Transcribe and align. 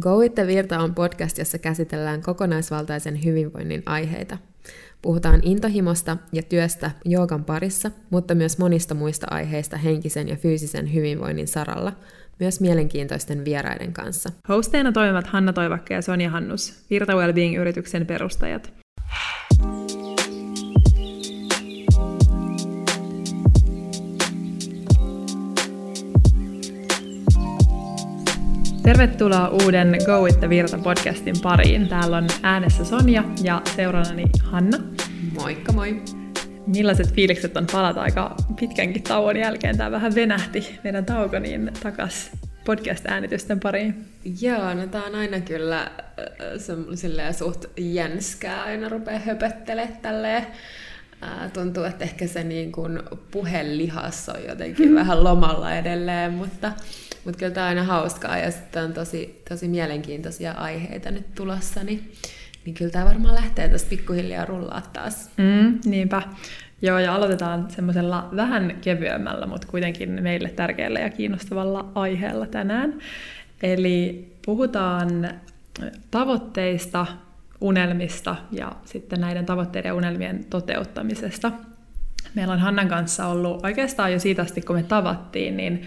Go 0.00 0.18
With 0.18 0.46
Virta 0.46 0.78
on 0.78 0.94
podcast, 0.94 1.38
jossa 1.38 1.58
käsitellään 1.58 2.22
kokonaisvaltaisen 2.22 3.24
hyvinvoinnin 3.24 3.82
aiheita. 3.86 4.38
Puhutaan 5.02 5.40
intohimosta 5.42 6.16
ja 6.32 6.42
työstä 6.42 6.90
joogan 7.04 7.44
parissa, 7.44 7.90
mutta 8.10 8.34
myös 8.34 8.58
monista 8.58 8.94
muista 8.94 9.26
aiheista 9.30 9.76
henkisen 9.76 10.28
ja 10.28 10.36
fyysisen 10.36 10.94
hyvinvoinnin 10.94 11.48
saralla, 11.48 11.92
myös 12.40 12.60
mielenkiintoisten 12.60 13.44
vieraiden 13.44 13.92
kanssa. 13.92 14.30
Hosteina 14.48 14.92
toimivat 14.92 15.26
Hanna 15.26 15.52
Toivakka 15.52 15.94
ja 15.94 16.02
Sonja 16.02 16.30
Hannus, 16.30 16.84
Virta 16.90 17.14
Wellbeing-yrityksen 17.14 18.06
perustajat. 18.06 18.72
Tervetuloa 28.88 29.48
uuden 29.48 29.96
Go 30.06 30.22
With 30.22 30.38
the 30.38 30.48
Virta 30.48 30.78
podcastin 30.78 31.34
pariin. 31.42 31.88
Täällä 31.88 32.16
on 32.16 32.26
äänessä 32.42 32.84
Sonja 32.84 33.24
ja 33.42 33.62
seurannani 33.76 34.24
Hanna. 34.42 34.78
Moikka 35.32 35.72
moi! 35.72 36.02
Millaiset 36.66 37.12
fiilikset 37.12 37.56
on 37.56 37.66
palata 37.72 38.00
aika 38.00 38.36
pitkänkin 38.60 39.02
tauon 39.02 39.36
jälkeen? 39.36 39.76
Tämä 39.76 39.90
vähän 39.90 40.14
venähti 40.14 40.78
meidän 40.84 41.04
tauko 41.04 41.38
niin 41.38 41.70
takas 41.82 42.30
podcast-äänitysten 42.64 43.60
pariin. 43.60 44.04
Joo, 44.40 44.74
no 44.74 44.86
tää 44.86 45.04
on 45.04 45.14
aina 45.14 45.40
kyllä 45.40 45.82
äh, 45.82 47.36
suht 47.36 47.64
jänskää, 47.76 48.62
aina 48.62 48.88
rupeaa 48.88 49.18
höpöttelemään 49.18 49.96
tälleen. 50.02 50.46
Tuntuu, 51.52 51.84
että 51.84 52.04
ehkä 52.04 52.26
se 52.26 52.44
niin 52.44 52.72
kuin 52.72 53.02
puhelihas 53.30 54.28
on 54.28 54.44
jotenkin 54.48 54.94
vähän 55.00 55.24
lomalla 55.24 55.74
edelleen, 55.74 56.32
mutta 56.32 56.72
mutta 57.24 57.38
kyllä 57.38 57.54
tämä 57.54 57.66
on 57.66 57.68
aina 57.68 57.84
hauskaa 57.84 58.38
ja 58.38 58.50
sitten 58.50 58.84
on 58.84 58.92
tosi, 58.92 59.42
tosi 59.48 59.68
mielenkiintoisia 59.68 60.52
aiheita 60.52 61.10
nyt 61.10 61.34
tulossa, 61.34 61.84
niin, 61.84 62.12
niin 62.64 62.74
kyllä 62.74 62.90
tämä 62.90 63.04
varmaan 63.04 63.34
lähtee 63.34 63.68
tästä 63.68 63.90
pikkuhiljaa 63.90 64.44
rullaa 64.44 64.82
taas. 64.92 65.30
Mm, 65.36 65.78
niinpä. 65.84 66.22
Joo, 66.82 66.98
ja 66.98 67.14
aloitetaan 67.14 67.70
semmoisella 67.70 68.28
vähän 68.36 68.78
kevyemmällä, 68.80 69.46
mutta 69.46 69.66
kuitenkin 69.66 70.22
meille 70.22 70.48
tärkeällä 70.48 71.00
ja 71.00 71.10
kiinnostavalla 71.10 71.92
aiheella 71.94 72.46
tänään. 72.46 72.94
Eli 73.62 74.28
puhutaan 74.46 75.28
tavoitteista, 76.10 77.06
unelmista 77.60 78.36
ja 78.52 78.72
sitten 78.84 79.20
näiden 79.20 79.46
tavoitteiden 79.46 79.88
ja 79.88 79.94
unelmien 79.94 80.44
toteuttamisesta. 80.44 81.52
Meillä 82.34 82.52
on 82.52 82.60
Hannan 82.60 82.88
kanssa 82.88 83.26
ollut 83.26 83.64
oikeastaan 83.64 84.12
jo 84.12 84.18
siitä 84.18 84.42
asti, 84.42 84.60
kun 84.60 84.76
me 84.76 84.82
tavattiin, 84.82 85.56
niin 85.56 85.82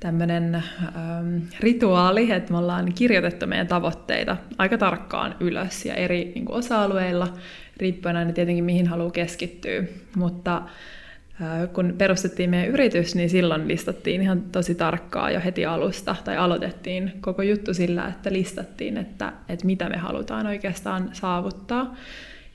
tämmöinen 0.00 0.54
ähm, 0.54 1.36
rituaali, 1.60 2.30
että 2.30 2.52
me 2.52 2.58
ollaan 2.58 2.92
kirjoitettu 2.94 3.46
meidän 3.46 3.66
tavoitteita 3.66 4.36
aika 4.58 4.78
tarkkaan 4.78 5.36
ylös 5.40 5.84
ja 5.84 5.94
eri 5.94 6.32
niin 6.34 6.44
kuin 6.44 6.58
osa-alueilla, 6.58 7.28
riippuen 7.76 8.16
aina 8.16 8.32
tietenkin 8.32 8.64
mihin 8.64 8.86
haluaa 8.86 9.10
keskittyä. 9.10 9.82
Mutta 10.16 10.56
äh, 10.56 11.72
kun 11.72 11.94
perustettiin 11.98 12.50
meidän 12.50 12.68
yritys, 12.68 13.14
niin 13.14 13.30
silloin 13.30 13.68
listattiin 13.68 14.22
ihan 14.22 14.42
tosi 14.42 14.74
tarkkaa 14.74 15.30
jo 15.30 15.40
heti 15.44 15.66
alusta, 15.66 16.16
tai 16.24 16.36
aloitettiin 16.36 17.12
koko 17.20 17.42
juttu 17.42 17.74
sillä, 17.74 18.06
että 18.08 18.32
listattiin, 18.32 18.96
että, 18.96 19.32
että 19.48 19.66
mitä 19.66 19.88
me 19.88 19.96
halutaan 19.96 20.46
oikeastaan 20.46 21.10
saavuttaa. 21.12 21.96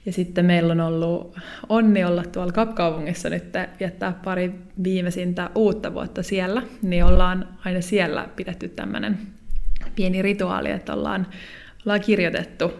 Ja 0.05 0.11
sitten 0.11 0.45
meillä 0.45 0.71
on 0.71 0.81
ollut 0.81 1.37
onni 1.69 2.03
olla 2.03 2.23
tuolla 2.23 2.51
Kapkaupungissa 2.51 3.29
nyt 3.29 3.43
viettää 3.79 4.13
pari 4.23 4.51
viimeisintä 4.83 5.49
uutta 5.55 5.93
vuotta 5.93 6.23
siellä, 6.23 6.61
niin 6.81 7.05
ollaan 7.05 7.47
aina 7.65 7.81
siellä 7.81 8.27
pidetty 8.35 8.69
tämmöinen 8.69 9.17
pieni 9.95 10.21
rituaali, 10.21 10.71
että 10.71 10.93
ollaan, 10.93 11.27
ollaan 11.85 12.01
kirjoitettu 12.01 12.73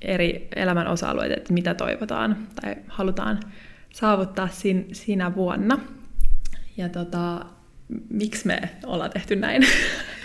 eri 0.00 0.48
elämän 0.56 0.86
osa-alueita, 0.86 1.34
että 1.36 1.52
mitä 1.52 1.74
toivotaan 1.74 2.48
tai 2.60 2.76
halutaan 2.88 3.40
saavuttaa 3.92 4.48
sin, 4.48 4.88
sinä 4.92 5.34
vuonna. 5.34 5.78
Ja 6.76 6.88
tota, 6.88 7.44
miksi 8.08 8.46
me 8.46 8.60
ollaan 8.86 9.10
tehty 9.10 9.36
näin? 9.36 9.62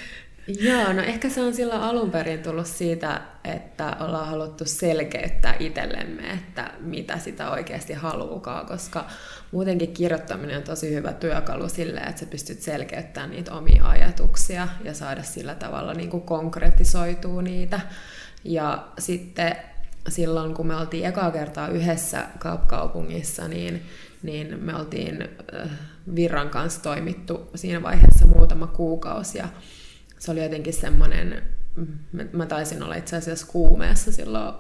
Joo, 0.47 0.94
no 0.94 1.02
ehkä 1.02 1.30
se 1.30 1.41
on 1.41 1.53
silloin 1.53 1.81
alun 1.81 2.12
perin 2.12 2.44
tullut 2.44 2.68
siitä, 2.68 3.22
että 3.44 3.97
ollaan 4.00 4.28
haluttu 4.28 4.66
selkeyttää 4.66 5.56
itsellemme, 5.59 6.30
että 6.30 6.72
mitä 6.80 7.18
sitä 7.18 7.52
oikeasti 7.52 7.94
haluukaan, 7.94 8.66
koska 8.66 9.06
muutenkin 9.52 9.94
kirjoittaminen 9.94 10.57
on 10.57 10.63
tosi 10.63 10.94
hyvä 10.94 11.13
työkalu 11.13 11.69
sille, 11.69 12.00
että 12.00 12.19
sä 12.19 12.25
pystyt 12.25 12.62
selkeyttämään 12.62 13.30
niitä 13.30 13.53
omia 13.53 13.90
ajatuksia 13.90 14.68
ja 14.84 14.94
saada 14.94 15.24
sillä 15.24 15.56
tavalla 15.56 15.94
niin 15.94 16.09
kuin 16.09 16.24
konkretisoituu 16.24 17.41
niitä. 17.41 17.80
Ja 18.44 18.88
sitten 19.00 19.56
silloin, 20.09 20.53
kun 20.53 20.68
me 20.68 20.75
oltiin 20.75 21.06
ekaa 21.06 21.31
kertaa 21.31 21.68
yhdessä 21.68 22.25
kaupungissa, 22.68 23.47
niin, 23.47 23.84
niin 24.24 24.63
me 24.63 24.75
oltiin 24.75 25.30
Virran 26.16 26.50
kanssa 26.50 26.84
toimittu 26.84 27.50
siinä 27.56 27.84
vaiheessa 27.84 28.28
muutama 28.28 28.68
kuukausi 28.68 29.38
ja 29.38 29.47
se 30.20 30.32
oli 30.32 30.44
jotenkin 30.44 30.74
semmoinen, 30.74 31.44
mä 32.32 32.46
taisin 32.46 32.84
olla 32.84 32.96
itse 32.96 33.16
asiassa 33.16 33.48
kuumeessa 33.48 34.12
silloin 34.12 34.54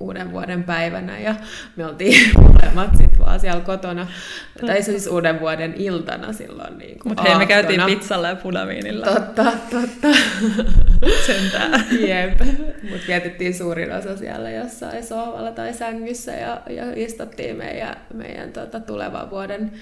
uuden 0.00 0.32
vuoden 0.32 0.64
päivänä 0.64 1.18
ja 1.18 1.34
me 1.76 1.86
oltiin 1.86 2.30
molemmat 2.42 2.96
sitten 2.96 3.18
vaan 3.18 3.40
siellä 3.40 3.60
kotona, 3.60 4.06
totta. 4.52 4.66
tai 4.66 4.82
siis 4.82 5.06
uuden 5.06 5.40
vuoden 5.40 5.74
iltana 5.76 6.32
silloin 6.32 6.78
niin 6.78 6.98
Mutta 7.04 7.22
hei, 7.22 7.38
me 7.38 7.46
käytiin 7.46 7.82
pizzalla 7.82 8.28
ja 8.28 8.36
punaviinilla. 8.36 9.06
Totta, 9.06 9.44
totta. 9.70 10.08
Sentään. 11.26 11.86
Jep, 12.08 12.40
mutta 12.82 13.06
vietettiin 13.08 13.54
suurin 13.54 13.92
osa 13.92 14.16
siellä 14.16 14.50
jossain 14.50 15.04
sohvalla 15.04 15.52
tai 15.52 15.74
sängyssä 15.74 16.32
ja, 16.32 16.62
ja 16.70 16.84
istuttiin 16.94 17.56
meidän, 17.56 17.96
meidän 18.14 18.52
tota, 18.52 18.80
tulevan 18.80 19.30
vuoden 19.30 19.72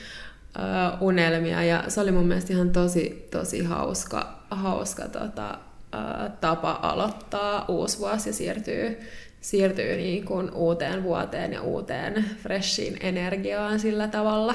uh, 0.58 1.02
unelmia 1.02 1.62
ja 1.62 1.84
se 1.88 2.00
oli 2.00 2.12
mun 2.12 2.26
mielestä 2.26 2.52
ihan 2.52 2.70
tosi, 2.70 3.28
tosi 3.30 3.64
hauska, 3.64 4.42
hauska 4.50 5.08
tota, 5.08 5.58
uh, 5.94 6.32
tapa 6.40 6.78
aloittaa 6.82 7.64
uusi 7.68 7.98
vuosi 7.98 8.28
ja 8.28 8.32
siirtyy, 8.32 8.98
siirtyy 9.40 9.96
niin 9.96 10.24
kuin 10.24 10.50
uuteen 10.50 11.02
vuoteen 11.02 11.52
ja 11.52 11.62
uuteen 11.62 12.24
freshiin 12.42 12.96
energiaan 13.00 13.80
sillä 13.80 14.08
tavalla. 14.08 14.54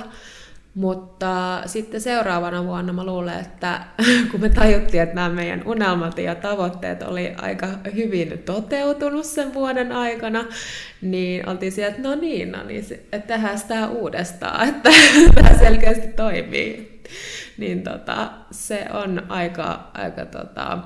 Mutta 0.76 1.62
sitten 1.66 2.02
seuraavana 2.02 2.64
vuonna 2.64 2.94
mä 2.94 3.06
luulen, 3.06 3.40
että 3.40 3.82
kun 4.32 4.42
me 4.42 4.50
tajuttiin, 4.50 5.04
että 5.04 5.16
nämä 5.16 5.30
meidän 5.30 5.64
unelmat 5.66 6.18
ja 6.18 6.36
tavoitteet 6.36 7.04
oli 7.04 7.34
aika 7.42 7.68
hyvin 7.96 8.44
toteutunut 8.46 9.26
sen 9.26 9.54
vuoden 9.54 9.92
aikana, 9.92 10.46
niin 11.02 11.50
oltiin 11.50 11.72
siellä, 11.72 11.96
että 11.96 12.10
no 12.10 12.16
niin, 12.16 12.52
no 12.52 12.64
niin, 12.64 12.86
että 13.12 13.34
tehdään 13.34 13.60
sitä 13.60 13.88
uudestaan, 13.88 14.68
että 14.70 14.90
tämä 15.36 15.58
selkeästi 15.58 16.08
toimii. 16.08 17.02
Niin 17.58 17.84
tota, 17.84 18.32
se 18.52 18.86
on 18.94 19.24
aika, 19.30 19.92
aika 19.94 20.26
tota, 20.26 20.78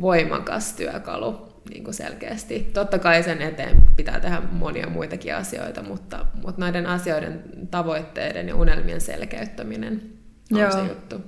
voimakas 0.00 0.72
työkalu 0.72 1.53
niin 1.70 1.84
kuin 1.84 1.94
selkeästi. 1.94 2.70
Totta 2.72 2.98
kai 2.98 3.22
sen 3.22 3.42
eteen 3.42 3.76
pitää 3.96 4.20
tehdä 4.20 4.42
monia 4.52 4.86
muitakin 4.88 5.34
asioita, 5.34 5.82
mutta, 5.82 6.26
mutta 6.42 6.60
näiden 6.60 6.86
asioiden 6.86 7.42
tavoitteiden 7.70 8.48
ja 8.48 8.56
unelmien 8.56 9.00
selkeyttäminen 9.00 10.02
on 10.52 10.60
Joo. 10.60 10.70
se 10.70 10.78
juttu. 10.78 11.22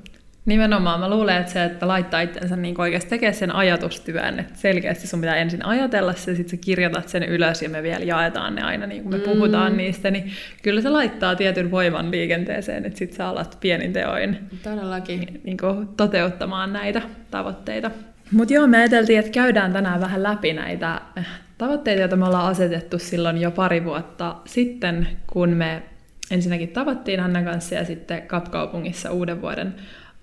Nimenomaan. 0.47 1.01
Mä 1.01 1.11
luulen, 1.11 1.37
että 1.37 1.53
se, 1.53 1.65
että 1.65 1.89
laittaa 1.89 2.21
itsensä 2.21 2.57
niin 2.57 2.81
oikeasti 2.81 3.11
tekee 3.11 3.33
sen 3.33 3.55
ajatustyön, 3.55 4.39
että 4.39 4.59
selkeästi 4.59 5.07
sun 5.07 5.21
pitää 5.21 5.37
ensin 5.37 5.65
ajatella 5.65 6.13
se, 6.13 6.35
sitten 6.35 6.59
sä 6.59 6.65
kirjoitat 6.65 7.09
sen 7.09 7.23
ylös 7.23 7.63
ja 7.63 7.69
me 7.69 7.83
vielä 7.83 8.05
jaetaan 8.05 8.55
ne 8.55 8.63
aina, 8.63 8.87
niin 8.87 9.03
kuin 9.03 9.15
me 9.15 9.19
mm. 9.19 9.25
puhutaan 9.25 9.77
niistä, 9.77 10.11
niin 10.11 10.33
kyllä 10.63 10.81
se 10.81 10.89
laittaa 10.89 11.37
tietyn 11.37 11.71
voiman 11.71 12.11
liikenteeseen, 12.11 12.85
että 12.85 12.99
sit 12.99 13.13
sä 13.13 13.29
alat 13.29 13.59
pienin 13.61 13.93
teoin 13.93 14.39
Todellakin. 14.63 15.41
Niin 15.45 15.57
kuin 15.57 15.89
toteuttamaan 15.89 16.73
näitä 16.73 17.03
tavoitteita. 17.31 17.91
Mutta 18.33 18.55
joo, 18.55 18.67
me 18.67 18.79
ajateltiin, 18.79 19.19
että 19.19 19.31
käydään 19.31 19.73
tänään 19.73 20.01
vähän 20.01 20.23
läpi 20.23 20.53
näitä 20.53 21.01
eh, 21.17 21.27
tavoitteita, 21.59 22.01
joita 22.01 22.17
me 22.17 22.27
ollaan 22.27 22.51
asetettu 22.51 22.99
silloin 22.99 23.39
jo 23.39 23.51
pari 23.51 23.85
vuotta 23.85 24.37
sitten, 24.45 25.09
kun 25.27 25.49
me 25.49 25.83
ensinnäkin 26.31 26.69
tavattiin 26.69 27.21
Hannan 27.21 27.45
kanssa 27.45 27.75
ja 27.75 27.85
sitten 27.85 28.23
Kapkaupungissa 28.23 29.11
uuden 29.11 29.43
vuoden 29.43 29.75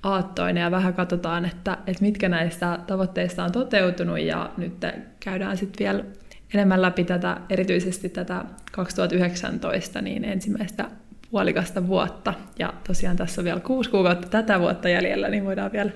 aattoina. 0.04 0.60
Ja 0.60 0.72
vähän 0.72 0.94
katsotaan, 0.94 1.46
että, 1.46 1.78
että 1.88 2.02
mitkä 2.02 2.30
näistä 2.30 2.80
tavoitteista 2.88 3.44
on 3.44 3.52
toteutunut. 3.52 4.20
Ja 4.20 4.52
nyt 4.58 4.86
käydään 5.20 5.58
sitten 5.58 5.86
vielä 5.86 6.04
enemmän 6.54 6.82
läpi 6.82 7.04
tätä, 7.04 7.38
erityisesti 7.50 8.10
tätä 8.10 8.46
2019, 8.72 10.02
niin 10.02 10.26
ensimmäistä 10.26 10.86
puolikasta 11.34 11.88
vuotta. 11.88 12.34
Ja 12.60 12.74
tosiaan 12.88 13.18
tässä 13.18 13.42
on 13.42 13.46
vielä 13.46 13.60
kuusi 13.60 13.90
kuukautta 13.90 14.28
tätä 14.28 14.60
vuotta 14.60 14.90
jäljellä, 14.90 15.30
niin 15.30 15.46
voidaan 15.46 15.72
vielä 15.72 15.92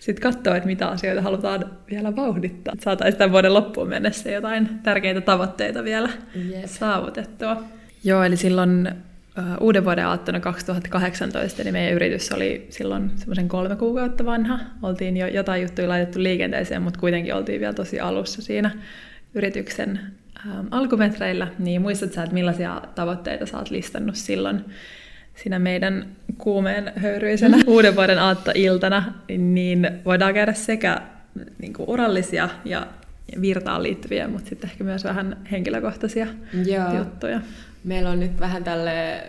sitten 0.00 0.22
katsoa, 0.22 0.56
että 0.56 0.66
mitä 0.66 0.88
asioita 0.88 1.22
halutaan 1.22 1.64
vielä 1.90 2.16
vauhdittaa. 2.16 2.74
Saataisiin 2.80 3.18
tämän 3.18 3.32
vuoden 3.32 3.54
loppuun 3.54 3.88
mennessä 3.88 4.30
jotain 4.30 4.68
tärkeitä 4.82 5.20
tavoitteita 5.20 5.84
vielä 5.84 6.08
yep. 6.50 6.64
saavutettua. 6.66 7.62
Joo, 8.04 8.22
eli 8.22 8.36
silloin 8.36 8.90
uuden 9.60 9.84
vuoden 9.84 10.06
aattona 10.06 10.40
2018, 10.40 11.62
niin 11.62 11.72
meidän 11.72 11.94
yritys 11.94 12.32
oli 12.32 12.66
silloin 12.70 13.10
semmoisen 13.16 13.48
kolme 13.48 13.76
kuukautta 13.76 14.24
vanha. 14.24 14.58
Oltiin 14.82 15.16
jo 15.16 15.26
jotain 15.26 15.62
juttuja 15.62 15.88
laitettu 15.88 16.22
liikenteeseen, 16.22 16.82
mutta 16.82 17.00
kuitenkin 17.00 17.34
oltiin 17.34 17.60
vielä 17.60 17.74
tosi 17.74 18.00
alussa 18.00 18.42
siinä 18.42 18.70
yrityksen 19.34 20.00
ähm, 20.46 20.66
alkumetreillä. 20.70 21.48
Niin 21.58 21.82
muistatko 21.82 22.20
että 22.20 22.34
millaisia 22.34 22.82
tavoitteita 22.94 23.46
sä 23.46 23.58
oot 23.58 23.70
listannut 23.70 24.16
silloin 24.16 24.64
siinä 25.34 25.58
meidän 25.58 26.06
kuumeen 26.38 26.92
höyryisenä 26.96 27.56
uuden 27.66 27.96
vuoden 27.96 28.18
aattoiltana, 28.18 29.14
niin 29.28 29.90
voidaan 30.04 30.34
käydä 30.34 30.52
sekä 30.52 31.00
niin 31.58 31.72
kuin 31.72 31.88
urallisia 31.88 32.48
ja 32.64 32.86
virtaan 33.40 33.82
liittyviä, 33.82 34.28
mutta 34.28 34.48
sitten 34.48 34.70
ehkä 34.70 34.84
myös 34.84 35.04
vähän 35.04 35.36
henkilökohtaisia 35.50 36.26
Joo. 36.66 36.98
juttuja. 36.98 37.40
Meillä 37.84 38.10
on 38.10 38.20
nyt 38.20 38.40
vähän 38.40 38.64
tälle 38.64 39.22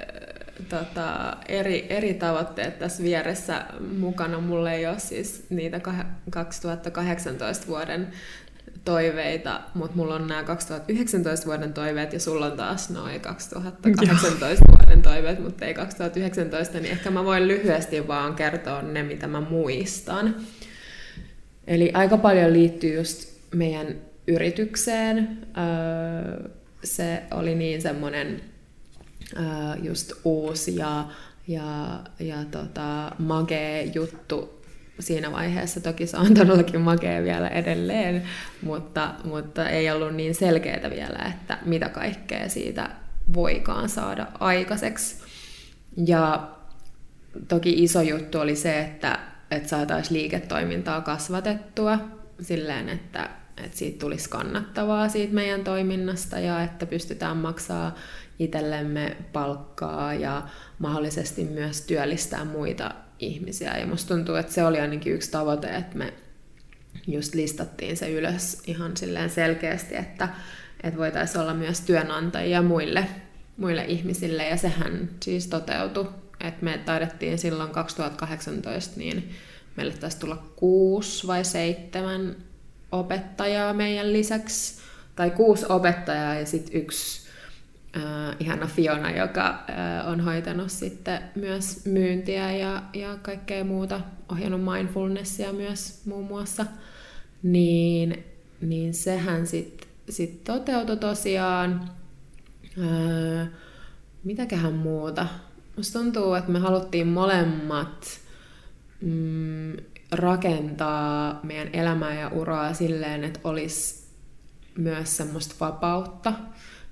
tota, 0.70 1.38
eri, 1.48 1.86
eri 1.90 2.14
tavoitteet 2.14 2.80
tässä 2.80 3.04
vieressä 3.04 3.66
mukana. 4.00 4.40
Mulle 4.40 4.74
ei 4.74 4.88
ole 4.88 5.00
siis 5.00 5.46
niitä 5.50 5.82
2018 6.30 7.68
vuoden 7.68 8.08
toiveita, 8.86 9.62
mutta 9.74 9.96
mulla 9.96 10.16
on 10.16 10.28
nämä 10.28 10.44
2019 10.44 11.46
vuoden 11.46 11.74
toiveet 11.74 12.14
ja 12.14 12.20
sulla 12.20 12.46
on 12.46 12.58
taas 12.58 12.90
noin 12.90 13.22
2018 13.22 14.46
Joo. 14.46 14.58
vuoden 14.78 15.02
toiveet, 15.02 15.40
mutta 15.40 15.66
ei 15.66 15.74
2019, 15.74 16.80
niin 16.80 16.92
ehkä 16.92 17.12
mä 17.12 17.26
voin 17.26 17.48
lyhyesti 17.48 18.08
vaan 18.08 18.36
kertoa 18.36 18.82
ne, 18.82 19.04
mitä 19.04 19.28
mä 19.28 19.42
muistan. 19.42 20.36
Eli 21.68 21.92
aika 21.94 22.18
paljon 22.18 22.54
liittyy 22.54 22.98
just 22.98 23.30
meidän 23.54 23.88
yritykseen. 24.28 25.38
Se 26.84 27.24
oli 27.32 27.56
niin 27.56 27.82
semmoinen 27.82 28.42
just 29.82 30.12
uusi 30.24 30.76
ja, 30.76 31.06
ja, 31.48 32.00
ja 32.20 32.38
tota, 32.52 33.12
magee 33.20 33.84
juttu 33.84 34.65
siinä 35.00 35.32
vaiheessa. 35.32 35.82
Toki 35.82 36.08
se 36.08 36.18
on 36.18 36.34
todellakin 36.34 36.82
makea 36.82 37.24
vielä 37.24 37.48
edelleen, 37.48 38.24
mutta, 38.62 39.14
mutta 39.24 39.70
ei 39.70 39.92
ollut 39.92 40.16
niin 40.16 40.36
selkeää 40.36 40.90
vielä, 40.90 41.20
että 41.30 41.58
mitä 41.66 41.90
kaikkea 41.90 42.50
siitä 42.50 42.90
voikaan 43.34 43.90
saada 43.90 44.28
aikaiseksi. 44.40 45.16
Ja 46.06 46.50
toki 47.48 47.84
iso 47.84 48.02
juttu 48.02 48.40
oli 48.40 48.56
se, 48.56 48.80
että, 48.80 49.20
että 49.52 49.70
saataisiin 49.70 50.18
liiketoimintaa 50.18 51.02
kasvatettua 51.02 52.00
silleen, 52.42 52.90
että, 52.90 53.30
että 53.64 53.78
siitä 53.78 54.00
tulisi 54.00 54.30
kannattavaa 54.30 55.10
siitä 55.10 55.34
meidän 55.34 55.64
toiminnasta 55.64 56.40
ja 56.40 56.64
että 56.64 56.86
pystytään 56.86 57.38
maksaa 57.38 57.96
itsellemme 58.40 59.18
palkkaa 59.34 60.14
ja 60.14 60.42
mahdollisesti 60.80 61.44
myös 61.44 61.82
työllistää 61.82 62.46
muita 62.46 62.92
ihmisiä. 63.20 63.78
Ja 63.78 63.88
musta 63.88 64.16
tuntuu, 64.16 64.36
että 64.36 64.54
se 64.54 64.66
oli 64.66 64.80
ainakin 64.80 65.14
yksi 65.14 65.32
tavoite, 65.32 65.68
että 65.76 65.98
me 65.98 66.14
just 67.08 67.34
listattiin 67.34 67.98
se 67.98 68.12
ylös 68.12 68.62
ihan 68.68 68.98
silleen 68.98 69.30
selkeästi, 69.30 69.96
että, 69.96 70.30
että 70.84 71.00
voitaisiin 71.00 71.42
olla 71.42 71.54
myös 71.54 71.82
työnantajia 71.82 72.62
muille, 72.62 73.08
muille 73.58 73.86
ihmisille, 73.86 74.48
ja 74.48 74.58
sehän 74.58 75.10
siis 75.24 75.48
toteutui. 75.48 76.10
Että 76.40 76.66
me 76.66 76.78
taidettiin 76.78 77.38
silloin 77.38 77.70
2018, 77.70 79.00
niin 79.00 79.30
meille 79.76 79.94
taisi 79.94 80.20
tulla 80.20 80.44
kuusi 80.56 81.28
vai 81.28 81.46
seitsemän 81.46 82.36
opettajaa 82.92 83.74
meidän 83.74 84.14
lisäksi, 84.14 84.82
tai 85.16 85.30
kuusi 85.30 85.66
opettajaa 85.70 86.36
ja 86.36 86.46
sitten 86.46 86.82
yksi 86.82 87.25
äh, 87.98 88.36
ihana 88.40 88.68
Fiona, 88.68 89.12
joka 89.12 89.48
äh, 89.50 90.08
on 90.10 90.20
hoitanut 90.20 90.72
sitten 90.72 91.22
myös 91.36 91.86
myyntiä 91.86 92.52
ja, 92.52 92.84
ja 92.94 93.18
kaikkea 93.22 93.64
muuta, 93.64 94.02
ohjannut 94.32 94.74
mindfulnessia 94.74 95.54
myös 95.54 96.06
muun 96.06 96.26
muassa, 96.26 96.66
niin, 97.44 98.24
niin 98.62 98.94
sehän 98.94 99.48
sitten 99.48 99.88
sit 100.10 100.44
toteutui 100.44 100.98
tosiaan. 100.98 101.90
Äh, 102.80 103.48
mitäköhän 104.24 104.74
muuta? 104.74 105.28
Musta 105.78 106.00
tuntuu, 106.00 106.34
että 106.34 106.52
me 106.52 106.60
haluttiin 106.60 107.08
molemmat 107.08 108.20
mm, 109.02 109.74
rakentaa 110.12 111.40
meidän 111.44 111.70
elämää 111.74 112.20
ja 112.20 112.30
uraa 112.30 112.74
silleen, 112.74 113.24
että 113.24 113.40
olisi 113.44 114.06
myös 114.78 115.18
semmoista 115.18 115.56
vapautta, 115.60 116.34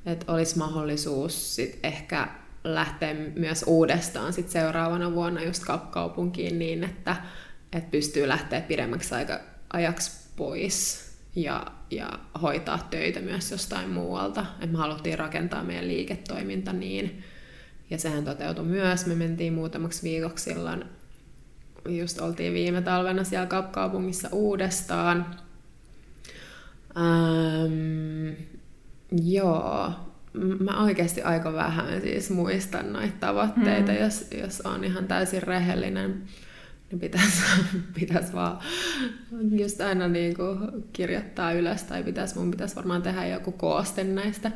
että 0.06 0.32
olisi 0.34 0.58
mahdollisuus 0.58 1.56
sit 1.56 1.80
ehkä 1.84 2.28
lähteä 2.64 3.14
myös 3.36 3.64
uudestaan 3.68 4.34
sit 4.34 4.50
seuraavana 4.50 5.14
vuonna 5.14 5.44
just 5.44 5.64
kaupunkiin 5.92 6.60
niin, 6.60 6.84
että, 6.84 7.16
että 7.74 7.92
pystyy 7.92 8.28
lähteä 8.28 8.62
pidemmäksi 8.62 9.16
aika, 9.16 9.40
ajaksi 9.74 10.12
pois 10.36 11.10
ja, 11.36 11.66
ja 11.92 12.10
hoitaa 12.42 12.88
töitä 12.90 13.20
myös 13.20 13.52
jostain 13.52 13.90
muualta. 13.90 14.46
Et 14.62 14.72
me 14.72 14.78
haluttiin 14.78 15.20
rakentaa 15.20 15.64
meidän 15.64 15.88
liiketoiminta 15.88 16.74
niin, 16.74 17.24
ja 17.90 17.98
sehän 17.98 18.26
toteutui 18.26 18.66
myös. 18.66 19.06
Me 19.06 19.16
mentiin 19.16 19.54
muutamaksi 19.54 20.04
viikoksi 20.04 20.44
silloin 20.44 20.86
just 21.90 22.22
oltiin 22.22 22.54
viime 22.54 22.82
talvena 22.82 23.24
siellä 23.24 23.48
kaupungissa 23.72 24.30
uudestaan. 24.32 25.36
Ähm, 26.98 28.34
joo, 29.24 29.92
mä 30.60 30.84
oikeasti 30.84 31.22
aika 31.22 31.54
vähän 31.54 32.02
siis 32.02 32.30
muistan 32.30 32.94
noita 32.94 33.14
tavoitteita, 33.20 33.92
mm. 33.92 33.98
jos, 33.98 34.28
jos 34.42 34.62
on 34.62 34.84
ihan 34.84 35.08
täysin 35.08 35.44
rehellinen. 35.44 36.24
Niin 36.92 37.00
pitäisi, 37.00 37.42
pitäisi 38.00 38.34
vaan 38.34 38.60
just 39.52 39.82
aina 39.82 40.08
niin 40.08 40.36
kuin 40.36 40.58
kirjoittaa 40.94 41.52
ylös, 41.52 41.84
tai 41.84 42.04
pitäisi, 42.04 42.40
mun 42.40 42.52
pitäisi 42.52 42.76
varmaan 42.76 43.02
tehdä 43.02 43.28
joku 43.28 43.52
kooste 43.52 44.04
näistä 44.04 44.52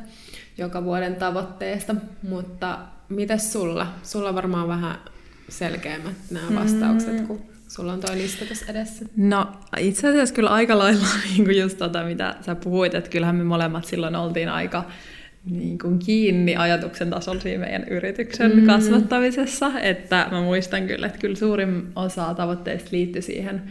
joka 0.58 0.84
vuoden 0.84 1.16
tavoitteista. 1.16 1.94
Mutta 2.28 2.78
mitäs 3.08 3.52
sulla? 3.52 3.86
Sulla 4.02 4.34
varmaan 4.34 4.68
vähän 4.68 4.98
selkeämmät 5.48 6.16
nämä 6.30 6.60
vastaukset, 6.60 7.20
mm. 7.20 7.26
kun 7.26 7.57
sulla 7.78 7.92
on 7.92 8.00
toi 8.00 8.16
lista 8.16 8.44
tässä 8.44 8.66
edessä? 8.68 9.04
No 9.16 9.52
itse 9.78 10.08
asiassa 10.08 10.34
kyllä 10.34 10.50
aika 10.50 10.78
lailla 10.78 11.06
niin 11.30 11.44
kuin 11.44 11.58
just 11.58 11.78
tota, 11.78 12.04
mitä 12.04 12.34
sä 12.40 12.54
puhuit, 12.54 12.94
että 12.94 13.10
kyllähän 13.10 13.36
me 13.36 13.44
molemmat 13.44 13.84
silloin 13.84 14.16
oltiin 14.16 14.48
aika 14.48 14.84
niin 15.50 15.78
kuin 15.78 15.98
kiinni 15.98 16.56
ajatuksen 16.56 17.10
tasolla 17.10 17.40
siinä 17.40 17.64
meidän 17.64 17.84
yrityksen 17.90 18.56
mm. 18.56 18.66
kasvattamisessa, 18.66 19.72
että 19.80 20.28
mä 20.30 20.40
muistan 20.40 20.86
kyllä, 20.86 21.06
että 21.06 21.18
kyllä 21.18 21.36
suurin 21.36 21.86
osa 21.96 22.34
tavoitteista 22.34 22.88
liittyi 22.92 23.22
siihen 23.22 23.62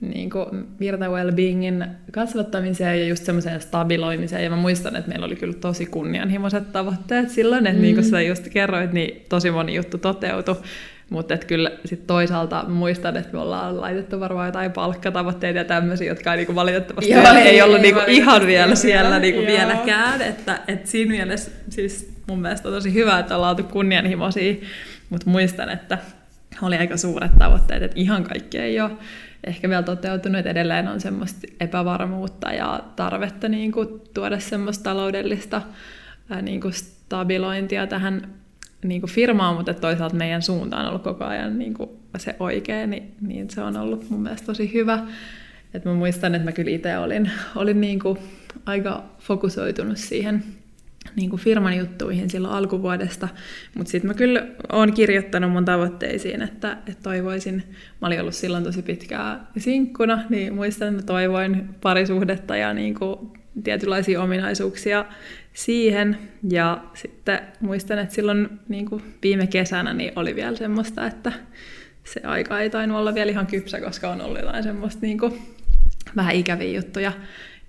niin 0.00 0.30
kuin 0.30 0.66
virta 0.80 1.06
well-beingin 1.08 1.86
kasvattamiseen 2.12 3.00
ja 3.00 3.06
just 3.06 3.24
semmoiseen 3.24 3.60
stabiloimiseen. 3.60 4.44
Ja 4.44 4.50
mä 4.50 4.56
muistan, 4.56 4.96
että 4.96 5.08
meillä 5.08 5.26
oli 5.26 5.36
kyllä 5.36 5.54
tosi 5.54 5.86
kunnianhimoiset 5.86 6.72
tavoitteet 6.72 7.30
silloin, 7.30 7.66
että 7.66 7.78
mm. 7.78 7.82
niin 7.82 7.94
kuin 7.94 8.04
sä 8.04 8.20
just 8.20 8.48
kerroit, 8.48 8.92
niin 8.92 9.24
tosi 9.28 9.50
moni 9.50 9.74
juttu 9.74 9.98
toteutui. 9.98 10.56
Mutta 11.10 11.38
kyllä 11.38 11.70
sit 11.84 12.06
toisaalta 12.06 12.64
muistan, 12.68 13.16
että 13.16 13.32
me 13.32 13.38
ollaan 13.38 13.80
laitettu 13.80 14.20
varmaan 14.20 14.48
jotain 14.48 14.72
palkkatavoitteita 14.72 15.58
ja 15.58 15.64
tämmöisiä, 15.64 16.06
jotka 16.06 16.32
ei 16.32 16.36
niinku 16.36 16.54
valitettavasti 16.54 17.10
Joo, 17.10 17.34
ei, 17.34 17.48
ei 17.48 17.62
ollut 17.62 17.80
niinku 17.80 18.00
ihan 18.06 18.46
vielä 18.46 18.74
siellä 18.74 19.18
niinku 19.18 19.40
vieläkään. 19.40 20.22
Että, 20.22 20.60
et 20.68 20.86
siinä 20.86 21.10
mielessä 21.10 21.50
siis 21.70 22.16
mun 22.26 22.40
mielestä 22.40 22.68
on 22.68 22.74
tosi 22.74 22.94
hyvä, 22.94 23.18
että 23.18 23.36
ollaan 23.36 23.50
oltu 23.50 23.62
kunnianhimoisia, 23.62 24.54
mutta 25.10 25.30
muistan, 25.30 25.68
että 25.68 25.98
oli 26.62 26.76
aika 26.76 26.96
suuret 26.96 27.38
tavoitteet, 27.38 27.82
että 27.82 28.00
ihan 28.00 28.24
kaikki 28.24 28.58
ei 28.58 28.80
ole 28.80 28.90
ehkä 29.44 29.68
vielä 29.68 29.82
toteutunut, 29.82 30.38
että 30.38 30.50
edelleen 30.50 30.88
on 30.88 31.00
semmoista 31.00 31.46
epävarmuutta 31.60 32.52
ja 32.52 32.80
tarvetta 32.96 33.48
niin 33.48 33.72
kuin 33.72 33.88
tuoda 34.14 34.38
semmoista 34.38 34.84
taloudellista 34.84 35.62
ää, 36.30 36.42
niin 36.42 36.60
kuin 36.60 36.72
stabilointia 36.74 37.86
tähän 37.86 38.28
niin 38.84 39.00
kuin 39.00 39.10
firmaa, 39.10 39.54
mutta 39.54 39.74
toisaalta 39.74 40.16
meidän 40.16 40.42
suunta 40.42 40.76
on 40.76 40.86
ollut 40.86 41.02
koko 41.02 41.24
ajan 41.24 41.58
niin 41.58 41.74
kuin 41.74 41.90
se 42.16 42.36
oikea, 42.40 42.86
niin, 42.86 43.14
niin 43.20 43.50
se 43.50 43.60
on 43.60 43.76
ollut 43.76 44.10
mun 44.10 44.22
mielestä 44.22 44.46
tosi 44.46 44.72
hyvä. 44.72 44.98
Et 45.74 45.84
mä 45.84 45.94
muistan, 45.94 46.34
että 46.34 46.44
mä 46.44 46.52
kyllä 46.52 46.70
itse 46.70 46.98
olin, 46.98 47.30
olin 47.56 47.80
niin 47.80 47.98
kuin 47.98 48.18
aika 48.66 49.04
fokusoitunut 49.18 49.98
siihen 49.98 50.44
niin 51.16 51.30
kuin 51.30 51.40
firman 51.40 51.76
juttuihin 51.76 52.30
silloin 52.30 52.54
alkuvuodesta, 52.54 53.28
mutta 53.74 53.90
sitten 53.90 54.08
mä 54.08 54.14
kyllä 54.14 54.46
oon 54.72 54.92
kirjoittanut 54.92 55.52
mun 55.52 55.64
tavoitteisiin, 55.64 56.42
että, 56.42 56.72
että 56.72 57.02
toivoisin, 57.02 57.62
mä 58.00 58.06
olin 58.06 58.20
ollut 58.20 58.34
silloin 58.34 58.64
tosi 58.64 58.82
pitkää 58.82 59.46
sinkkuna, 59.58 60.22
niin 60.28 60.54
muistan, 60.54 60.88
että 60.88 61.02
mä 61.02 61.06
toivoin 61.06 61.68
parisuhdetta 61.82 62.56
ja 62.56 62.74
niin 62.74 62.94
kuin 62.94 63.18
tietynlaisia 63.64 64.22
ominaisuuksia 64.22 65.04
siihen. 65.56 66.18
Ja 66.50 66.84
sitten 66.94 67.38
muistan, 67.60 67.98
että 67.98 68.14
silloin 68.14 68.48
niin 68.68 68.86
kuin 68.86 69.02
viime 69.22 69.46
kesänä 69.46 69.94
niin 69.94 70.12
oli 70.16 70.34
vielä 70.34 70.56
semmoista, 70.56 71.06
että 71.06 71.32
se 72.04 72.20
aika 72.24 72.60
ei 72.60 72.70
tainnut 72.70 72.98
olla 72.98 73.14
vielä 73.14 73.30
ihan 73.30 73.46
kypsä, 73.46 73.80
koska 73.80 74.10
on 74.10 74.20
ollut 74.20 74.40
jotain 74.40 74.62
semmoista 74.62 75.02
niin 75.02 75.18
kuin 75.18 75.32
vähän 76.16 76.34
ikäviä 76.34 76.76
juttuja 76.76 77.12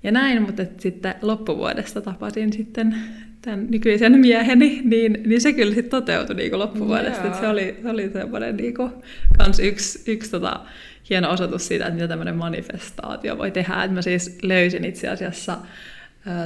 ja 0.04 0.12
näin, 0.12 0.42
mutta 0.42 0.64
sitten 0.78 1.16
loppuvuodesta 1.22 2.02
tapasin 2.02 2.54
sitten 2.54 2.96
tämän 3.42 3.68
nykyisen 3.70 4.20
mieheni, 4.20 4.82
niin, 4.84 5.24
niin 5.26 5.42
se 5.42 5.54
kyllä 5.54 5.74
sitten 5.74 5.92
toteutui 5.92 6.36
niin 6.36 6.50
kuin 6.50 6.60
loppuvuodesta. 6.60 7.40
Se 7.40 7.48
oli, 7.48 7.78
se 7.82 7.90
oli 7.90 8.10
semmoinen 8.10 8.58
niin 8.58 8.74
kuin, 8.74 8.92
kans 9.38 9.60
yksi, 9.60 10.12
yksi 10.12 10.32
tota, 10.32 10.60
hieno 11.10 11.32
osoitus 11.32 11.68
siitä, 11.68 11.86
että 11.86 11.96
mitä 11.96 12.08
tämmöinen 12.08 12.36
manifestaatio 12.36 13.38
voi 13.38 13.52
tehdä. 13.52 13.84
Että 13.84 13.94
mä 13.94 14.02
siis 14.02 14.38
löysin 14.44 14.86
itse 14.86 15.08
asiassa 15.08 15.58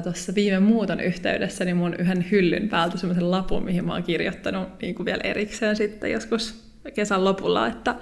tuossa 0.04 0.36
viime 0.36 0.60
muuton 0.60 1.00
yhteydessä 1.00 1.66
niin 1.66 1.78
mun 1.78 1.96
yhden 2.00 2.26
hyllyn 2.32 2.70
päältä 2.70 2.98
semmoisen 2.98 3.32
lapun, 3.32 3.66
mihin 3.66 3.86
mä 3.86 3.94
oon 3.94 4.04
kirjoittanut 4.04 4.82
niin 4.82 4.96
kuin 4.96 5.06
vielä 5.06 5.22
erikseen 5.24 5.76
sitten 5.76 6.12
joskus 6.12 6.64
kesän 6.94 7.26
lopulla, 7.26 7.68
että, 7.68 7.96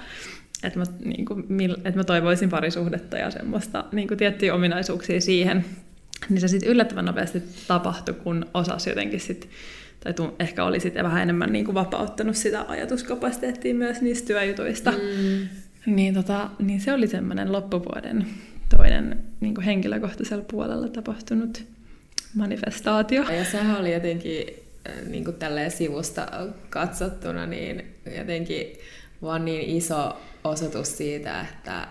että, 0.63 0.79
mä, 0.79 0.85
niin 1.05 1.25
kuin, 1.25 1.45
että 1.71 1.99
mä 1.99 2.03
toivoisin 2.03 2.49
parisuhdetta 2.49 3.17
ja 3.17 3.31
semmoista 3.31 3.85
niin 3.91 4.07
kuin 4.07 4.17
tiettyjä 4.17 4.55
ominaisuuksia 4.55 5.21
siihen. 5.21 5.65
Niin 6.29 6.41
se 6.41 6.47
sitten 6.47 6.69
yllättävän 6.69 7.05
nopeasti 7.05 7.43
tapahtui, 7.67 8.13
kun 8.13 8.45
osasi 8.53 8.89
jotenkin 8.89 9.19
sitten 9.19 9.49
tai 10.03 10.13
tu, 10.13 10.35
ehkä 10.39 10.63
oli 10.63 10.79
sitten 10.79 11.03
vähän 11.03 11.21
enemmän 11.21 11.51
niin 11.51 11.65
kuin 11.65 11.75
vapauttanut 11.75 12.35
sitä 12.35 12.65
ajatuskapasiteettia 12.67 13.75
myös 13.75 14.01
niistä 14.01 14.27
työjutuista. 14.27 14.91
Mm. 14.91 15.47
Niin, 15.95 16.13
tota, 16.13 16.49
niin 16.59 16.81
se 16.81 16.93
oli 16.93 17.07
semmoinen 17.07 17.51
loppuvuoden 17.51 18.27
toinen 18.69 19.23
niin 19.39 19.55
kuin 19.55 19.65
henkilökohtaisella 19.65 20.45
puolella 20.51 20.87
tapahtunut 20.87 21.65
manifestaatio. 22.35 23.23
Ja 23.23 23.45
sehän 23.45 23.79
oli 23.79 23.93
jotenkin 23.93 24.45
äh, 24.89 25.07
niin 25.07 25.25
kuin 25.25 25.35
tälleen 25.35 25.71
sivusta 25.71 26.27
katsottuna 26.69 27.45
niin 27.45 27.95
jotenkin 28.17 28.67
vaan 29.21 29.45
niin 29.45 29.77
iso 29.77 30.21
osoitus 30.43 30.97
siitä, 30.97 31.41
että, 31.41 31.87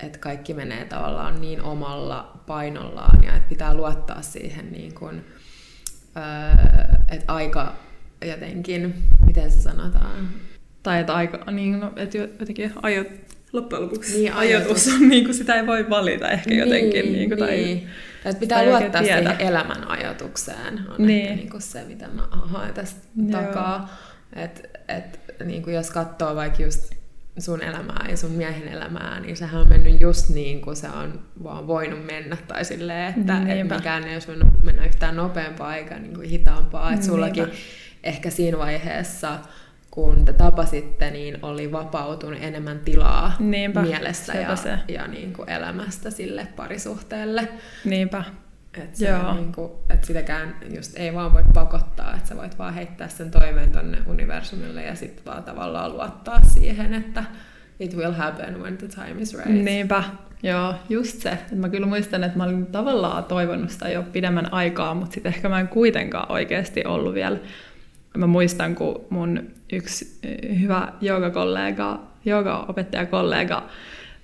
että 0.00 0.18
kaikki 0.18 0.54
menee 0.54 0.84
tavallaan 0.84 1.40
niin 1.40 1.62
omalla 1.62 2.42
painollaan 2.46 3.24
ja 3.24 3.36
että 3.36 3.48
pitää 3.48 3.74
luottaa 3.74 4.22
siihen, 4.22 4.72
niin 4.72 4.94
kuin, 4.94 5.24
äh, 6.16 6.58
että 7.08 7.32
aika 7.32 7.74
jotenkin, 8.24 8.94
miten 9.26 9.50
se 9.50 9.60
sanotaan? 9.60 10.28
Tai 10.82 11.00
että 11.00 11.14
aika, 11.14 11.50
niin, 11.50 11.80
no, 11.80 11.92
että 11.96 12.18
jotenkin 12.18 12.72
ajat, 12.82 13.06
loppujen 13.56 13.82
lopuksi 13.82 14.18
niin, 14.18 14.32
ajatus 14.32 14.88
on, 14.88 15.08
niin 15.08 15.24
kuin 15.24 15.34
sitä 15.34 15.54
ei 15.54 15.66
voi 15.66 15.90
valita 15.90 16.28
ehkä 16.28 16.50
niin, 16.50 16.60
jotenkin. 16.60 17.12
Niin 17.12 17.28
kuin, 17.28 17.38
tai, 17.38 17.50
niin. 17.50 17.88
Että 18.24 18.40
pitää 18.40 18.58
tai 18.58 18.66
luottaa 18.66 19.02
siihen 19.02 19.36
elämän 19.38 19.88
ajatukseen, 19.88 20.80
on 20.88 21.06
niin. 21.06 21.22
ehkä 21.22 21.36
niin 21.36 21.50
kuin 21.50 21.62
se, 21.62 21.84
mitä 21.84 22.08
mä 22.08 22.28
haen 22.30 22.74
tästä 22.74 23.00
Joo. 23.16 23.42
takaa. 23.42 23.96
Että 24.32 24.60
et, 24.88 25.20
niin 25.44 25.62
kuin 25.62 25.74
jos 25.74 25.90
katsoo 25.90 26.36
vaikka 26.36 26.62
just 26.62 26.92
sun 27.38 27.62
elämää 27.62 28.06
ja 28.10 28.16
sun 28.16 28.30
miehen 28.30 28.68
elämää, 28.68 29.20
niin 29.20 29.36
sehän 29.36 29.60
on 29.60 29.68
mennyt 29.68 30.00
just 30.00 30.28
niin 30.28 30.60
kuin 30.60 30.76
se 30.76 30.88
on 30.88 31.20
vaan 31.42 31.66
voinut 31.66 32.06
mennä. 32.06 32.36
Tai 32.48 32.64
silleen, 32.64 33.14
että 33.18 33.42
et 33.48 33.68
mikään 33.68 34.04
ei 34.04 34.14
olisi 34.14 34.28
voinut 34.28 34.62
mennä 34.62 34.86
yhtään 34.86 35.16
nopeampaa 35.16 35.76
eikä 35.76 35.98
niin 35.98 36.14
kuin 36.14 36.28
hitaampaa. 36.28 36.92
Että 36.92 37.06
sullakin 37.06 37.46
ehkä 38.02 38.30
siinä 38.30 38.58
vaiheessa 38.58 39.38
kun 39.96 40.24
te 40.24 40.32
tapasitte, 40.32 41.10
niin 41.10 41.38
oli 41.42 41.72
vapautunut 41.72 42.38
enemmän 42.42 42.78
tilaa 42.78 43.36
Niinpä, 43.38 43.82
mielessä 43.82 44.34
ja, 44.34 44.56
se. 44.56 44.78
ja 44.88 45.06
niin 45.06 45.32
kuin 45.32 45.50
elämästä 45.50 46.10
sille 46.10 46.48
parisuhteelle. 46.56 47.48
Niinpä. 47.84 48.24
Että 48.78 49.04
Joo. 49.04 49.34
Niin 49.34 49.52
kuin, 49.52 49.72
et 49.90 50.04
sitäkään 50.04 50.56
just 50.74 50.92
ei 50.96 51.14
vaan 51.14 51.32
voi 51.32 51.44
pakottaa, 51.54 52.14
että 52.14 52.28
sä 52.28 52.36
voit 52.36 52.58
vaan 52.58 52.74
heittää 52.74 53.08
sen 53.08 53.30
toiveen 53.30 53.72
tonne 53.72 53.98
universumille 54.06 54.82
ja 54.82 54.94
sitten 54.94 55.24
vaan 55.24 55.42
tavallaan 55.42 55.92
luottaa 55.92 56.40
siihen, 56.44 56.94
että 56.94 57.24
it 57.80 57.96
will 57.96 58.12
happen 58.12 58.62
when 58.62 58.78
the 58.78 58.88
time 58.88 59.22
is 59.22 59.34
right. 59.34 59.50
Niinpä, 59.50 60.04
Joo, 60.42 60.74
just 60.88 61.20
se. 61.22 61.30
Et 61.30 61.58
mä 61.58 61.68
kyllä 61.68 61.86
muistan, 61.86 62.24
että 62.24 62.38
mä 62.38 62.44
olin 62.44 62.66
tavallaan 62.66 63.24
toivonut 63.24 63.70
sitä 63.70 63.88
jo 63.88 64.02
pidemmän 64.02 64.52
aikaa, 64.52 64.94
mutta 64.94 65.14
sitten 65.14 65.34
ehkä 65.34 65.48
mä 65.48 65.60
en 65.60 65.68
kuitenkaan 65.68 66.32
oikeasti 66.32 66.84
ollut 66.84 67.14
vielä 67.14 67.38
mä 68.16 68.26
muistan, 68.26 68.74
kun 68.74 69.04
mun 69.10 69.42
yksi 69.72 70.18
eh, 70.22 70.60
hyvä 70.60 70.92
joogakollega, 71.00 72.00
joogaopettajakollega 72.24 73.68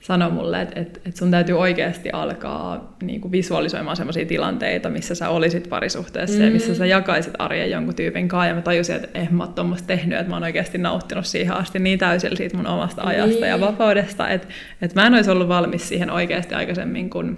sanoi 0.03 0.31
mulle, 0.31 0.63
että, 0.63 0.81
että, 0.81 1.01
että 1.07 1.19
sun 1.19 1.31
täytyy 1.31 1.59
oikeasti 1.59 2.11
alkaa 2.11 2.97
niin 3.03 3.21
kuin 3.21 3.33
visualisoimaan 3.33 3.97
sellaisia 3.97 4.27
tilanteita, 4.27 4.91
missä 4.91 5.15
sä 5.15 5.29
olisit 5.29 5.69
parisuhteessa 5.69 6.39
mm. 6.39 6.45
ja 6.45 6.51
missä 6.51 6.75
sä 6.75 6.87
jakaisit 6.87 7.35
arjen 7.39 7.71
jonkun 7.71 7.95
tyypin 7.95 8.29
kanssa. 8.29 8.47
Ja 8.47 8.55
mä 8.55 8.63
tajusin, 8.63 8.97
että 8.97 9.19
en 9.19 9.29
mä 9.31 9.49
ole 9.59 9.77
tehnyt, 9.87 10.19
että 10.19 10.31
mä 10.31 10.37
oon 10.37 10.43
oikeasti 10.43 10.79
nauttinut 10.79 11.27
siihen 11.27 11.55
asti 11.55 11.79
niin 11.79 11.99
täysillä 11.99 12.37
siitä 12.37 12.57
mun 12.57 12.67
omasta 12.67 13.03
ajasta 13.03 13.41
niin. 13.41 13.49
ja 13.49 13.61
vapaudesta, 13.61 14.29
että, 14.29 14.49
että 14.83 15.01
mä 15.01 15.07
en 15.07 15.15
olisi 15.15 15.31
ollut 15.31 15.49
valmis 15.49 15.89
siihen 15.89 16.11
oikeasti 16.11 16.55
aikaisemmin, 16.55 17.11
kun 17.11 17.37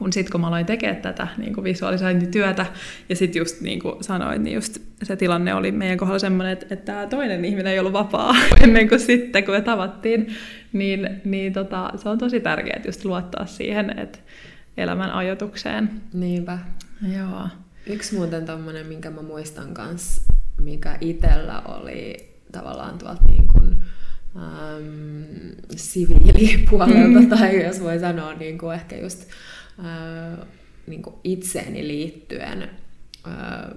kun 0.00 0.12
sitten 0.12 0.32
kun 0.32 0.40
mä 0.40 0.46
aloin 0.46 0.66
tekemään 0.66 1.02
tätä 1.02 1.28
niin 1.36 1.54
kuin 1.54 1.64
visualisointityötä, 1.64 2.66
ja 3.08 3.16
sitten 3.16 3.40
just 3.40 3.60
niin 3.60 3.80
kuin 3.80 4.04
sanoin, 4.04 4.44
niin 4.44 4.54
just 4.54 4.78
se 5.02 5.16
tilanne 5.16 5.54
oli 5.54 5.72
meidän 5.72 5.98
kohdalla 5.98 6.18
semmoinen, 6.18 6.52
että, 6.52 6.66
että 6.70 6.92
tämä 6.92 7.06
toinen 7.06 7.44
ihminen 7.44 7.72
ei 7.72 7.78
ollut 7.78 7.92
vapaa 7.92 8.34
ennen 8.64 8.88
kuin 8.88 9.00
sitten, 9.00 9.44
kun 9.44 9.54
me 9.54 9.60
tavattiin, 9.60 10.26
niin, 10.72 11.20
niin 11.24 11.52
tota, 11.52 11.92
se 11.96 12.08
on 12.08 12.18
tosi 12.18 12.40
tärkeää 12.40 12.80
just 12.86 13.04
luottaa 13.04 13.46
siihen, 13.46 13.98
että 13.98 14.18
elämän 14.76 15.10
ajatukseen. 15.10 15.90
Niinpä. 16.12 16.58
Joo. 17.18 17.48
Yksi 17.86 18.14
muuten 18.14 18.46
tommonen, 18.46 18.86
minkä 18.86 19.10
mä 19.10 19.22
muistan 19.22 19.74
kans, 19.74 20.22
mikä 20.60 20.98
itellä 21.00 21.60
oli 21.60 22.16
tavallaan 22.52 22.98
tuolta 22.98 23.22
niin 23.26 23.48
kuin, 23.48 23.76
ähm, 24.36 25.50
siviilipuolelta, 25.76 27.20
mm. 27.20 27.28
tai 27.28 27.64
jos 27.64 27.80
voi 27.80 27.98
sanoa 27.98 28.34
niin 28.34 28.58
kuin 28.58 28.74
ehkä 28.74 28.96
just 28.96 29.30
niin 30.86 31.02
kuin 31.02 31.16
itseeni 31.24 31.88
liittyen. 31.88 32.70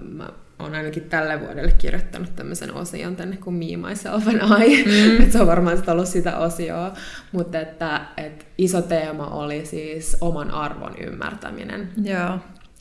Mä 0.08 0.28
olen 0.58 0.74
ainakin 0.74 1.02
tälle 1.02 1.40
vuodelle 1.40 1.72
kirjoittanut 1.78 2.36
tämmöisen 2.36 2.74
osion 2.74 3.16
tänne 3.16 3.36
kuin 3.36 3.54
Me, 3.54 3.88
Myself 3.88 4.28
and 4.28 4.62
I. 4.62 4.84
Mm. 4.84 5.24
se 5.32 5.40
on 5.40 5.46
varmaan 5.46 5.76
sitä 5.76 5.92
ollut 5.92 6.08
sitä 6.08 6.38
osioa. 6.38 6.92
Mutta 7.32 7.60
että, 7.60 8.00
että 8.16 8.44
iso 8.58 8.82
teema 8.82 9.26
oli 9.26 9.66
siis 9.66 10.16
oman 10.20 10.50
arvon 10.50 10.94
ymmärtäminen. 10.98 11.88
Joo. 12.02 12.18
Ja, 12.18 12.38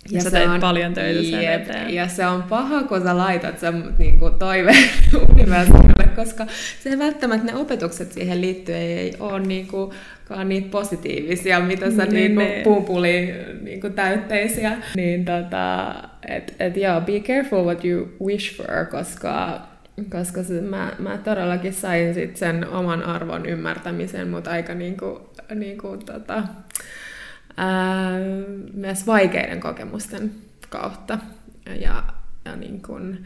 ja 0.10 0.22
sä 0.22 0.32
teit 0.32 0.50
on, 0.50 0.60
paljon 0.60 0.94
töitä 0.94 1.24
sen 1.24 1.44
jep, 1.44 1.62
eteen. 1.62 1.94
Ja 1.94 2.08
se 2.08 2.28
on 2.28 2.44
paha, 2.44 2.84
kun 2.84 3.04
sä 3.04 3.18
laitat 3.18 3.60
sen 3.60 3.96
niin 3.98 4.20
kuin 4.20 4.34
toiveen 4.34 4.90
universumille, 5.30 5.93
koska 6.14 6.48
se 6.84 7.00
välttämättä 7.00 7.46
ne 7.52 7.56
opetukset 7.56 8.12
siihen 8.12 8.42
liittyen 8.42 8.82
ei 8.82 9.14
ole 9.20 9.40
niin 9.40 9.68
kuin, 9.68 9.92
niitä 10.46 10.68
positiivisia, 10.72 11.60
mitä 11.60 11.92
sä 11.92 12.06
niin, 12.06 12.14
niin 12.14 12.36
kuin 12.36 12.64
pumpuli 12.64 13.34
niin 13.62 13.82
kuin 13.82 13.94
täytteisiä. 13.94 14.78
Niin 14.96 15.26
tota, 15.26 15.96
et, 16.28 16.56
et 16.60 16.78
joo, 16.78 17.02
be 17.02 17.20
careful 17.20 17.66
what 17.66 17.86
you 17.86 18.08
wish 18.26 18.56
for, 18.58 18.86
koska 18.92 19.62
koska 20.10 20.44
se, 20.44 20.62
mä, 20.62 20.92
mä 21.00 21.18
todellakin 21.18 21.74
sain 21.74 22.14
sit 22.14 22.38
sen 22.38 22.68
oman 22.68 23.04
arvon 23.04 23.46
ymmärtämisen, 23.46 24.30
mutta 24.30 24.52
aika 24.52 24.74
niinku, 24.74 25.30
niinku 25.56 25.98
tota, 25.98 26.44
ää, 27.58 28.20
myös 28.74 29.08
vaikeiden 29.08 29.60
kokemusten 29.60 30.32
kautta. 30.70 31.20
Ja, 31.80 32.04
ja 32.46 32.56
niin 32.56 32.82
kun, 32.82 33.18
e, 33.18 33.20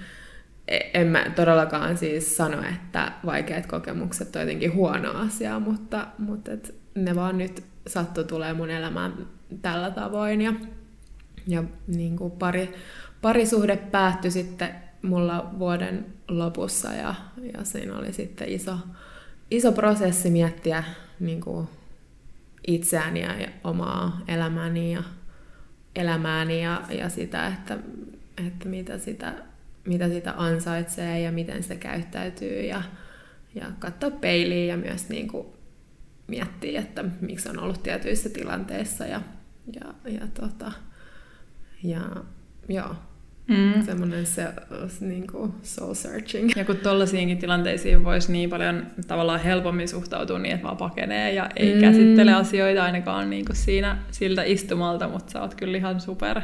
en 0.67 1.07
mä 1.07 1.25
todellakaan 1.35 1.97
siis 1.97 2.37
sano, 2.37 2.57
että 2.69 3.11
vaikeat 3.25 3.65
kokemukset 3.65 4.35
on 4.35 4.41
jotenkin 4.41 4.73
huono 4.73 5.11
asia, 5.11 5.59
mutta, 5.59 6.07
mutta 6.17 6.51
et 6.51 6.75
ne 6.95 7.15
vaan 7.15 7.37
nyt 7.37 7.63
sattu 7.87 8.23
tulee 8.23 8.53
mun 8.53 8.69
elämään 8.69 9.27
tällä 9.61 9.91
tavoin. 9.91 10.41
Ja, 10.41 10.53
ja 11.47 11.63
niin 11.87 12.17
kuin 12.17 12.31
pari, 12.31 12.73
parisuhde 13.21 13.77
päättyi 13.77 14.31
sitten 14.31 14.69
mulla 15.01 15.51
vuoden 15.59 16.05
lopussa 16.27 16.93
ja, 16.93 17.15
ja 17.53 17.63
siinä 17.63 17.97
oli 17.97 18.13
sitten 18.13 18.49
iso, 18.49 18.77
iso 19.51 19.71
prosessi 19.71 20.29
miettiä 20.29 20.83
niin 21.19 21.41
kuin 21.41 21.67
itseäni 22.67 23.21
ja 23.21 23.33
omaa 23.63 24.21
elämääni 24.27 24.93
ja 24.93 25.03
elämääni 25.95 26.63
ja, 26.63 26.81
ja 26.89 27.09
sitä, 27.09 27.47
että, 27.47 27.77
että 28.47 28.69
mitä, 28.69 28.97
sitä, 28.97 29.33
mitä 29.87 30.09
sitä 30.09 30.33
ansaitsee 30.37 31.19
ja 31.19 31.31
miten 31.31 31.63
se 31.63 31.75
käyttäytyy 31.75 32.61
ja, 32.61 32.83
ja 33.55 33.65
katsoa 33.79 34.11
peiliin 34.11 34.67
ja 34.67 34.77
myös 34.77 35.09
niin 35.09 35.27
kuin 35.27 35.47
miettiä, 36.27 36.79
että 36.79 37.05
miksi 37.21 37.49
on 37.49 37.59
ollut 37.59 37.83
tietyissä 37.83 38.29
tilanteissa 38.29 39.05
ja, 39.05 39.21
ja, 39.75 40.11
ja, 40.11 40.27
tota, 40.33 40.71
ja 41.83 42.01
joo, 42.69 42.95
Mm. 43.47 43.85
Semmoinen 43.85 44.25
se, 44.25 44.47
niin 44.99 45.27
kuin 45.27 45.53
soul 45.63 45.93
searching. 45.93 46.51
Ja 46.55 46.65
kun 46.65 46.77
tollaisiinkin 46.77 47.37
tilanteisiin 47.37 48.03
voisi 48.03 48.31
niin 48.31 48.49
paljon 48.49 48.87
tavallaan 49.07 49.39
helpommin 49.39 49.87
suhtautua 49.87 50.39
niin, 50.39 50.55
että 50.55 50.67
vaan 50.67 50.77
pakenee 50.77 51.33
ja 51.33 51.49
ei 51.55 51.75
mm. 51.75 51.81
käsittele 51.81 52.33
asioita 52.33 52.83
ainakaan 52.83 53.29
niin 53.29 53.45
kuin 53.45 53.55
siinä 53.55 53.97
siltä 54.11 54.43
istumalta, 54.43 55.07
mutta 55.07 55.31
sä 55.31 55.41
oot 55.41 55.55
kyllä 55.55 55.77
ihan 55.77 56.01
super 56.01 56.41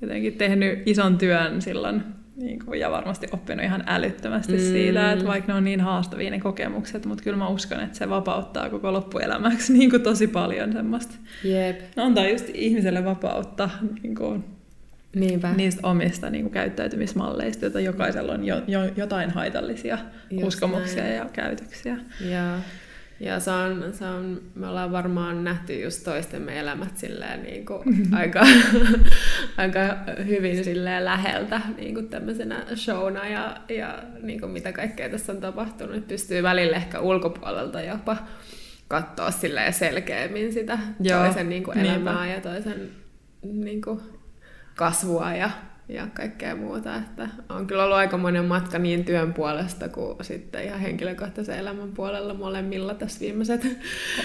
jotenkin 0.00 0.38
tehnyt 0.38 0.82
ison 0.86 1.18
työn 1.18 1.62
silloin 1.62 2.02
niin 2.36 2.64
kuin, 2.64 2.80
ja 2.80 2.90
varmasti 2.90 3.28
oppinut 3.32 3.64
ihan 3.64 3.84
älyttömästi 3.86 4.52
mm. 4.52 4.58
siitä, 4.58 5.12
että 5.12 5.26
vaikka 5.26 5.52
ne 5.52 5.56
on 5.56 5.64
niin 5.64 5.80
haastavia 5.80 6.30
ne 6.30 6.40
kokemukset, 6.40 7.06
mutta 7.06 7.24
kyllä 7.24 7.36
mä 7.36 7.48
uskon, 7.48 7.80
että 7.80 7.98
se 7.98 8.08
vapauttaa 8.08 8.70
koko 8.70 8.92
loppuelämäksi 8.92 9.72
niin 9.78 9.90
kuin 9.90 10.02
tosi 10.02 10.26
paljon 10.26 10.72
semmoista. 10.72 11.14
Jep. 11.44 11.80
No, 11.96 12.04
antaa 12.04 12.28
just 12.28 12.48
ihmiselle 12.54 13.04
vapautta 13.04 13.70
niin 14.02 14.14
kuin, 14.14 14.44
Niinpä. 15.16 15.52
niistä 15.52 15.88
omista 15.88 16.30
niin 16.30 16.44
kuin 16.44 16.52
käyttäytymismalleista, 16.52 17.64
joita 17.64 17.80
jokaisella 17.80 18.32
on 18.32 18.44
jo, 18.44 18.62
jo, 18.66 18.80
jotain 18.96 19.30
haitallisia 19.30 19.98
Just 20.30 20.46
uskomuksia 20.46 21.02
näin. 21.02 21.16
ja 21.16 21.26
käytöksiä. 21.32 21.96
Ja, 22.20 22.58
ja 23.22 23.40
se 23.40 23.50
on, 23.50 23.92
se 23.92 24.04
on, 24.04 24.42
me 24.54 24.68
ollaan 24.68 24.92
varmaan 24.92 25.44
nähty 25.44 25.80
just 25.80 26.04
toistemme 26.04 26.58
elämät 26.58 26.98
silleen 26.98 27.42
niin 27.42 27.66
kuin 27.66 27.82
aika, 28.20 28.40
aika 29.56 29.80
hyvin 30.26 30.64
silleen 30.64 31.04
läheltä 31.04 31.60
niin 31.76 31.94
kuin 31.94 32.08
tämmöisenä 32.08 32.64
showna 32.74 33.28
ja, 33.28 33.56
ja 33.68 34.02
niin 34.22 34.40
kuin 34.40 34.52
mitä 34.52 34.72
kaikkea 34.72 35.08
tässä 35.08 35.32
on 35.32 35.40
tapahtunut. 35.40 36.08
Pystyy 36.08 36.42
välillä 36.42 36.76
ehkä 36.76 37.00
ulkopuolelta 37.00 37.80
jopa 37.80 38.16
katsoa 38.88 39.30
silleen 39.30 39.72
selkeämmin 39.72 40.52
sitä 40.52 40.78
Joo, 41.00 41.24
toisen 41.24 41.48
niin 41.48 41.62
kuin 41.62 41.82
niinpä. 41.82 41.94
elämää 41.94 42.34
ja 42.34 42.40
toisen 42.40 42.90
niin 43.42 43.82
kuin 43.82 44.00
kasvua 44.76 45.34
ja, 45.34 45.50
ja 45.94 46.06
kaikkea 46.14 46.56
muuta. 46.56 46.96
Että 46.96 47.28
on 47.48 47.66
kyllä 47.66 47.84
ollut 47.84 47.96
aika 47.96 48.18
monen 48.18 48.44
matka 48.44 48.78
niin 48.78 49.04
työn 49.04 49.34
puolesta 49.34 49.88
kuin 49.88 50.16
sitten 50.20 50.64
ihan 50.64 50.80
henkilökohtaisen 50.80 51.58
elämän 51.58 51.92
puolella 51.92 52.34
molemmilla 52.34 52.94
tässä 52.94 53.20
viimeiset 53.20 53.66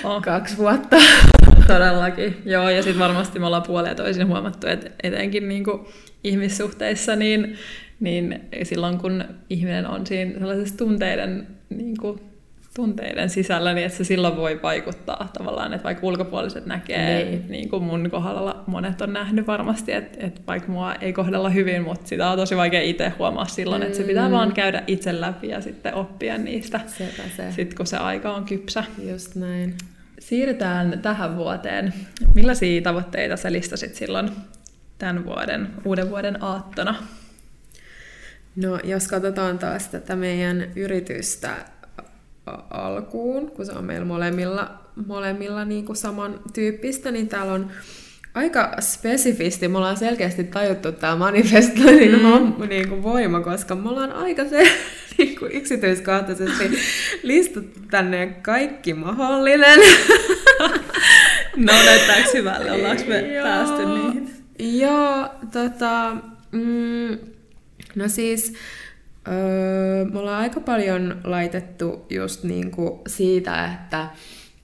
Oh. 0.04 0.22
kaksi 0.22 0.58
vuotta. 0.58 0.98
Todellakin, 1.68 2.38
joo, 2.46 2.70
ja 2.70 2.84
sitten 2.84 3.00
varmasti 3.00 3.40
me 3.40 3.46
ollaan 3.46 3.64
puolia 3.64 3.96
toisin 3.96 4.28
huomattu, 4.28 4.68
että 4.68 4.90
etenkin 5.04 5.48
niin 5.48 5.64
kuin 5.64 5.86
ihmissuhteissa, 6.24 7.16
niin, 7.16 7.58
niin 8.00 8.40
silloin 8.64 8.98
kun 8.98 9.24
ihminen 9.50 9.88
on 9.88 10.08
siinä 10.08 10.40
sellaisessa 10.40 10.78
tunteiden, 10.78 11.48
niin 11.70 11.98
kuin, 11.98 12.20
tunteiden 12.78 13.30
sisällä, 13.30 13.74
niin 13.74 13.86
että 13.86 13.98
se 13.98 14.04
silloin 14.04 14.36
voi 14.38 14.60
vaikuttaa 14.64 15.30
tavallaan, 15.38 15.74
että 15.74 15.84
vaikka 15.84 16.08
ulkopuoliset 16.08 16.66
näkee, 16.66 17.24
Niin. 17.26 17.46
niin, 17.50 17.70
kuin 17.70 17.84
mun 17.84 18.10
kohdalla 18.12 18.64
monet 18.68 19.02
on 19.02 19.14
nähnyt 19.14 19.48
varmasti, 19.48 19.92
että, 19.92 20.18
että 20.28 20.42
vaikka 20.48 20.72
mua 20.72 20.94
ei 20.94 21.14
kohdella 21.14 21.50
hyvin, 21.50 21.84
mutta 21.84 22.08
sitä 22.08 22.30
on 22.30 22.38
tosi 22.38 22.58
vaikea 22.58 22.82
itse 22.82 23.10
huomaa 23.20 23.46
silloin, 23.46 23.84
että 23.84 23.98
se 23.98 24.04
pitää 24.04 24.28
Mm. 24.28 24.34
vaan 24.34 24.54
käydä 24.54 24.84
itse 24.88 25.22
läpi 25.22 25.48
ja 25.48 25.62
sitten 25.62 25.94
oppia 25.94 26.38
niistä, 26.38 26.80
Sepä 26.88 27.24
se. 27.38 27.52
sitten 27.52 27.78
kun 27.78 27.88
se 27.88 27.98
aika 27.98 28.34
on 28.34 28.46
kypsä. 28.46 28.84
Just 29.10 29.36
näin. 29.36 29.76
Siirrytään 30.20 31.00
tähän 31.02 31.38
vuoteen. 31.38 31.94
Millaisia 32.36 32.82
tavoitteita 32.82 33.38
sä 33.38 33.52
listasit 33.52 33.96
silloin 33.96 34.30
tämän 34.98 35.26
vuoden, 35.26 35.68
uuden 35.86 36.10
vuoden 36.10 36.44
aattona? 36.44 36.96
No, 38.56 38.80
jos 38.84 39.08
katsotaan 39.08 39.60
taas 39.60 39.88
tätä 39.88 40.16
meidän 40.16 40.64
yritystä 40.76 41.56
alkuun, 42.70 43.52
kun 43.52 43.66
se 43.66 43.72
on 43.72 43.86
meillä 43.86 44.06
molemmilla, 44.06 44.72
molemmilla 45.08 45.66
niin 45.66 45.86
kuin 45.86 45.96
samantyyppistä, 45.96 47.12
niin 47.12 47.28
täällä 47.28 47.54
on 47.54 47.72
aika 48.34 48.72
spesifisti. 48.80 49.68
Me 49.68 49.78
ollaan 49.78 49.98
selkeästi 49.98 50.44
tajuttu 50.44 50.92
tämä 50.92 51.16
manifestoinnin 51.16 52.12
mm. 52.12 52.70
niin 52.70 52.90
kuin 52.90 53.04
voima, 53.04 53.40
koska 53.40 53.76
me 53.76 53.90
ollaan 53.90 54.12
aika 54.12 54.46
se 54.46 54.64
niin 55.18 55.40
kuin 55.40 55.52
yksityiskohtaisesti 55.52 56.80
listattu 57.24 57.80
tänne 57.92 58.28
kaikki 58.42 58.94
mahdollinen. 58.94 59.80
No 61.58 61.74
näyttääkö 61.74 62.30
hyvälle? 62.34 62.72
Ollaanko 62.72 63.04
me 63.08 63.34
Joo. 63.34 63.44
päästy 63.44 63.86
niihin? 63.86 64.30
Joo, 64.60 65.30
tota, 65.54 66.18
mm, 66.52 67.18
no 67.96 68.08
siis 68.08 68.54
öö, 69.32 70.06
me 70.06 70.20
ollaan 70.20 70.42
aika 70.42 70.60
paljon 70.60 71.22
laitettu 71.24 72.06
just 72.10 72.44
niinku 72.44 73.02
siitä, 73.08 73.74
että 73.74 74.08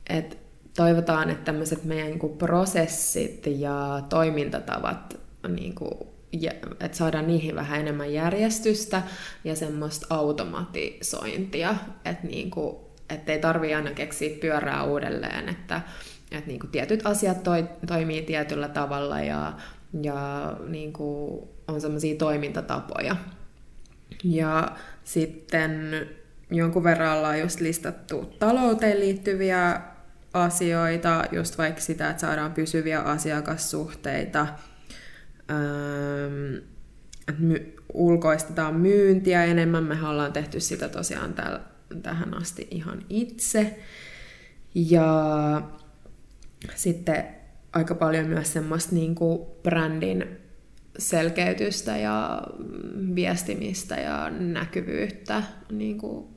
et 0.09 0.37
toivotaan, 0.77 1.29
että 1.29 1.45
tämmöiset 1.45 1.83
meidän 1.83 2.07
niinku 2.07 2.29
prosessit 2.29 3.47
ja 3.47 4.01
toimintatavat, 4.09 5.19
niinku, 5.47 6.07
että 6.79 6.97
saadaan 6.97 7.27
niihin 7.27 7.55
vähän 7.55 7.79
enemmän 7.79 8.13
järjestystä 8.13 9.01
ja 9.43 9.55
semmoista 9.55 10.07
automatisointia, 10.09 11.75
että 12.05 12.27
niinku, 12.27 12.91
ei 13.27 13.39
tarvii 13.39 13.73
aina 13.73 13.91
keksiä 13.91 14.37
pyörää 14.41 14.83
uudelleen, 14.83 15.49
että 15.49 15.81
että 16.37 16.47
niinku 16.47 16.67
tietyt 16.67 17.05
asiat 17.05 17.43
toi, 17.43 17.65
toimii 17.87 18.21
tietyllä 18.21 18.67
tavalla 18.67 19.19
ja, 19.19 19.53
ja 20.01 20.53
niinku 20.67 21.39
on 21.67 21.81
semmoisia 21.81 22.17
toimintatapoja. 22.17 23.15
Ja 24.23 24.75
sitten 25.03 26.07
jonkun 26.51 26.83
verran 26.83 27.17
ollaan 27.17 27.39
just 27.39 27.59
listattu 27.59 28.25
talouteen 28.39 28.99
liittyviä 28.99 29.81
asioita, 30.33 31.23
just 31.31 31.57
vaikka 31.57 31.81
sitä, 31.81 32.09
että 32.09 32.21
saadaan 32.21 32.53
pysyviä 32.53 32.99
asiakassuhteita, 32.99 34.47
että 37.27 37.33
my, 37.39 37.75
ulkoistetaan 37.93 38.75
myyntiä 38.75 39.45
enemmän. 39.45 39.83
Me 39.83 40.07
ollaan 40.07 40.33
tehty 40.33 40.59
sitä 40.59 40.89
tosiaan 40.89 41.33
täl, 41.33 41.59
tähän 42.03 42.33
asti 42.33 42.67
ihan 42.71 43.05
itse. 43.09 43.79
Ja 44.75 45.61
sitten 46.75 47.27
aika 47.73 47.95
paljon 47.95 48.27
myös 48.27 48.53
semmoista 48.53 48.95
niin 48.95 49.15
kuin 49.15 49.47
brändin 49.63 50.42
selkeytystä 50.97 51.97
ja 51.97 52.41
viestimistä 53.15 53.95
ja 53.95 54.29
näkyvyyttä 54.29 55.43
niin 55.71 55.97
kuin 55.97 56.27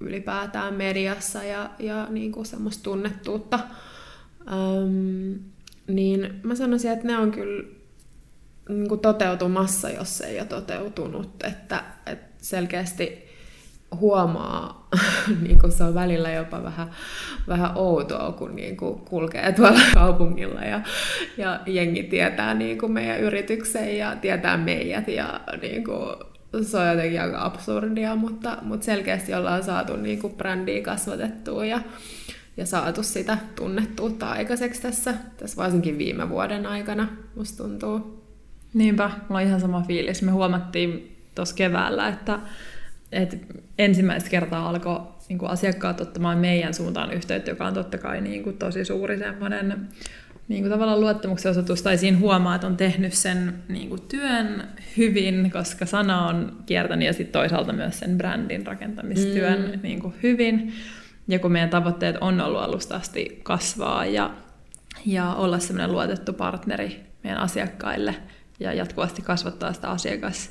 ylipäätään 0.00 0.74
mediassa 0.74 1.44
ja, 1.44 1.70
ja 1.78 2.06
niin 2.10 2.32
kuin 2.32 2.46
semmoista 2.46 2.82
tunnettuutta. 2.82 3.60
Öm, 4.40 5.38
niin 5.86 6.40
mä 6.42 6.54
sanoisin, 6.54 6.90
että 6.90 7.06
ne 7.06 7.18
on 7.18 7.30
kyllä 7.30 7.64
niin 8.68 8.88
kuin 8.88 9.00
toteutumassa, 9.00 9.90
jos 9.90 10.20
ei 10.20 10.38
ole 10.38 10.46
toteutunut. 10.46 11.42
Että, 11.44 11.84
että 12.06 12.36
selkeästi 12.38 13.29
huomaa, 13.96 14.88
niin 15.42 15.58
kuin 15.58 15.72
se 15.72 15.84
on 15.84 15.94
välillä 15.94 16.30
jopa 16.30 16.62
vähän, 16.62 16.90
vähän 17.48 17.70
outoa, 17.74 18.32
kun 18.32 18.56
niin 18.56 18.76
kuin 18.76 18.98
kulkee 18.98 19.52
tuolla 19.52 19.80
kaupungilla 19.94 20.60
ja, 20.60 20.80
ja 21.36 21.60
jengi 21.66 22.02
tietää 22.02 22.54
niin 22.54 22.78
kuin 22.78 22.92
meidän 22.92 23.20
yrityksen 23.20 23.98
ja 23.98 24.16
tietää 24.16 24.56
meidät 24.56 25.08
ja 25.08 25.40
niin 25.62 25.84
kuin, 25.84 26.16
se 26.62 26.78
on 26.78 26.88
jotenkin 26.88 27.20
aika 27.20 27.44
absurdia, 27.44 28.16
mutta, 28.16 28.58
mutta 28.62 28.84
selkeästi 28.84 29.34
ollaan 29.34 29.64
saatu 29.64 29.96
niin 29.96 30.18
kuin 30.18 30.34
brändiä 30.34 30.82
kasvatettua 30.82 31.64
ja, 31.64 31.80
ja 32.56 32.66
saatu 32.66 33.02
sitä 33.02 33.38
tunnettuutta 33.56 34.30
aikaiseksi 34.30 34.82
tässä, 34.82 35.14
tässä 35.36 35.56
varsinkin 35.56 35.98
viime 35.98 36.28
vuoden 36.28 36.66
aikana, 36.66 37.08
musta 37.36 37.62
tuntuu. 37.62 38.20
Niinpä, 38.74 39.10
mulla 39.28 39.40
on 39.40 39.46
ihan 39.46 39.60
sama 39.60 39.82
fiilis. 39.82 40.22
Me 40.22 40.30
huomattiin 40.30 41.16
tuossa 41.34 41.54
keväällä, 41.54 42.08
että, 42.08 42.38
että 43.12 43.36
ensimmäistä 43.78 44.30
kertaa 44.30 44.68
alkoi 44.68 45.00
niin 45.28 45.38
kuin 45.38 45.50
asiakkaat 45.50 46.00
ottamaan 46.00 46.38
meidän 46.38 46.74
suuntaan 46.74 47.12
yhteyttä, 47.12 47.50
joka 47.50 47.66
on 47.66 47.74
totta 47.74 47.98
kai 47.98 48.20
niin 48.20 48.42
kuin 48.42 48.58
tosi 48.58 48.84
suuri 48.84 49.18
semmoinen 49.18 49.88
niin 50.48 50.62
kuin 50.62 50.70
tavallaan 50.70 51.00
luottamuksen 51.00 51.50
osoitus, 51.50 51.82
tai 51.82 51.98
siinä 51.98 52.18
huomaa, 52.18 52.54
että 52.54 52.66
on 52.66 52.76
tehnyt 52.76 53.12
sen 53.12 53.54
niin 53.68 53.88
kuin 53.88 54.02
työn 54.08 54.68
hyvin, 54.96 55.50
koska 55.50 55.86
sana 55.86 56.26
on 56.26 56.62
kiertänyt, 56.66 57.06
ja 57.06 57.12
sitten 57.12 57.32
toisaalta 57.32 57.72
myös 57.72 57.98
sen 57.98 58.18
brändin 58.18 58.66
rakentamistyön 58.66 59.70
mm. 59.74 59.80
niin 59.82 60.00
kuin 60.00 60.14
hyvin. 60.22 60.72
Ja 61.28 61.38
kun 61.38 61.52
meidän 61.52 61.70
tavoitteet 61.70 62.16
on 62.20 62.40
ollut 62.40 62.62
alusta 62.62 62.96
asti 62.96 63.40
kasvaa 63.42 64.06
ja, 64.06 64.30
ja 65.06 65.34
olla 65.34 65.58
semmoinen 65.58 65.92
luotettu 65.92 66.32
partneri 66.32 67.00
meidän 67.24 67.40
asiakkaille, 67.40 68.14
ja 68.60 68.72
jatkuvasti 68.72 69.22
kasvattaa 69.22 69.72
sitä 69.72 69.90
asiakas, 69.90 70.50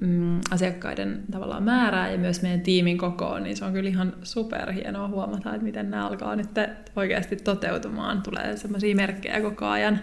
mm, 0.00 0.40
asiakkaiden 0.50 1.22
tavallaan 1.30 1.62
määrää 1.62 2.10
ja 2.10 2.18
myös 2.18 2.42
meidän 2.42 2.60
tiimin 2.60 2.98
kokoa, 2.98 3.40
niin 3.40 3.56
se 3.56 3.64
on 3.64 3.72
kyllä 3.72 3.88
ihan 3.88 4.12
superhienoa 4.22 5.08
huomata, 5.08 5.54
että 5.54 5.64
miten 5.64 5.90
nämä 5.90 6.06
alkaa 6.06 6.36
nyt 6.36 6.48
oikeasti 6.96 7.36
toteutumaan. 7.36 8.22
Tulee 8.22 8.56
semmoisia 8.56 8.96
merkkejä 8.96 9.40
koko 9.40 9.66
ajan. 9.66 10.00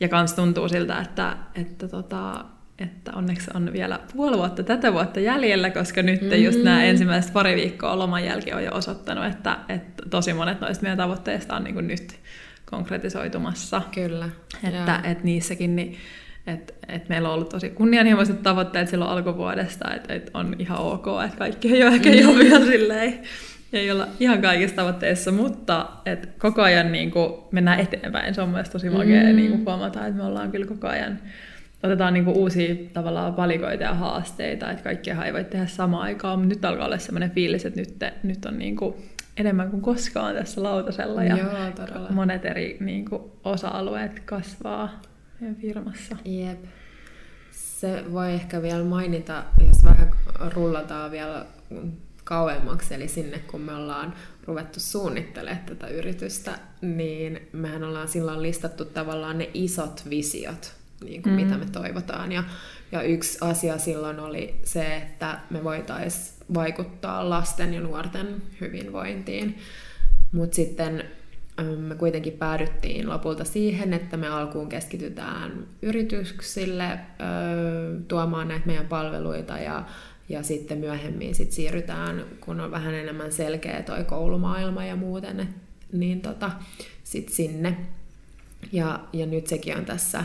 Ja 0.00 0.08
kans 0.08 0.32
tuntuu 0.32 0.68
siltä, 0.68 1.00
että, 1.00 1.36
että, 1.54 1.88
tota, 1.88 2.44
että 2.78 3.12
onneksi 3.14 3.50
on 3.54 3.72
vielä 3.72 4.00
puoli 4.14 4.36
vuotta 4.36 4.62
tätä 4.62 4.92
vuotta 4.92 5.20
jäljellä, 5.20 5.70
koska 5.70 6.02
nyt 6.02 6.20
mm-hmm. 6.22 6.42
just 6.42 6.62
nämä 6.62 6.84
ensimmäiset 6.84 7.32
pari 7.32 7.56
viikkoa 7.56 7.98
loman 7.98 8.24
jälkeen 8.24 8.56
on 8.56 8.64
jo 8.64 8.74
osoittanut, 8.74 9.24
että, 9.24 9.58
että 9.68 10.02
tosi 10.10 10.32
monet 10.32 10.60
noista 10.60 10.82
meidän 10.82 10.98
tavoitteista 10.98 11.56
on 11.56 11.64
niin 11.64 11.74
kuin 11.74 11.86
nyt 11.86 12.20
konkretisoitumassa. 12.64 13.82
Kyllä. 13.94 14.28
Että, 14.64 15.00
että 15.04 15.24
niissäkin 15.24 15.76
niin 15.76 15.96
et, 16.46 16.74
et 16.88 17.08
meillä 17.08 17.28
on 17.28 17.34
ollut 17.34 17.48
tosi 17.48 17.70
kunnianhimoiset 17.70 18.42
tavoitteet 18.42 18.88
silloin 18.88 19.10
alkuvuodesta, 19.10 19.94
että 19.94 20.14
et 20.14 20.30
on 20.34 20.56
ihan 20.58 20.78
ok, 20.78 21.06
että 21.24 21.38
kaikki 21.38 21.74
ei 21.74 21.82
ole 21.82 21.94
ehkä 21.94 22.08
mm. 22.08 22.14
ihan 22.14 22.38
vielä 22.38 22.66
silleen, 22.66 23.18
ei 23.72 23.90
olla 23.90 24.08
ihan 24.20 24.42
kaikissa 24.42 24.76
tavoitteissa, 24.76 25.32
mutta 25.32 25.88
et 26.06 26.28
koko 26.38 26.62
ajan 26.62 26.92
niin 26.92 27.10
kuin 27.10 27.32
mennään 27.50 27.80
eteenpäin. 27.80 28.34
Se 28.34 28.42
on 28.42 28.48
myös 28.48 28.70
tosi 28.70 28.90
makea 28.90 29.22
mm. 29.22 29.36
niin 29.36 29.50
kuin 29.50 29.64
huomata, 29.64 30.06
että 30.06 30.16
me 30.16 30.24
ollaan 30.24 30.50
kyllä 30.50 30.66
koko 30.66 30.88
ajan, 30.88 31.18
otetaan 31.82 32.14
niin 32.14 32.24
kuin 32.24 32.36
uusia 32.36 32.74
tavallaan 32.92 33.36
valikoita 33.36 33.82
ja 33.82 33.94
haasteita, 33.94 34.70
että 34.70 34.84
kaikkea 34.84 35.24
ei 35.24 35.32
voi 35.32 35.44
tehdä 35.44 35.66
samaan 35.66 36.02
aikaan, 36.02 36.38
mutta 36.38 36.54
nyt 36.54 36.64
alkaa 36.64 36.86
olla 36.86 36.98
sellainen 36.98 37.30
fiilis, 37.30 37.66
että 37.66 37.80
nyt, 37.80 37.94
nyt 38.22 38.44
on 38.44 38.58
niin 38.58 38.76
kuin 38.76 38.94
enemmän 39.36 39.70
kuin 39.70 39.82
koskaan 39.82 40.34
tässä 40.34 40.62
lautasella 40.62 41.24
ja 41.24 41.36
Joo, 41.36 41.86
todella. 41.86 42.10
monet 42.10 42.44
eri 42.44 42.76
niin 42.80 43.04
kuin, 43.04 43.22
osa-alueet 43.44 44.20
kasvaa 44.20 45.00
meidän 45.44 45.60
firmassa. 45.60 46.16
Jep. 46.24 46.64
se 47.50 48.04
voi 48.12 48.32
ehkä 48.32 48.62
vielä 48.62 48.84
mainita, 48.84 49.44
jos 49.66 49.84
vähän 49.84 50.10
rullataan 50.54 51.10
vielä 51.10 51.46
kauemmaksi, 52.24 52.94
eli 52.94 53.08
sinne 53.08 53.38
kun 53.38 53.60
me 53.60 53.74
ollaan 53.74 54.14
ruvettu 54.46 54.80
suunnittelemaan 54.80 55.66
tätä 55.66 55.86
yritystä, 55.86 56.58
niin 56.80 57.48
mehän 57.52 57.84
ollaan 57.84 58.08
silloin 58.08 58.42
listattu 58.42 58.84
tavallaan 58.84 59.38
ne 59.38 59.50
isot 59.54 60.02
visiot, 60.10 60.74
niin 61.04 61.22
kuin 61.22 61.34
mm. 61.34 61.40
mitä 61.40 61.56
me 61.56 61.66
toivotaan. 61.72 62.32
Ja, 62.32 62.44
ja 62.92 63.02
yksi 63.02 63.38
asia 63.40 63.78
silloin 63.78 64.20
oli 64.20 64.60
se, 64.64 64.96
että 64.96 65.38
me 65.50 65.64
voitaisiin 65.64 66.34
vaikuttaa 66.54 67.30
lasten 67.30 67.74
ja 67.74 67.80
nuorten 67.80 68.42
hyvinvointiin. 68.60 69.58
Mutta 70.32 70.56
sitten 70.56 71.04
me 71.62 71.94
kuitenkin 71.94 72.32
päädyttiin 72.32 73.08
lopulta 73.08 73.44
siihen, 73.44 73.92
että 73.92 74.16
me 74.16 74.28
alkuun 74.28 74.68
keskitytään 74.68 75.66
yrityksille 75.82 76.98
tuomaan 78.08 78.48
näitä 78.48 78.66
meidän 78.66 78.88
palveluita 78.88 79.58
ja, 79.58 79.84
ja 80.28 80.42
sitten 80.42 80.78
myöhemmin 80.78 81.34
sit 81.34 81.52
siirrytään, 81.52 82.24
kun 82.40 82.60
on 82.60 82.70
vähän 82.70 82.94
enemmän 82.94 83.32
selkeä 83.32 83.82
toi 83.82 84.04
koulumaailma 84.04 84.84
ja 84.84 84.96
muuten, 84.96 85.54
niin 85.92 86.20
tota, 86.20 86.50
sit 87.04 87.28
sinne. 87.28 87.76
Ja, 88.72 89.00
ja 89.12 89.26
nyt 89.26 89.46
sekin 89.46 89.76
on 89.76 89.84
tässä, 89.84 90.24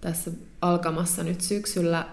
tässä 0.00 0.30
alkamassa 0.60 1.22
nyt 1.22 1.40
syksyllä, 1.40 2.06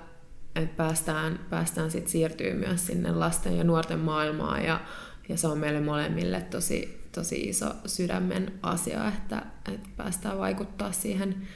että 0.56 0.76
päästään, 0.78 1.39
päästään 1.50 1.91
sit 1.91 2.08
siirtyy 2.08 2.54
myös 2.54 2.88
sinne 2.88 3.12
lasten 3.12 3.58
ja 3.58 3.63
nuorten 3.63 4.00
maailmaan 4.00 4.65
ja, 4.65 4.82
ja 5.30 5.38
se 5.38 5.48
on 5.48 5.58
meille 5.58 5.82
molemmille 5.82 6.41
tosi, 6.41 6.99
tosi 7.12 7.41
iso 7.41 7.74
sydämen 7.86 8.52
asia, 8.62 9.08
että, 9.08 9.43
että 9.74 9.89
päästään 9.98 10.38
vaikuttaa 10.38 10.91
siihen 10.91 11.48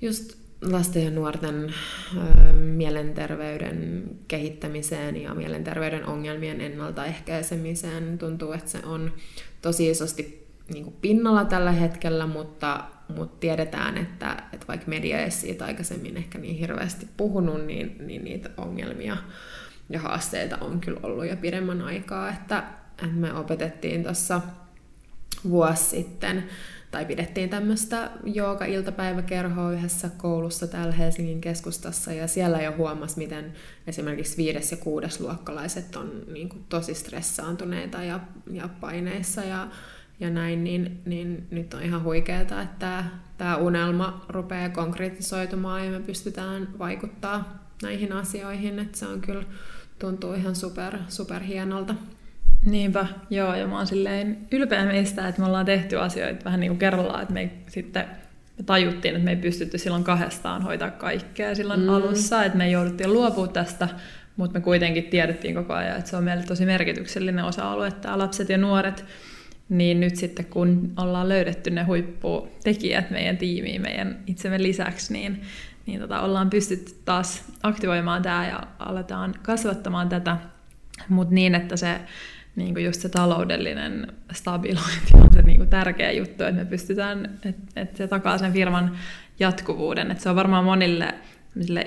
just 0.00 0.44
lasten 0.62 1.04
ja 1.04 1.10
nuorten 1.10 1.74
ö, 2.16 2.52
mielenterveyden 2.52 4.04
kehittämiseen 4.28 5.16
ja 5.22 5.34
mielenterveyden 5.34 6.06
ongelmien 6.06 6.60
ennaltaehkäisemiseen. 6.60 8.18
Tuntuu, 8.18 8.52
että 8.52 8.70
se 8.70 8.80
on 8.84 9.12
tosi 9.62 9.90
isosti 9.90 10.46
niin 10.72 10.84
kuin 10.84 10.96
pinnalla 11.00 11.44
tällä 11.44 11.72
hetkellä, 11.72 12.26
mutta, 12.26 12.84
mutta 13.16 13.36
tiedetään, 13.40 13.98
että, 13.98 14.42
että 14.52 14.66
vaikka 14.66 14.86
media 14.88 15.18
ei 15.18 15.30
siitä 15.30 15.64
aikaisemmin 15.64 16.16
ehkä 16.16 16.38
niin 16.38 16.56
hirveästi 16.56 17.08
puhunut, 17.16 17.66
niin, 17.66 17.96
niin 18.06 18.24
niitä 18.24 18.50
ongelmia 18.56 19.16
ja 19.88 20.00
haasteita 20.00 20.58
on 20.60 20.80
kyllä 20.80 21.00
ollut 21.02 21.26
jo 21.26 21.36
pidemmän 21.36 21.82
aikaa, 21.82 22.30
että, 22.30 22.64
että 22.90 23.06
me 23.06 23.32
opetettiin 23.32 24.02
tuossa 24.02 24.40
vuosi 25.50 25.84
sitten, 25.84 26.44
tai 26.90 27.04
pidettiin 27.04 27.50
tämmöistä 27.50 28.10
jooga-iltapäiväkerhoa 28.24 29.72
yhdessä 29.72 30.10
koulussa 30.16 30.66
täällä 30.66 30.92
Helsingin 30.92 31.40
keskustassa, 31.40 32.12
ja 32.12 32.26
siellä 32.26 32.62
jo 32.62 32.76
huomasi, 32.76 33.18
miten 33.18 33.52
esimerkiksi 33.86 34.36
viides- 34.36 34.70
ja 34.70 34.76
kuudesluokkalaiset 34.76 35.96
on 35.96 36.22
niin 36.32 36.48
kuin 36.48 36.64
tosi 36.68 36.94
stressaantuneita 36.94 38.02
ja, 38.02 38.20
ja 38.50 38.68
paineissa 38.80 39.40
ja, 39.44 39.68
ja 40.20 40.30
näin, 40.30 40.64
niin, 40.64 41.00
niin 41.06 41.46
nyt 41.50 41.74
on 41.74 41.82
ihan 41.82 42.02
huikeaa, 42.02 42.62
että 42.62 43.04
tämä, 43.38 43.56
unelma 43.56 44.26
rupeaa 44.28 44.68
konkretisoitumaan 44.68 45.84
ja 45.84 45.90
me 45.90 46.00
pystytään 46.00 46.68
vaikuttaa 46.78 47.64
näihin 47.82 48.12
asioihin, 48.12 48.78
että 48.78 48.98
se 48.98 49.06
on 49.06 49.20
kyllä 49.20 49.44
tuntuu 49.98 50.32
ihan 50.32 50.56
super, 50.56 50.98
super 51.08 51.42
hienolta. 51.42 51.94
Niinpä, 52.64 53.06
joo, 53.30 53.54
ja 53.54 53.66
mä 53.66 53.76
oon 53.76 53.86
silleen 53.86 54.38
ylpeä 54.52 54.84
meistä, 54.84 55.28
että 55.28 55.40
me 55.40 55.46
ollaan 55.46 55.66
tehty 55.66 55.98
asioita 55.98 56.44
vähän 56.44 56.60
niin 56.60 56.70
kuin 56.70 56.78
kerrallaan, 56.78 57.22
että 57.22 57.34
me 57.34 57.40
ei, 57.40 57.50
sitten 57.68 58.04
me 58.58 58.64
tajuttiin, 58.64 59.14
että 59.14 59.24
me 59.24 59.30
ei 59.30 59.36
pystytty 59.36 59.78
silloin 59.78 60.04
kahdestaan 60.04 60.62
hoitaa 60.62 60.90
kaikkea 60.90 61.54
silloin 61.54 61.80
mm. 61.80 61.88
alussa, 61.88 62.44
että 62.44 62.58
me 62.58 62.70
jouduttiin 62.70 63.12
luopua 63.12 63.48
tästä, 63.48 63.88
mutta 64.36 64.58
me 64.58 64.64
kuitenkin 64.64 65.04
tiedettiin 65.04 65.54
koko 65.54 65.72
ajan, 65.72 65.98
että 65.98 66.10
se 66.10 66.16
on 66.16 66.24
meille 66.24 66.42
tosi 66.42 66.66
merkityksellinen 66.66 67.44
osa-alue, 67.44 67.88
että 67.88 68.18
lapset 68.18 68.48
ja 68.48 68.58
nuoret, 68.58 69.04
niin 69.68 70.00
nyt 70.00 70.16
sitten 70.16 70.44
kun 70.44 70.92
ollaan 70.96 71.28
löydetty 71.28 71.70
ne 71.70 71.82
huipputekijät 71.82 73.10
meidän 73.10 73.36
tiimiin, 73.36 73.82
meidän 73.82 74.18
itsemme 74.26 74.62
lisäksi, 74.62 75.12
niin, 75.12 75.42
niin 75.86 76.00
tota, 76.00 76.20
ollaan 76.20 76.50
pystytty 76.50 76.92
taas 77.04 77.44
aktivoimaan 77.62 78.22
tämä 78.22 78.48
ja 78.48 78.62
aletaan 78.78 79.34
kasvattamaan 79.42 80.08
tätä, 80.08 80.36
mutta 81.08 81.34
niin, 81.34 81.54
että 81.54 81.76
se 81.76 82.00
niin 82.56 82.74
kuin 82.74 82.84
just 82.84 83.00
se 83.00 83.08
taloudellinen 83.08 84.06
stabilointi 84.32 85.14
on 85.14 85.32
se 85.32 85.42
niin 85.42 85.56
kuin 85.56 85.68
tärkeä 85.68 86.12
juttu, 86.12 86.44
että 86.44 86.60
me 86.60 86.64
pystytään, 86.64 87.38
että, 87.44 87.80
että 87.80 87.96
se 87.96 88.08
takaa 88.08 88.38
sen 88.38 88.52
firman 88.52 88.96
jatkuvuuden. 89.40 90.10
Että 90.10 90.22
se 90.22 90.30
on 90.30 90.36
varmaan 90.36 90.64
monille 90.64 91.14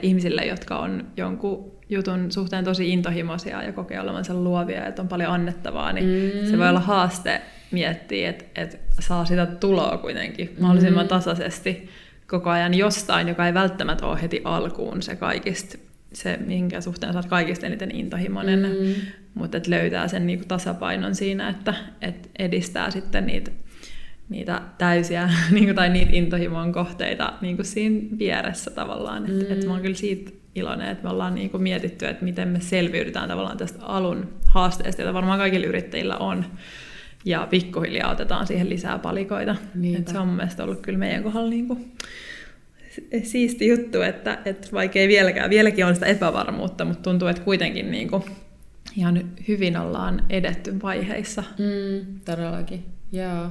ihmisille, 0.02 0.46
jotka 0.46 0.80
on 0.80 1.08
jonkun 1.18 1.72
jutun 1.90 2.32
suhteen 2.32 2.64
tosi 2.64 2.90
intohimoisia 2.90 3.64
ja 3.64 3.74
kokee 3.74 4.00
olevansa 4.00 4.34
luovia, 4.34 4.86
että 4.86 5.02
on 5.02 5.08
paljon 5.08 5.32
annettavaa, 5.32 5.94
niin 5.94 6.06
mm. 6.06 6.50
se 6.50 6.58
voi 6.58 6.70
olla 6.70 6.80
haaste 6.80 7.42
miettiä, 7.72 8.30
että, 8.30 8.62
että 8.62 8.78
saa 9.00 9.26
sitä 9.26 9.46
tuloa 9.46 9.98
kuitenkin 9.98 10.56
mahdollisimman 10.60 11.06
mm. 11.06 11.10
tasaisesti 11.10 11.90
koko 12.28 12.50
ajan 12.50 12.74
jostain, 12.74 13.28
joka 13.28 13.48
ei 13.48 13.54
välttämättä 13.54 14.06
ole 14.06 14.22
heti 14.22 14.42
alkuun 14.44 15.02
se 15.02 15.16
kaikista 15.16 15.78
se, 16.14 16.38
minkä 16.46 16.82
suhteen 16.82 17.14
sä 17.14 17.20
oot 17.20 17.26
kaikista 17.26 17.66
eniten 17.66 17.96
intohimoinen, 17.96 18.60
mm. 18.60 18.94
Mutta 19.38 19.58
että 19.58 19.72
löytää 19.72 20.08
sen 20.08 20.28
niinku 20.28 20.46
tasapainon 20.48 21.16
siinä, 21.16 21.50
että 21.50 21.74
et 22.02 22.30
edistää 22.40 22.92
sitten 22.92 23.26
niitä, 23.26 23.52
niitä 24.30 24.62
täysiä 24.78 25.30
niinku, 25.52 25.74
tai 25.74 25.90
niitä 25.90 26.12
intohimon 26.14 26.72
kohteita 26.72 27.34
niinku 27.42 27.64
siinä 27.64 28.18
vieressä 28.20 28.72
tavallaan. 28.72 29.24
Mm. 29.24 29.42
Että 29.42 29.54
et 29.54 29.66
mä 29.66 29.72
oon 29.72 29.82
kyllä 29.82 29.96
siitä 29.96 30.32
iloinen, 30.56 30.88
että 30.88 31.04
me 31.04 31.10
ollaan 31.10 31.36
niinku 31.36 31.58
mietitty, 31.58 32.06
että 32.06 32.26
miten 32.26 32.48
me 32.48 32.60
selviydytään 32.60 33.30
tavallaan 33.30 33.58
tästä 33.58 33.86
alun 33.86 34.34
haasteesta, 34.48 35.02
jota 35.02 35.14
varmaan 35.14 35.40
kaikilla 35.40 35.68
yrittäjillä 35.68 36.18
on. 36.18 36.46
Ja 37.26 37.48
pikkuhiljaa 37.50 38.12
otetaan 38.12 38.48
siihen 38.48 38.70
lisää 38.70 39.00
palikoita. 39.00 39.56
Et 39.98 40.08
se 40.08 40.20
on 40.20 40.28
mun 40.28 40.36
mielestä 40.36 40.64
ollut 40.64 40.82
kyllä 40.82 41.00
meidän 41.00 41.24
kohdalla 41.24 41.50
niinku 41.50 41.78
siisti 43.24 43.68
juttu, 43.68 44.02
että, 44.02 44.38
että 44.46 44.68
vaikka 44.74 45.00
ei 45.00 45.08
vieläkään, 45.08 45.50
vieläkin 45.50 45.86
on 45.86 45.94
sitä 45.94 46.06
epävarmuutta, 46.06 46.86
mutta 46.86 47.02
tuntuu, 47.02 47.28
että 47.28 47.42
kuitenkin 47.42 47.92
niin 47.92 48.10
kuin 48.10 48.24
ihan 48.98 49.30
hyvin 49.48 49.78
ollaan 49.78 50.26
edetty 50.30 50.82
vaiheissa. 50.82 51.44
Mm, 51.60 52.20
todellakin, 52.26 52.86
joo. 53.12 53.50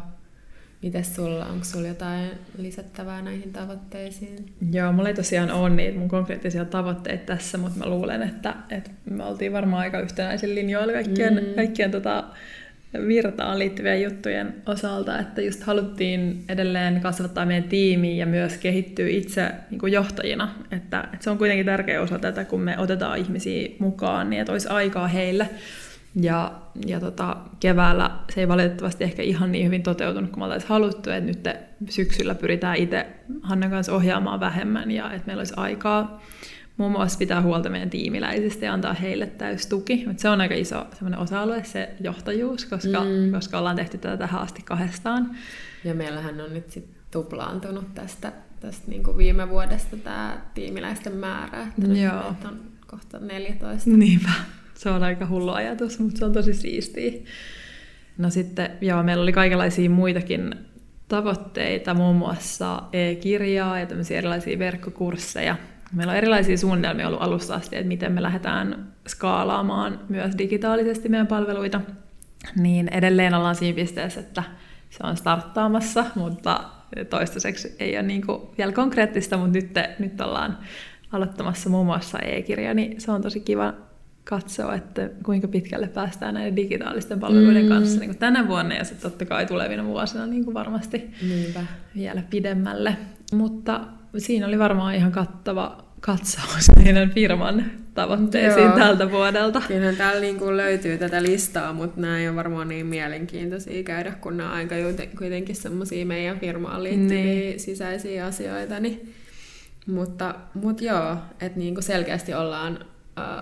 Mites 0.83 1.17
sulla, 1.17 1.47
onko 1.47 1.65
sulla 1.65 1.89
jotain 1.89 2.31
lisättävää 2.59 3.23
näihin 3.23 3.53
tavoitteisiin? 3.53 4.53
Joo, 4.73 4.93
mulla 4.93 5.09
ei 5.09 5.15
tosiaan 5.15 5.51
ole 5.51 5.71
niitä 5.71 5.99
mun 5.99 6.09
konkreettisia 6.09 6.65
tavoitteita 6.65 7.25
tässä, 7.25 7.59
mutta 7.59 7.79
mä 7.79 7.89
luulen, 7.89 8.23
että, 8.23 8.55
että 8.71 8.91
me 9.11 9.25
oltiin 9.25 9.53
varmaan 9.53 9.83
aika 9.83 10.01
yhtenäisen 10.01 10.55
linjoilla 10.55 10.93
kaikkien, 10.93 11.35
mm. 11.35 11.55
kaikkien 11.55 11.91
tota, 11.91 12.25
virtaan 13.09 13.59
liittyvien 13.59 14.03
juttujen 14.03 14.55
osalta, 14.67 15.19
että 15.19 15.43
just 15.43 15.63
haluttiin 15.63 16.45
edelleen 16.49 17.01
kasvattaa 17.01 17.47
meidän 17.47 17.69
tiimiä 17.69 18.15
ja 18.15 18.27
myös 18.27 18.57
kehittyä 18.57 19.09
itse 19.09 19.51
niin 19.71 19.79
kuin 19.79 19.93
johtajina. 19.93 20.55
Että, 20.71 21.01
että 21.13 21.25
se 21.25 21.31
on 21.31 21.39
kuitenkin 21.39 21.67
tärkeä 21.67 22.01
osa 22.01 22.19
tätä, 22.19 22.45
kun 22.45 22.61
me 22.61 22.79
otetaan 22.79 23.19
ihmisiä 23.19 23.69
mukaan, 23.79 24.31
niin 24.31 24.41
että 24.41 24.53
olisi 24.53 24.69
aikaa 24.69 25.09
heille. 25.09 25.49
Ja, 26.21 26.53
ja 26.87 27.01
tota, 27.01 27.37
keväällä 27.61 28.11
se 28.35 28.41
ei 28.41 28.49
valitettavasti 28.49 29.05
ehkä 29.05 29.23
ihan 29.23 29.53
niin 29.53 29.67
hyvin 29.67 29.83
toteutunut 29.83 30.31
kuin 30.31 30.39
me 30.39 30.45
oltaisiin 30.45 30.69
haluttu, 30.69 31.11
että 31.11 31.21
nyt 31.21 31.49
syksyllä 31.89 32.35
pyritään 32.35 32.77
itse 32.77 33.07
Hannan 33.43 33.71
kanssa 33.71 33.93
ohjaamaan 33.93 34.41
vähemmän 34.41 34.91
ja 34.91 35.13
että 35.13 35.27
meillä 35.27 35.41
olisi 35.41 35.55
aikaa 35.57 36.23
muun 36.77 36.93
muassa 36.93 37.19
pitää 37.19 37.43
huolta 37.43 37.71
meidän 37.71 37.91
tiimiläisistä 37.91 38.65
ja 38.65 38.73
antaa 38.73 38.95
heille 38.95 39.27
täys 39.27 39.67
tuki. 39.67 40.05
Mutta 40.07 40.21
se 40.21 40.29
on 40.29 40.41
aika 40.41 40.55
iso 40.55 40.87
osa-alue, 41.17 41.65
se 41.65 41.95
johtajuus, 42.01 42.65
koska, 42.65 43.01
mm. 43.01 43.33
koska 43.33 43.59
ollaan 43.59 43.77
tehty 43.77 43.99
tätä 43.99 44.17
tähän 44.17 44.41
asti 44.41 44.63
kahdestaan. 44.63 45.37
Ja 45.85 45.95
meillähän 45.95 46.41
on 46.41 46.55
nyt 46.55 46.71
sit 46.71 46.89
tuplaantunut 47.11 47.95
tästä, 47.95 48.33
tästä 48.61 48.91
niin 48.91 49.03
kuin 49.03 49.17
viime 49.17 49.49
vuodesta 49.49 49.97
tämä 49.97 50.41
tiimiläisten 50.55 51.17
määrä, 51.17 51.63
että 51.63 51.93
Joo. 51.93 52.31
nyt 52.31 52.45
on 52.45 52.61
kohta 52.87 53.19
14. 53.19 53.91
Niinpä, 53.91 54.31
se 54.75 54.91
on 54.91 55.03
aika 55.03 55.27
hullu 55.27 55.51
ajatus, 55.51 55.99
mutta 55.99 56.19
se 56.19 56.25
on 56.25 56.33
tosi 56.33 56.55
siistiä. 56.55 57.13
No 58.19 58.31
sitten, 58.31 58.71
joo, 58.81 59.03
meillä 59.03 59.23
oli 59.23 59.33
kaikenlaisia 59.33 59.91
muitakin 59.91 60.55
tavoitteita, 61.09 61.95
muun 61.95 62.17
muassa 62.17 62.83
e-kirjaa 62.93 63.79
ja 63.79 63.87
tämmöisiä 63.87 64.19
erilaisia 64.19 64.59
verkkokursseja, 64.59 65.57
Meillä 65.93 66.11
on 66.11 66.17
erilaisia 66.17 66.57
suunnitelmia 66.57 67.07
ollut 67.07 67.23
alusta 67.23 67.55
asti, 67.55 67.77
että 67.77 67.89
miten 67.89 68.13
me 68.13 68.23
lähdetään 68.23 68.93
skaalaamaan 69.09 70.01
myös 70.09 70.39
digitaalisesti 70.39 71.09
meidän 71.09 71.27
palveluita. 71.27 71.81
Niin 72.57 72.89
edelleen 72.89 73.35
ollaan 73.35 73.55
siinä 73.55 73.77
pisteessä, 73.77 74.21
että 74.21 74.43
se 74.91 74.99
on 75.03 75.17
starttaamassa, 75.17 76.05
mutta 76.15 76.61
toistaiseksi 77.11 77.77
ei 77.79 77.97
ole 77.97 78.03
niin 78.03 78.27
kuin 78.27 78.43
vielä 78.59 78.73
konkreettista, 78.73 79.37
mutta 79.37 79.53
nyt, 79.53 79.71
nyt 79.99 80.21
ollaan 80.21 80.59
aloittamassa 81.13 81.71
muun 81.71 81.87
muassa 81.87 82.19
e-kirja, 82.19 82.75
niin 82.75 83.01
se 83.01 83.11
on 83.11 83.23
tosi 83.23 83.41
kiva 83.41 83.75
katsoa, 84.25 84.75
että 84.75 85.11
kuinka 85.25 85.49
pitkälle 85.49 85.89
päästään 85.89 86.35
näiden 86.35 86.57
digitaalisten 86.57 87.21
palveluiden 87.21 87.63
mm. 87.63 87.69
kanssa 87.69 88.01
niin 88.01 88.11
kuin 88.11 88.19
tänä 88.19 88.49
vuonna 88.49 88.75
ja 88.75 88.85
sitten 88.85 89.11
totta 89.11 89.25
kai 89.25 89.47
tulevina 89.47 89.85
vuosina 89.85 90.27
niin 90.27 90.45
kuin 90.45 90.55
varmasti 90.55 91.11
Niinpä. 91.29 91.61
vielä 91.95 92.23
pidemmälle. 92.31 92.97
Mutta 93.33 93.81
siinä 94.19 94.47
oli 94.47 94.59
varmaan 94.59 94.95
ihan 94.95 95.13
kattava 95.13 95.85
katsaus 96.01 96.71
meidän 96.85 97.11
firman 97.11 97.65
tavoitteisiin 97.95 98.67
Joo. 98.67 98.77
tältä 98.79 99.11
vuodelta. 99.11 99.63
Kyllähän 99.69 99.97
täällä 99.97 100.21
niin 100.21 100.39
kuin 100.39 100.57
löytyy 100.57 100.99
tätä 100.99 101.23
listaa, 101.23 101.73
mutta 101.73 102.01
nämä 102.01 102.19
ei 102.19 102.29
ole 102.29 102.37
varmaan 102.37 102.69
niin 102.69 102.87
mielenkiintoisia 102.87 103.83
käydä, 103.83 104.13
kun 104.13 104.37
nämä 104.37 104.51
on 104.51 104.57
aika 104.57 104.75
kuitenkin 105.19 105.57
semmoisia 105.57 106.07
meidän 106.07 106.41
firmaan 106.41 106.85
liittyviä 106.85 107.23
niin. 107.23 107.61
sisäisiä 107.61 108.27
asioita. 108.27 108.81
Niin. 108.81 109.15
Mutta, 109.87 110.35
mutta 110.55 110.85
joo, 110.85 111.17
että 111.41 111.59
niin 111.59 111.75
kuin 111.75 111.85
selkeästi 111.85 112.35
ollaan 112.35 112.79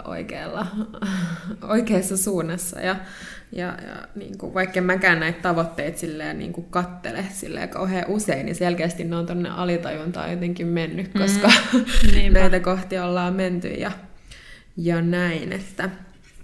oikealla, 0.04 0.66
oikeassa 1.74 2.16
suunnassa. 2.16 2.80
Ja, 2.80 2.96
ja, 3.54 3.66
ja 3.66 4.08
niin 4.14 4.38
kuin, 4.38 4.54
vaikka 4.54 4.78
en 4.78 4.84
mäkään 4.84 5.20
näitä 5.20 5.42
tavoitteita 5.42 5.98
silleen, 5.98 6.38
niin 6.38 6.52
kuin 6.52 6.66
kattele 6.70 7.24
silleen 7.32 7.68
kauhean 7.68 8.04
usein, 8.08 8.46
niin 8.46 8.56
selkeästi 8.56 9.04
ne 9.04 9.16
on 9.16 9.26
tuonne 9.26 9.48
alitajuntaan 9.48 10.30
jotenkin 10.30 10.66
mennyt, 10.66 11.14
mm. 11.14 11.20
koska 11.20 11.50
mm, 11.72 12.32
näitä 12.32 12.60
kohti 12.60 12.98
ollaan 12.98 13.34
menty 13.34 13.68
ja, 13.68 13.90
ja 14.76 15.02
näin, 15.02 15.52
että 15.52 15.90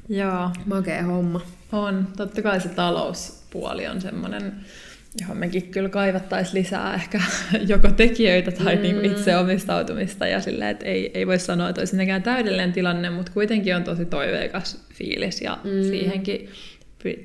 Joo. 0.08 0.50
makea 0.66 1.02
homma. 1.02 1.40
On. 1.72 2.08
Totta 2.16 2.42
kai 2.42 2.60
se 2.60 2.68
talouspuoli 2.68 3.86
on 3.86 4.00
semmoinen 4.00 4.52
johon 5.20 5.36
mekin 5.36 5.70
kyllä 5.70 5.88
kaivattaisiin 5.88 6.54
lisää 6.54 6.94
ehkä 6.94 7.20
joko 7.68 7.90
tekijöitä 7.90 8.50
tai 8.50 8.76
mm. 8.76 8.82
niin 8.82 9.04
itse 9.04 9.36
omistautumista 9.36 10.26
ja 10.26 10.40
silleen, 10.40 10.70
että 10.70 10.84
ei, 10.84 11.10
ei 11.14 11.26
voi 11.26 11.38
sanoa, 11.38 11.68
että 11.68 11.80
olisi 11.80 11.96
täydellinen 12.24 12.72
tilanne, 12.72 13.10
mutta 13.10 13.32
kuitenkin 13.32 13.76
on 13.76 13.84
tosi 13.84 14.04
toiveikas 14.04 14.86
fiilis 14.94 15.42
ja 15.42 15.58
mm. 15.64 15.82
siihenkin 15.82 16.48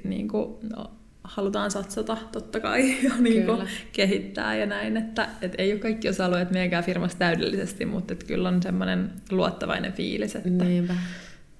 niin 0.03 0.27
kuin, 0.27 0.55
no, 0.75 0.91
halutaan 1.23 1.71
satsata 1.71 2.17
totta 2.31 2.59
kai 2.59 2.95
ja 3.03 3.11
niin 3.19 3.45
kuin, 3.45 3.67
kehittää 3.91 4.55
ja 4.55 4.65
näin, 4.65 4.97
että 4.97 5.27
et 5.41 5.55
ei 5.57 5.71
ole 5.71 5.79
kaikki 5.79 6.09
osa-alueet 6.09 6.51
meidänkään 6.51 6.83
firmassa 6.83 7.17
täydellisesti, 7.17 7.85
mutta 7.85 8.13
et 8.13 8.23
kyllä 8.23 8.49
on 8.49 8.63
semmoinen 8.63 9.11
luottavainen 9.31 9.93
fiilis, 9.93 10.35
että 10.35 10.63
Niinpä. 10.63 10.95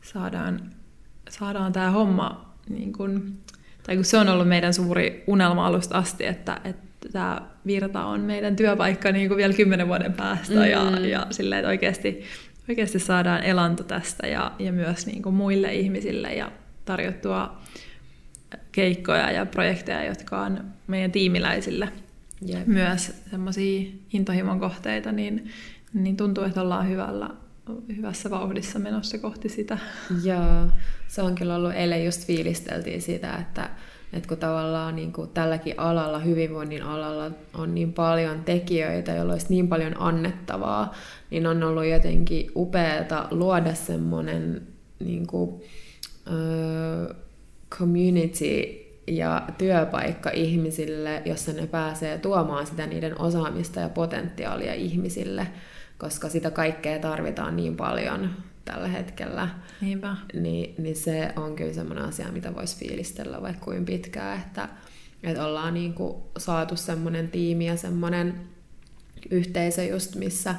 saadaan, 0.02 0.72
saadaan 1.30 1.74
tämä 1.74 1.92
homma 1.92 2.56
niin 2.70 2.94
kuin, 2.94 3.38
tai 3.84 3.96
kun 3.96 4.06
se 4.06 4.18
on 4.18 4.30
ollut 4.30 4.48
meidän 4.48 4.74
suuri 4.74 5.24
unelma 5.28 5.68
alusta 5.68 5.98
asti, 5.98 6.26
että, 6.26 6.62
että 6.64 7.10
tämä 7.12 7.42
virta 7.66 8.06
on 8.06 8.22
meidän 8.22 8.56
työpaikka 8.56 9.12
niin 9.12 9.28
kuin 9.28 9.38
vielä 9.38 9.54
kymmenen 9.54 9.88
vuoden 9.88 10.14
päästä 10.14 10.56
mm. 10.56 10.66
ja, 10.66 11.00
ja 11.00 11.28
silleen, 11.32 11.60
että 11.60 11.70
oikeasti, 11.70 12.24
oikeasti 12.70 13.00
saadaan 13.00 13.44
elanto 13.44 13.84
tästä 13.84 14.28
ja, 14.28 14.52
ja 14.60 14.72
myös 14.72 15.06
niin 15.06 15.22
kuin 15.22 15.36
muille 15.36 15.74
ihmisille 15.74 16.34
ja 16.34 16.52
tarjottua 16.86 17.62
keikkoja 18.76 19.32
ja 19.32 19.46
projekteja, 19.46 20.06
jotka 20.06 20.42
on 20.42 20.66
meidän 20.88 21.12
tiimiläisille 21.12 21.90
Jep. 22.46 22.68
myös 22.68 23.14
semmoisia 23.32 23.92
intohimon 24.14 24.60
kohteita, 24.60 25.12
niin, 25.12 25.52
niin 25.94 26.18
tuntuu, 26.18 26.44
että 26.44 26.62
ollaan 26.62 26.90
hyvällä, 26.90 27.30
hyvässä 27.98 28.30
vauhdissa 28.30 28.80
menossa 28.80 29.18
kohti 29.18 29.50
sitä. 29.50 29.78
Joo, 30.24 30.70
se 31.08 31.22
on 31.22 31.36
kyllä 31.36 31.56
ollut, 31.56 31.74
eilen 31.74 32.06
just 32.06 32.28
fiilisteltiin 32.28 33.02
sitä, 33.02 33.36
että, 33.36 33.70
että 34.14 34.28
kun 34.28 34.38
tavallaan 34.38 34.96
niin 34.96 35.14
kuin 35.14 35.30
tälläkin 35.30 35.80
alalla, 35.80 36.20
hyvinvoinnin 36.20 36.84
alalla 36.84 37.32
on 37.54 37.76
niin 37.76 37.94
paljon 37.94 38.44
tekijöitä, 38.44 39.12
joilla 39.12 39.34
olisi 39.34 39.50
niin 39.50 39.68
paljon 39.68 40.02
annettavaa, 40.02 40.94
niin 41.30 41.48
on 41.48 41.64
ollut 41.64 41.86
jotenkin 41.86 42.52
upeata 42.56 43.28
luoda 43.32 43.74
semmoinen 43.74 44.62
niin 45.00 45.28
kuin, 45.28 45.62
ö, 46.28 47.16
community 47.80 48.86
ja 49.08 49.48
työpaikka 49.58 50.30
ihmisille, 50.30 51.22
jossa 51.26 51.54
ne 51.54 51.68
pääsee 51.68 52.18
tuomaan 52.18 52.68
sitä 52.68 52.88
niiden 52.88 53.22
osaamista 53.22 53.80
ja 53.80 53.90
potentiaalia 53.90 54.74
ihmisille, 54.74 55.48
koska 55.98 56.30
sitä 56.30 56.52
kaikkea 56.52 57.00
tarvitaan 57.00 57.56
niin 57.56 57.76
paljon 57.76 58.30
tällä 58.66 58.88
hetkellä. 58.88 59.50
Niinpä. 59.82 60.16
Niin, 60.34 60.76
niin 60.78 60.96
se 60.96 61.34
on 61.36 61.56
kyllä 61.56 61.74
semmoinen 61.74 62.06
asia, 62.06 62.32
mitä 62.32 62.56
voisi 62.56 62.78
fiilistellä 62.78 63.42
vaikka 63.42 63.66
kuin 63.66 63.86
pitkään, 63.86 64.40
että, 64.40 64.70
että 65.24 65.46
ollaan 65.46 65.74
niin 65.74 65.94
kuin 65.94 66.16
saatu 66.38 66.76
semmoinen 66.76 67.28
tiimi 67.32 67.66
ja 67.66 67.78
semmoinen 67.78 68.42
yhteisö 69.30 69.84
just, 69.84 70.16
missä, 70.16 70.56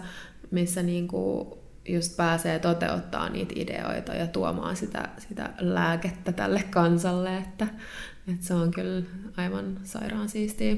missä 0.50 0.82
niin 0.82 1.08
kuin 1.08 1.48
just 1.88 2.16
pääsee 2.16 2.58
toteuttaa 2.58 3.28
niitä 3.28 3.52
ideoita 3.56 4.14
ja 4.14 4.26
tuomaan 4.26 4.76
sitä, 4.76 5.08
sitä 5.18 5.50
lääkettä 5.58 6.32
tälle 6.32 6.62
kansalle, 6.70 7.36
että, 7.36 7.66
että 8.28 8.46
se 8.46 8.54
on 8.54 8.70
kyllä 8.70 9.06
aivan 9.36 9.80
sairaan 9.84 10.28
siistiä. 10.28 10.76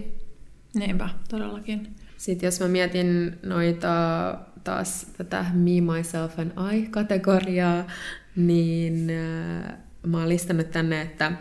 Niinpä, 0.74 1.08
todellakin. 1.28 1.94
Sitten 2.16 2.46
jos 2.46 2.60
mä 2.60 2.68
mietin 2.68 3.38
noita 3.42 3.88
taas 4.64 5.06
tätä 5.16 5.44
Me, 5.52 5.80
Myself 5.96 6.38
and 6.38 6.52
I-kategoriaa, 6.72 7.86
niin 8.36 9.10
äh, 9.10 9.78
mä 10.06 10.18
oon 10.18 10.28
listannut 10.28 10.70
tänne, 10.70 11.02
että 11.02 11.32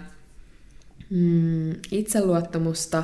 mm, 1.10 1.72
itseluottamusta, 1.92 3.04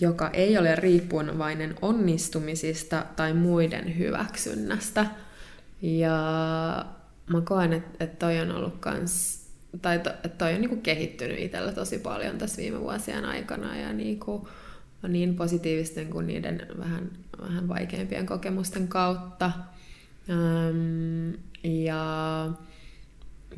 joka 0.00 0.30
ei 0.30 0.58
ole 0.58 0.76
riippuvainen 0.76 1.74
onnistumisista 1.82 3.06
tai 3.16 3.32
muiden 3.32 3.98
hyväksynnästä. 3.98 5.06
Ja 5.84 6.86
mä 7.30 7.40
koen, 7.40 7.72
että, 7.72 8.04
että 8.04 8.26
toi 8.26 8.40
on 8.40 8.50
ollut 8.50 8.74
kans, 8.80 9.44
tai 9.82 9.98
to, 9.98 10.10
että 10.10 10.28
toi 10.28 10.54
on 10.54 10.60
niinku 10.60 10.76
kehittynyt 10.76 11.38
itsellä 11.38 11.72
tosi 11.72 11.98
paljon 11.98 12.38
tässä 12.38 12.62
viime 12.62 12.80
vuosien 12.80 13.24
aikana 13.24 13.76
ja 13.76 13.92
niinku, 13.92 14.48
niin 15.08 15.36
positiivisten 15.36 16.06
kuin 16.06 16.26
niiden 16.26 16.66
vähän, 16.78 17.10
vähän 17.40 17.68
vaikeimpien 17.68 18.26
kokemusten 18.26 18.88
kautta. 18.88 19.50
Ähm, 20.30 21.34
ja, 21.64 22.50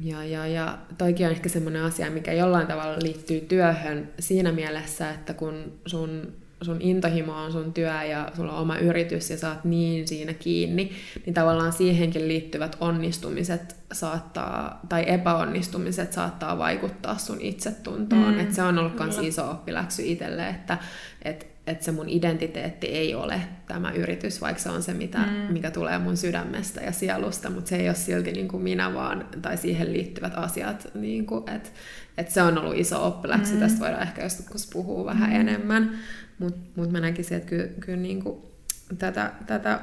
ja, 0.00 0.24
ja, 0.24 0.46
ja 0.46 0.78
toikin 0.98 1.26
on 1.26 1.32
ehkä 1.32 1.48
semmoinen 1.48 1.82
asia, 1.82 2.10
mikä 2.10 2.32
jollain 2.32 2.66
tavalla 2.66 2.98
liittyy 3.02 3.40
työhön 3.40 4.08
siinä 4.18 4.52
mielessä, 4.52 5.10
että 5.10 5.34
kun 5.34 5.72
sun 5.86 6.32
sun 6.62 6.76
intohimo 6.80 7.32
on 7.32 7.52
sun 7.52 7.72
työ 7.72 8.02
ja 8.02 8.30
sulla 8.36 8.52
on 8.52 8.58
oma 8.58 8.78
yritys 8.78 9.30
ja 9.30 9.38
saat 9.38 9.64
niin 9.64 10.08
siinä 10.08 10.34
kiinni, 10.34 10.92
niin 11.26 11.34
tavallaan 11.34 11.72
siihenkin 11.72 12.28
liittyvät 12.28 12.76
onnistumiset 12.80 13.76
saattaa, 13.92 14.80
tai 14.88 15.04
epäonnistumiset 15.06 16.12
saattaa 16.12 16.58
vaikuttaa 16.58 17.18
sun 17.18 17.40
itsetuntoon. 17.40 18.34
Mm, 18.34 18.40
Et 18.40 18.54
se 18.54 18.62
on 18.62 18.78
ollut 18.78 18.98
myös 18.98 19.18
iso 19.18 19.50
oppiläksy 19.50 20.02
itselle, 20.02 20.48
että 20.48 20.78
et, 21.22 21.55
et 21.66 21.82
se 21.82 21.92
mun 21.92 22.08
identiteetti 22.08 22.86
ei 22.86 23.14
ole 23.14 23.40
tämä 23.68 23.92
yritys, 23.92 24.40
vaikka 24.40 24.62
se 24.62 24.70
on 24.70 24.82
se, 24.82 24.94
mitä, 24.94 25.18
mm. 25.18 25.52
mikä 25.52 25.70
tulee 25.70 25.98
mun 25.98 26.16
sydämestä 26.16 26.80
ja 26.80 26.92
sielusta, 26.92 27.50
mutta 27.50 27.68
se 27.68 27.76
ei 27.76 27.88
ole 27.88 27.94
silti 27.94 28.32
niin 28.32 28.48
kuin 28.48 28.62
minä 28.62 28.94
vaan, 28.94 29.28
tai 29.42 29.56
siihen 29.56 29.92
liittyvät 29.92 30.32
asiat. 30.36 30.88
Niin 30.94 31.26
kuin, 31.26 31.50
et, 31.50 31.72
et 32.18 32.30
se 32.30 32.42
on 32.42 32.58
ollut 32.58 32.76
iso 32.76 33.06
oppiläksy, 33.06 33.54
mm. 33.54 33.60
tästä 33.60 33.80
voidaan 33.80 34.02
ehkä 34.02 34.22
joskus 34.22 34.70
puhua 34.72 35.04
vähän 35.04 35.30
mm. 35.30 35.36
enemmän. 35.40 35.98
Mutta 36.38 36.60
mut 36.76 36.92
mä 36.92 37.00
näkisin, 37.00 37.36
että 37.36 37.48
kyllä, 37.48 37.68
kyllä 37.80 37.98
niinku 37.98 38.52
tätä, 38.98 39.32
tätä 39.46 39.80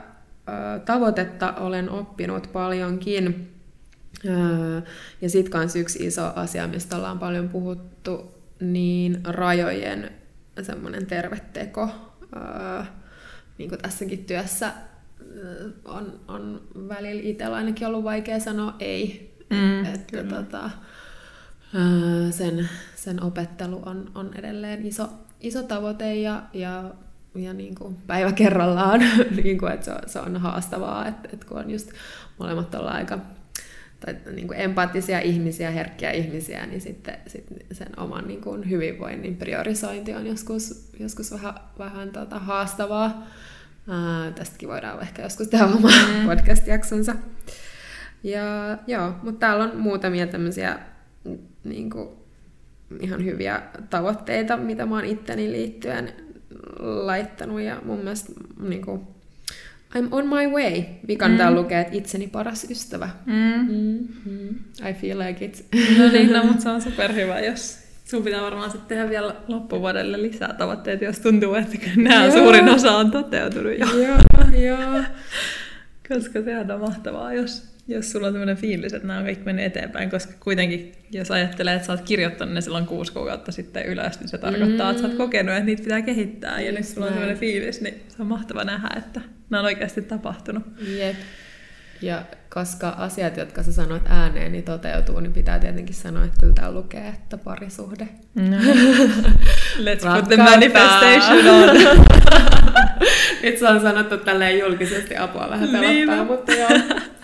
ö, 0.50 0.80
tavoitetta 0.80 1.54
olen 1.54 1.89
oppinut 1.89 2.50
paljonkin. 2.54 3.50
Ö, 4.26 4.82
ja 5.22 5.30
sitten 5.30 5.52
kans 5.52 5.76
yksi 5.76 6.06
iso 6.06 6.34
asia, 6.36 6.67
mistä 6.67 6.96
ollaan 6.96 7.19
paljon 7.19 7.50
puhuttu, 7.50 8.34
niin 8.60 9.19
rajojen 9.24 10.12
semmoinen 10.61 11.05
terveteko. 11.05 11.89
Ö, 12.35 12.83
niin 13.57 13.69
kuin 13.69 13.81
tässäkin 13.81 14.25
työssä 14.25 14.73
on, 15.85 16.19
on 16.27 16.61
välillä 16.87 17.21
itsellä 17.23 17.55
ainakin 17.55 17.87
ollut 17.87 18.03
vaikea 18.03 18.39
sanoa 18.39 18.75
ei. 18.79 19.33
Mm, 19.49 19.85
että 19.85 20.23
tota, 20.23 20.69
sen, 22.31 22.69
sen 22.95 23.23
opettelu 23.23 23.81
on, 23.85 24.11
on 24.15 24.31
edelleen 24.35 24.85
iso, 24.85 25.09
iso 25.41 25.63
tavoite 25.63 26.15
ja, 26.15 26.43
ja, 26.53 26.83
ja 27.35 27.53
niin 27.53 27.75
kuin 27.75 27.95
päivä 28.07 28.31
kerrallaan, 28.31 28.99
niin 29.43 29.57
kuin, 29.57 29.71
että 29.71 29.85
se 29.85 29.91
on, 29.91 30.01
se 30.05 30.19
on 30.19 30.37
haastavaa, 30.37 31.07
että, 31.07 31.29
että 31.33 31.45
kun 31.45 31.57
on 31.57 31.71
just 31.71 31.91
molemmat 32.39 32.75
olla 32.75 32.91
aika 32.91 33.19
tai 34.05 34.15
niin 34.35 34.47
kuin 34.47 34.59
empaattisia 34.59 35.19
ihmisiä, 35.19 35.71
herkkiä 35.71 36.11
ihmisiä, 36.11 36.65
niin 36.65 36.81
sitten, 36.81 37.17
sitten 37.27 37.57
sen 37.71 37.99
oman 37.99 38.27
niin 38.27 38.41
kuin 38.41 38.69
hyvinvoinnin 38.69 39.35
priorisointi 39.35 40.13
on 40.13 40.27
joskus, 40.27 40.89
joskus 40.99 41.31
vähän, 41.31 41.53
vähän 41.79 42.09
tota 42.09 42.39
haastavaa. 42.39 43.27
Ää, 43.89 44.31
tästäkin 44.31 44.69
voidaan 44.69 45.01
ehkä 45.01 45.21
joskus 45.21 45.47
tehdä 45.47 45.65
oma 45.65 45.89
mm. 45.89 46.27
podcast-jaksonsa. 46.27 47.15
Ja 48.23 48.77
joo, 48.87 49.13
mutta 49.23 49.39
täällä 49.39 49.63
on 49.63 49.77
muutamia 49.77 50.27
tämmöisiä 50.27 50.79
niin 51.63 51.89
kuin, 51.89 52.09
ihan 52.99 53.25
hyviä 53.25 53.61
tavoitteita, 53.89 54.57
mitä 54.57 54.85
mä 54.85 54.95
oon 54.95 55.05
itteni 55.05 55.51
liittyen 55.51 56.13
laittanut. 56.79 57.61
Ja 57.61 57.81
mun 57.85 57.97
mielestä 57.97 58.31
niin 58.59 58.81
kuin, 58.81 59.01
I'm 59.97 60.08
on 60.12 60.27
my 60.27 60.47
way. 60.47 60.84
Vikan 61.08 61.32
mm. 61.32 61.38
täällä 61.38 61.62
lukee, 61.62 61.82
että 61.82 61.97
itseni 61.97 62.27
paras 62.27 62.67
ystävä. 62.69 63.10
Mm. 63.25 63.34
Mm-hmm. 63.34 64.56
I 64.89 64.93
feel 64.93 65.19
like 65.19 65.45
it. 65.45 65.65
No 65.97 66.08
niin, 66.12 66.34
no, 66.34 66.43
mutta 66.47 66.62
se 66.62 66.69
on 66.69 66.82
superhyvä, 66.82 67.39
jos 67.39 67.79
sun 68.06 68.23
pitää 68.23 68.41
varmaan 68.41 68.71
sitten 68.71 68.88
tehdä 68.88 69.10
vielä 69.10 69.36
loppuvuodelle 69.47 70.21
lisää 70.21 70.53
tavoitteita, 70.53 71.03
jos 71.03 71.19
tuntuu, 71.19 71.53
että 71.56 71.77
nämä 71.95 72.32
suurin 72.32 72.69
osa 72.69 72.91
on 72.91 73.12
toteutunut 73.12 73.79
jo. 73.79 73.88
joo, 73.97 74.17
joo. 74.65 75.03
Koska 76.08 76.41
sehän 76.41 76.71
on 76.71 76.79
mahtavaa, 76.79 77.34
jos, 77.34 77.72
jos 77.88 78.12
sulla 78.12 78.28
on 78.28 78.34
sellainen 78.34 78.58
fiilis, 78.58 78.93
että 78.93 79.08
nämä 79.08 79.19
on 79.19 79.26
kaikki 79.26 79.46
mennyt 79.46 79.65
eteenpäin, 79.65 80.10
koska 80.10 80.34
kuitenkin, 80.39 80.91
jos 81.12 81.32
ajattelee, 81.32 81.76
että 81.76 81.86
sä 81.86 81.93
oot 81.93 82.02
kirjoittanut 82.02 82.54
ne 82.54 82.62
silloin 82.62 82.86
kuusi 82.86 83.13
kuukautta 83.13 83.52
sitten 83.52 83.86
ylös, 83.86 84.19
niin 84.19 84.30
se 84.30 84.38
tarkoittaa, 84.38 84.86
mm. 84.86 84.91
että 84.91 85.02
sä 85.02 85.08
oot 85.08 85.13
mm. 85.13 85.17
kokenut, 85.17 85.56
että 85.56 85.65
niitä 85.65 85.84
pitää 85.84 86.02
kehittää, 86.02 86.62
ja 86.62 86.72
nyt 86.72 86.86
sulla 86.86 87.08
on 87.08 87.13
sellainen 87.13 87.38
fiilis, 87.38 87.82
niin 87.82 88.04
se 88.08 88.15
on 88.19 88.28
mahtava 88.28 88.63
nähdä, 88.63 88.89
että 88.98 89.22
nämä 89.50 89.60
on 89.60 89.65
oikeasti 89.65 90.02
tapahtunut. 90.02 90.63
Jep. 90.98 91.15
Ja 92.02 92.24
koska 92.50 92.89
asiat, 92.89 93.38
jotka 93.38 93.63
sä 93.63 93.72
sanoit 93.72 94.04
ääneen, 94.06 94.52
niin 94.52 94.63
toteutuu, 94.63 95.19
niin 95.19 95.34
pitää 95.34 95.60
tietenkin 95.60 95.96
sanoa, 95.96 96.24
että 96.24 96.38
kyllä 96.39 96.54
täällä 96.54 96.80
lukee, 96.80 97.08
että 97.08 97.38
parisuhde. 97.38 98.08
No. 98.36 98.58
Let's 99.86 100.15
put 100.15 100.28
the 100.28 100.38
manifestation 100.38 101.48
on. 101.48 101.76
Nyt 103.43 103.58
se 103.58 103.67
on 103.67 103.82
sanottu 103.82 104.17
tälleen 104.17 104.60
julkisesti 104.60 105.17
apua 105.17 105.50
vähän 105.50 105.69
pelottaa, 105.69 105.91
Niinpä. 105.91 106.24
mutta 106.24 106.52
joo. 106.52 106.69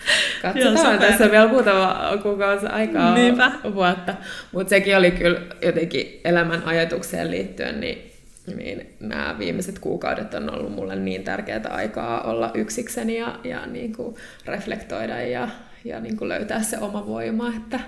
Katsotaan, 0.42 0.92
joo, 0.92 1.00
tässä 1.00 1.24
on 1.24 1.30
vielä 1.30 1.48
muutama 1.48 2.10
kuukausi 2.22 2.66
aikaa 2.66 3.14
Niinpä. 3.14 3.52
vuotta. 3.74 4.14
Mutta 4.52 4.70
sekin 4.70 4.96
oli 4.96 5.10
kyllä 5.10 5.40
jotenkin 5.62 6.20
elämän 6.24 6.62
ajatukseen 6.64 7.30
liittyen, 7.30 7.80
niin 7.80 8.10
niin 8.56 8.94
nämä 9.00 9.36
viimeiset 9.38 9.78
kuukaudet 9.78 10.34
on 10.34 10.54
ollut 10.54 10.72
mulle 10.72 10.96
niin 10.96 11.24
tärkeää 11.24 11.68
aikaa 11.70 12.22
olla 12.22 12.50
yksikseni 12.54 13.18
ja, 13.18 13.40
ja 13.44 13.66
niin 13.66 13.96
kuin 13.96 14.16
reflektoida 14.46 15.20
ja, 15.20 15.48
ja 15.84 16.00
niin 16.00 16.16
kuin 16.16 16.28
löytää 16.28 16.62
se 16.62 16.78
oma 16.78 17.06
voima, 17.06 17.52
että, 17.56 17.80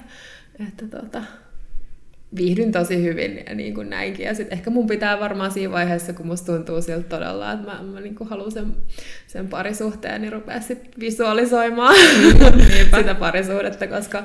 että 0.68 0.86
tota, 1.00 1.22
viihdyn 2.36 2.72
tosi 2.72 3.02
hyvin 3.02 3.44
niin 3.54 3.74
kuin 3.74 3.90
näinkin. 3.90 4.26
Ja 4.26 4.34
sitten 4.34 4.58
ehkä 4.58 4.70
mun 4.70 4.86
pitää 4.86 5.20
varmaan 5.20 5.50
siinä 5.50 5.72
vaiheessa, 5.72 6.12
kun 6.12 6.26
musta 6.26 6.52
tuntuu 6.52 6.82
siltä 6.82 7.08
todella, 7.08 7.52
että 7.52 7.66
mä, 7.66 7.82
mä 7.82 8.00
niin 8.00 8.14
kuin 8.14 8.30
haluan 8.30 8.52
sen, 8.52 8.66
sen 9.26 9.48
parisuhteen, 9.48 10.20
niin 10.22 10.32
rupea 10.32 10.60
sitten 10.60 10.90
visualisoimaan 11.00 11.96
sitä 12.98 13.14
parisuhdetta, 13.14 13.86
koska 13.86 14.22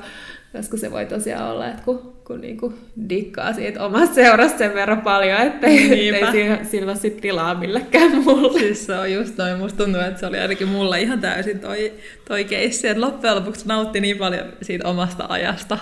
koska 0.52 0.76
se 0.76 0.90
voi 0.90 1.06
tosiaan 1.06 1.50
olla, 1.50 1.68
että 1.68 1.82
kun, 1.82 2.16
kun 2.24 2.40
niinku 2.40 2.74
dikkaa 3.08 3.52
siitä 3.52 3.84
omasta 3.84 4.14
seurasta 4.14 4.58
sen 4.58 4.74
verran 4.74 5.02
paljon, 5.02 5.40
ettei, 5.40 6.08
ettei 6.08 6.64
sillä 6.64 6.92
ole 6.92 6.98
sit 6.98 7.16
tilaa 7.16 7.54
millekään 7.54 8.24
muulle. 8.24 8.58
Siis 8.58 8.86
se 8.86 8.94
on 8.94 9.12
just 9.12 9.38
noin. 9.38 9.58
Musta 9.58 9.84
tuntuu, 9.84 10.00
että 10.00 10.20
se 10.20 10.26
oli 10.26 10.38
ainakin 10.38 10.68
mulla 10.68 10.96
ihan 10.96 11.20
täysin 11.20 11.60
toi, 11.60 11.92
toi 12.28 12.44
keissi, 12.44 12.88
että 12.88 13.00
loppujen 13.00 13.36
lopuksi 13.36 13.68
nautti 13.68 14.00
niin 14.00 14.18
paljon 14.18 14.46
siitä 14.62 14.88
omasta 14.88 15.26
ajasta, 15.28 15.78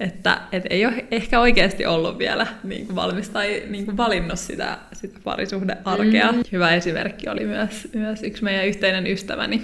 että 0.00 0.40
et 0.52 0.64
ei 0.70 0.86
ole 0.86 1.04
ehkä 1.10 1.40
oikeasti 1.40 1.86
ollut 1.86 2.18
vielä 2.18 2.46
niin 2.64 2.86
kuin 2.86 2.96
valmis 2.96 3.28
tai 3.28 3.62
niin 3.68 3.84
kuin 3.84 3.96
valinnut 3.96 4.38
sitä, 4.38 4.78
sitä 4.92 5.18
parisuhdearkea. 5.24 6.32
Mm. 6.32 6.42
Hyvä 6.52 6.74
esimerkki 6.74 7.28
oli 7.28 7.44
myös, 7.44 7.88
myös 7.94 8.22
yksi 8.22 8.44
meidän 8.44 8.66
yhteinen 8.66 9.06
ystäväni, 9.06 9.62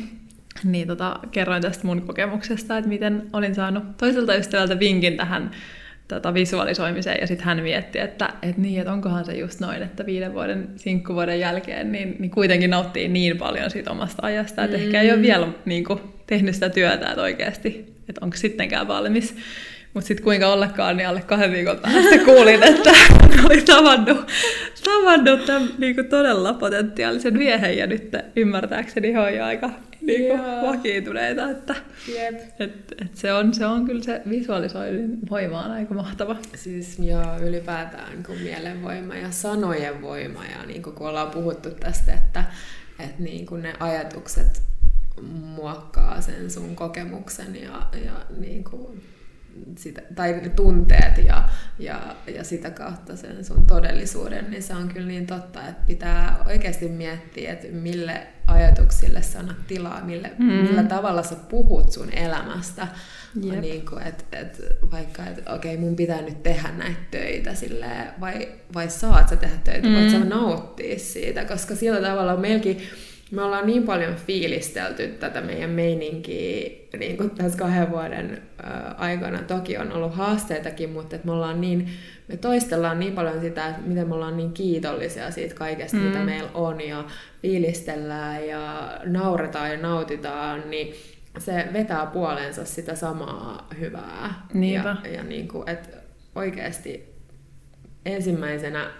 niin 0.64 0.86
tota, 0.86 1.18
kerroin 1.30 1.62
tästä 1.62 1.86
mun 1.86 2.02
kokemuksesta, 2.02 2.78
että 2.78 2.88
miten 2.88 3.22
olin 3.32 3.54
saanut 3.54 3.96
toiselta 3.96 4.34
ystävältä 4.34 4.78
vinkin 4.78 5.16
tähän 5.16 5.50
tota, 6.08 6.34
visualisoimiseen, 6.34 7.18
ja 7.20 7.26
sitten 7.26 7.46
hän 7.46 7.62
mietti, 7.62 7.98
että 7.98 8.28
et 8.42 8.58
niin, 8.58 8.80
että 8.80 8.92
onkohan 8.92 9.24
se 9.24 9.32
just 9.32 9.60
noin, 9.60 9.82
että 9.82 10.06
viiden 10.06 10.34
vuoden 10.34 10.68
sinkkuvuoden 10.76 11.40
jälkeen 11.40 11.92
niin, 11.92 12.16
niin 12.18 12.30
kuitenkin 12.30 12.70
nauttii 12.70 13.08
niin 13.08 13.38
paljon 13.38 13.70
siitä 13.70 13.90
omasta 13.90 14.26
ajasta, 14.26 14.64
että 14.64 14.76
mm. 14.76 14.82
ehkä 14.82 15.00
ei 15.00 15.08
ole 15.10 15.16
mm. 15.16 15.22
vielä 15.22 15.48
niin 15.64 15.84
kuin, 15.84 16.00
tehnyt 16.26 16.54
sitä 16.54 16.68
työtä, 16.68 17.08
että 17.08 17.22
oikeasti, 17.22 17.94
että 18.08 18.20
onko 18.24 18.36
sittenkään 18.36 18.88
valmis. 18.88 19.36
Mutta 19.94 20.08
sitten 20.08 20.24
kuinka 20.24 20.52
ollakaan, 20.52 20.96
niin 20.96 21.08
alle 21.08 21.20
kahden 21.20 21.52
viikon 21.52 21.78
päästä 21.78 22.18
kuulin, 22.24 22.62
että 22.62 22.90
oli 23.50 23.62
tavannut, 23.62 24.26
tavannut 24.84 25.46
tämän 25.46 25.68
niin 25.78 25.94
kuin 25.94 26.08
todella 26.08 26.54
potentiaalisen 26.54 27.38
miehen 27.38 27.78
ja 27.78 27.86
nyt 27.86 28.12
ymmärtääkseni 28.36 29.12
he 29.12 29.20
on 29.20 29.34
jo 29.34 29.44
aika 29.44 29.70
niin 30.00 30.28
kuin 30.28 30.40
vakiintuneita, 30.62 31.50
että 31.50 31.74
yep. 32.08 32.34
et, 32.58 32.94
et 33.00 33.16
se, 33.16 33.32
on, 33.32 33.54
se 33.54 33.66
on 33.66 33.84
kyllä 33.84 34.02
se 34.02 34.22
visualisoinnin 34.30 35.18
voima 35.30 35.64
on 35.64 35.70
aika 35.70 35.94
mahtava. 35.94 36.36
Siis 36.54 36.98
joo, 36.98 37.38
ylipäätään 37.42 38.22
kun 38.26 38.38
mielenvoima 38.38 39.14
ja 39.14 39.30
sanojen 39.30 40.02
voima 40.02 40.44
ja 40.44 40.66
niin 40.66 40.82
kuin 40.82 40.96
kun 40.96 41.08
ollaan 41.08 41.30
puhuttu 41.30 41.70
tästä, 41.70 42.12
että, 42.14 42.44
että 43.00 43.22
niin 43.22 43.46
kuin 43.46 43.62
ne 43.62 43.72
ajatukset 43.80 44.62
muokkaa 45.56 46.20
sen 46.20 46.50
sun 46.50 46.76
kokemuksen 46.76 47.62
ja, 47.62 47.86
ja 48.04 48.12
niin 48.38 48.64
kuin 48.64 49.02
sitä, 49.78 50.02
tai 50.14 50.32
ne 50.32 50.48
tunteet 50.48 51.18
ja, 51.26 51.48
ja, 51.78 52.16
ja 52.34 52.44
sitä 52.44 52.70
kautta 52.70 53.16
sen 53.16 53.44
sun 53.44 53.66
todellisuuden, 53.66 54.50
niin 54.50 54.62
se 54.62 54.74
on 54.74 54.88
kyllä 54.88 55.06
niin 55.06 55.26
totta, 55.26 55.68
että 55.68 55.82
pitää 55.86 56.44
oikeasti 56.46 56.88
miettiä, 56.88 57.52
että 57.52 57.66
mille 57.68 58.26
ajatuksille 58.46 59.22
sanat 59.22 59.66
tilaa, 59.66 60.04
mille, 60.04 60.30
mm. 60.38 60.44
millä 60.44 60.82
tavalla 60.82 61.22
sä 61.22 61.34
puhut 61.34 61.92
sun 61.92 62.12
elämästä. 62.12 62.88
Yep. 63.44 63.60
Niin 63.60 63.86
kuin, 63.86 64.02
et, 64.02 64.26
et, 64.32 64.62
vaikka, 64.90 65.26
että 65.26 65.54
okei, 65.54 65.74
okay, 65.74 65.84
mun 65.86 65.96
pitää 65.96 66.22
nyt 66.22 66.42
tehdä 66.42 66.68
näitä 66.78 67.00
töitä 67.10 67.54
silleen, 67.54 68.08
vai, 68.20 68.48
vai 68.74 68.90
saat 68.90 69.28
sä 69.28 69.36
tehdä 69.36 69.56
töitä, 69.64 69.88
mm. 69.88 69.94
voit 69.94 70.10
sä 70.10 70.18
nauttia 70.18 70.98
siitä, 70.98 71.44
koska 71.44 71.74
sillä 71.74 72.08
tavalla 72.08 72.36
meilläkin 72.36 72.82
me 73.32 73.42
ollaan 73.42 73.66
niin 73.66 73.82
paljon 73.82 74.14
fiilistelty 74.14 75.08
tätä 75.08 75.40
meidän 75.40 75.70
meininkiä 75.70 76.70
niin 76.98 77.16
kuin 77.16 77.30
tässä 77.30 77.58
kahden 77.58 77.90
vuoden 77.90 78.42
aikana. 78.96 79.42
Toki 79.42 79.78
on 79.78 79.92
ollut 79.92 80.14
haasteitakin, 80.14 80.90
mutta 80.90 81.16
että 81.16 81.26
me 81.26 81.32
ollaan 81.32 81.60
niin, 81.60 81.88
me 82.28 82.36
toistellaan 82.36 83.00
niin 83.00 83.12
paljon 83.12 83.40
sitä, 83.40 83.68
että 83.68 83.82
miten 83.82 84.08
me 84.08 84.14
ollaan 84.14 84.36
niin 84.36 84.52
kiitollisia 84.52 85.30
siitä 85.30 85.54
kaikesta, 85.54 85.96
mm. 85.96 86.02
mitä 86.02 86.18
meillä 86.18 86.50
on 86.54 86.80
ja 86.80 87.04
fiilistellään 87.42 88.46
ja 88.46 88.98
nauretaan 89.04 89.70
ja 89.70 89.76
nautitaan, 89.76 90.70
niin 90.70 90.94
se 91.38 91.68
vetää 91.72 92.06
puoleensa 92.06 92.64
sitä 92.64 92.94
samaa 92.94 93.68
hyvää. 93.80 94.46
Niinpä. 94.54 94.96
Ja, 95.04 95.10
ja 95.10 95.22
niin 95.22 95.48
kuin, 95.48 95.68
että 95.68 95.96
oikeasti 96.34 97.14
ensimmäisenä 98.06 98.90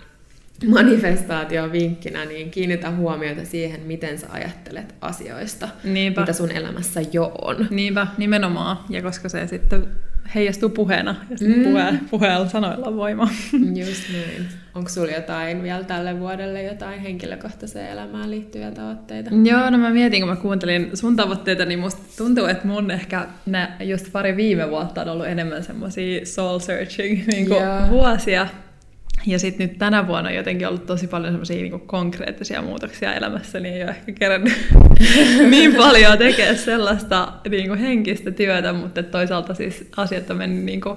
manifestaation 0.66 1.72
vinkkinä, 1.72 2.24
niin 2.24 2.50
kiinnitä 2.50 2.90
huomiota 2.90 3.44
siihen, 3.44 3.80
miten 3.80 4.18
sä 4.18 4.26
ajattelet 4.30 4.94
asioista, 5.00 5.68
Niinpä. 5.84 6.20
mitä 6.20 6.32
sun 6.32 6.50
elämässä 6.50 7.00
jo 7.12 7.32
on. 7.42 7.66
Niinpä, 7.70 8.06
nimenomaan. 8.18 8.76
Ja 8.88 9.02
koska 9.02 9.28
se 9.28 9.46
sitten 9.46 9.86
heijastuu 10.34 10.68
puheena, 10.68 11.14
ja 11.30 11.38
sitten 11.38 11.58
mm. 11.58 11.64
puhe, 11.64 11.94
puheella 12.10 12.48
sanoilla 12.48 12.86
on 12.86 12.96
voima. 12.96 13.28
Just 13.86 14.02
niin. 14.12 14.46
Onko 14.74 14.88
sulla 14.88 15.10
jotain 15.10 15.62
vielä 15.62 15.84
tälle 15.84 16.20
vuodelle 16.20 16.62
jotain 16.62 17.00
henkilökohtaiseen 17.00 17.90
elämään 17.90 18.30
liittyviä 18.30 18.70
tavoitteita? 18.70 19.30
Joo, 19.44 19.70
no 19.70 19.78
mä 19.78 19.90
mietin, 19.90 20.20
kun 20.20 20.28
mä 20.28 20.36
kuuntelin 20.36 20.90
sun 20.94 21.16
tavoitteita, 21.16 21.64
niin 21.64 21.78
musta 21.78 22.02
tuntuu, 22.18 22.44
että 22.44 22.66
mun 22.66 22.90
ehkä 22.90 23.26
ne 23.46 23.68
just 23.80 24.12
pari 24.12 24.36
viime 24.36 24.70
vuotta 24.70 25.02
on 25.02 25.08
ollut 25.08 25.26
enemmän 25.26 25.64
semmoisia 25.64 26.26
soul 26.26 26.58
searching 26.58 27.26
niin 27.26 27.48
vuosia. 27.90 28.46
Ja 29.26 29.38
sitten 29.38 29.68
nyt 29.68 29.78
tänä 29.78 30.06
vuonna 30.06 30.30
on 30.30 30.36
jotenkin 30.36 30.68
ollut 30.68 30.86
tosi 30.86 31.06
paljon 31.06 31.32
semmoisia 31.32 31.62
niin 31.62 31.80
konkreettisia 31.80 32.62
muutoksia 32.62 33.14
elämässä, 33.14 33.60
niin 33.60 33.74
ei 33.74 33.82
ole 33.82 33.90
ehkä 33.90 34.12
kerännyt 34.12 34.52
niin 35.50 35.74
paljon 35.74 36.18
tekemään 36.18 36.58
sellaista 36.58 37.32
niin 37.48 37.68
kuin 37.68 37.78
henkistä 37.78 38.30
työtä, 38.30 38.72
mutta 38.72 39.02
toisaalta 39.02 39.54
siis 39.54 39.88
asiat 39.96 40.30
on 40.30 40.36
mennyt 40.36 40.64
niin 40.64 40.80
kuin 40.80 40.96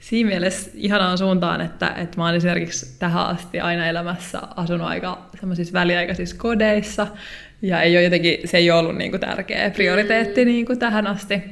siinä 0.00 0.28
mielessä 0.28 0.70
ihanaan 0.74 1.18
suuntaan, 1.18 1.60
että, 1.60 1.94
että 1.96 2.16
mä 2.16 2.24
oon 2.24 2.34
esimerkiksi 2.34 2.98
tähän 2.98 3.26
asti 3.26 3.60
aina 3.60 3.86
elämässä 3.86 4.40
asunut 4.56 4.86
aika 4.86 5.28
semmoisissa 5.40 5.72
väliaikaisissa 5.72 6.36
kodeissa, 6.38 7.06
ja 7.62 7.82
ei 7.82 7.96
ole 7.96 8.02
jotenkin, 8.02 8.38
se 8.44 8.56
ei 8.56 8.70
ole 8.70 8.80
ollut 8.80 8.96
niin 8.96 9.10
kuin 9.10 9.20
tärkeä 9.20 9.70
prioriteetti 9.70 10.44
mm. 10.44 10.48
niin 10.48 10.66
kuin 10.66 10.78
tähän 10.78 11.06
asti. 11.06 11.42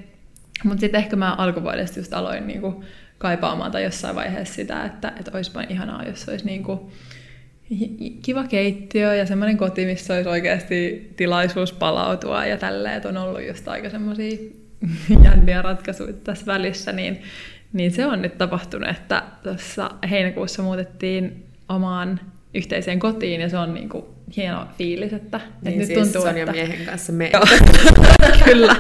Mutta 0.64 0.80
sitten 0.80 0.98
ehkä 0.98 1.16
mä 1.16 1.35
alkuvuodesta 1.35 1.98
just 1.98 2.14
aloin 2.14 2.46
niin 2.46 2.61
kuin 2.61 2.85
kaipaamaan 3.18 3.72
tai 3.72 3.85
jossain 3.85 4.16
vaiheessa 4.16 4.55
sitä, 4.55 4.85
että, 4.85 5.12
että 5.20 5.31
olisipa 5.35 5.62
ihanaa, 5.62 6.05
jos 6.05 6.29
olisi 6.29 6.46
niin 6.46 6.62
kuin 6.62 6.81
kiva 8.22 8.44
keittiö 8.44 9.14
ja 9.14 9.26
semmoinen 9.26 9.57
koti, 9.57 9.87
missä 9.87 10.14
olisi 10.14 10.29
oikeasti 10.29 11.11
tilaisuus 11.16 11.72
palautua 11.72 12.46
ja 12.46 12.57
tälleen, 12.57 12.96
että 12.96 13.09
on 13.09 13.16
ollut 13.16 13.46
just 13.46 13.68
aika 13.68 13.90
semmoisia 13.90 14.38
jänniä 15.24 15.62
ratkaisuja 15.62 16.12
tässä 16.12 16.46
välissä, 16.46 16.92
niin, 16.92 17.22
niin 17.72 17.90
se 17.90 18.07
on 18.07 18.22
nyt 18.22 18.38
tapahtunut, 18.38 18.88
että 18.88 19.22
tuossa 19.42 19.90
heinäkuussa 20.11 20.62
muutettiin 20.62 21.44
omaan 21.68 22.20
yhteiseen 22.55 22.98
kotiin 22.98 23.40
ja 23.40 23.48
se 23.48 23.58
on 23.58 23.75
niin 23.75 23.88
kuin 23.88 24.04
hieno 24.37 24.67
fiilis, 24.79 25.12
että, 25.12 25.38
niin, 25.38 25.48
että 25.69 25.79
nyt 25.79 25.87
siis 25.87 25.98
tuntuu, 25.98 26.23
Sonja 26.23 26.42
että... 26.42 26.52
miehen 26.52 26.87
kanssa 26.87 27.12
me. 27.12 27.31
Kyllä. 28.44 28.77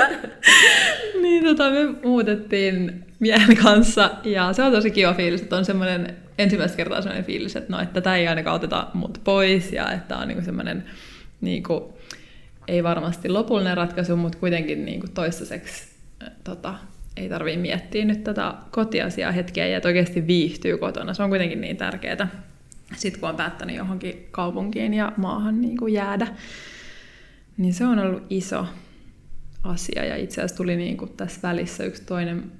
niin 1.22 1.44
tota, 1.44 1.70
me 1.70 1.78
muutettiin 2.04 3.04
miehen 3.20 3.56
kanssa 3.56 4.10
ja 4.24 4.52
se 4.52 4.62
on 4.62 4.72
tosi 4.72 4.90
kiva 4.90 5.14
fiilis, 5.14 5.42
että 5.42 5.56
on 5.56 5.64
semmoinen 5.64 6.16
ensimmäistä 6.38 6.76
kertaa 6.76 7.02
semmoinen 7.02 7.24
fiilis, 7.24 7.56
että 7.56 7.72
no, 7.72 7.80
että 7.80 7.94
tätä 7.94 8.16
ei 8.16 8.28
ainakaan 8.28 8.56
oteta 8.56 8.86
mut 8.94 9.20
pois 9.24 9.72
ja 9.72 9.92
että 9.92 10.16
on 10.16 10.28
niinku 10.28 10.44
semmoinen 10.44 10.84
niinku, 11.40 11.98
ei 12.68 12.82
varmasti 12.82 13.28
lopullinen 13.28 13.76
ratkaisu, 13.76 14.16
mutta 14.16 14.38
kuitenkin 14.38 14.84
niinku 14.84 15.06
toistaiseksi 15.14 15.88
tota, 16.44 16.74
ei 17.16 17.28
tarvii 17.28 17.56
miettiä 17.56 18.04
nyt 18.04 18.24
tätä 18.24 18.54
kotiasiaa 18.70 19.32
hetkeä 19.32 19.66
ja 19.66 19.76
että 19.76 19.88
oikeasti 19.88 20.26
viihtyy 20.26 20.78
kotona. 20.78 21.14
Se 21.14 21.22
on 21.22 21.30
kuitenkin 21.30 21.60
niin 21.60 21.76
tärkeää, 21.76 22.28
sitten 22.96 23.20
kun 23.20 23.28
on 23.28 23.36
päättänyt 23.36 23.76
johonkin 23.76 24.28
kaupunkiin 24.30 24.94
ja 24.94 25.12
maahan 25.16 25.60
niin 25.60 25.76
kuin 25.76 25.92
jäädä. 25.92 26.26
niin 27.56 27.74
se 27.74 27.84
on 27.84 27.98
ollut 27.98 28.22
iso 28.30 28.66
asia. 29.64 30.04
Ja 30.04 30.16
itse 30.16 30.40
asiassa 30.40 30.56
tuli 30.56 30.76
niin 30.76 30.96
kuin 30.96 31.12
tässä 31.16 31.48
välissä 31.48 31.84
yksi 31.84 32.04
toinen 32.04 32.52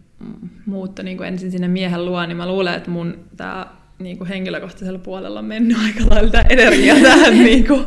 muutto 0.67 1.03
niin 1.03 1.17
kuin 1.17 1.29
ensin 1.29 1.51
sinne 1.51 1.69
miehen 1.69 2.05
luo, 2.05 2.27
niin 2.27 2.37
mä 2.37 2.49
luulen, 2.49 2.75
että 2.75 2.91
mun 2.91 3.19
tämä 3.37 3.67
niin 3.99 4.19
kuin 4.19 4.29
henkilökohtaisella 4.29 4.99
puolella 4.99 5.39
on 5.39 5.45
mennyt 5.45 5.79
aika 5.87 6.15
lailla 6.15 6.31
tämä 6.31 6.45
energia 6.49 6.95
tähän 7.03 7.35
niin 7.45 7.67
kuin, 7.67 7.85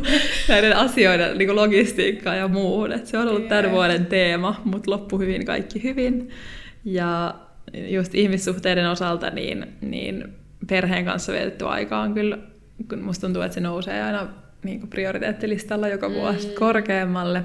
näiden 0.48 0.76
asioiden 0.76 1.38
niin 1.38 1.48
kuin 1.48 1.56
logistiikkaan 1.56 2.38
ja 2.38 2.48
muuhun. 2.48 2.92
Et 2.92 3.06
se 3.06 3.18
on 3.18 3.28
ollut 3.28 3.48
tämän 3.48 3.70
vuoden 3.70 4.06
teema, 4.06 4.60
mutta 4.64 4.90
loppu 4.90 5.18
hyvin, 5.18 5.44
kaikki 5.44 5.82
hyvin. 5.82 6.28
Ja 6.84 7.34
just 7.88 8.14
ihmissuhteiden 8.14 8.90
osalta 8.90 9.30
niin, 9.30 9.66
niin 9.80 10.24
perheen 10.68 11.04
kanssa 11.04 11.32
vietetty 11.32 11.66
aika 11.66 12.00
on 12.00 12.14
kyllä, 12.14 12.38
kun 12.88 13.02
musta 13.02 13.26
tuntuu, 13.26 13.42
että 13.42 13.54
se 13.54 13.60
nousee 13.60 14.02
aina 14.02 14.28
niin 14.64 14.80
kuin 14.80 14.90
prioriteettilistalla 14.90 15.88
joka 15.88 16.10
vuosi 16.10 16.48
mm. 16.48 16.54
korkeammalle. 16.54 17.44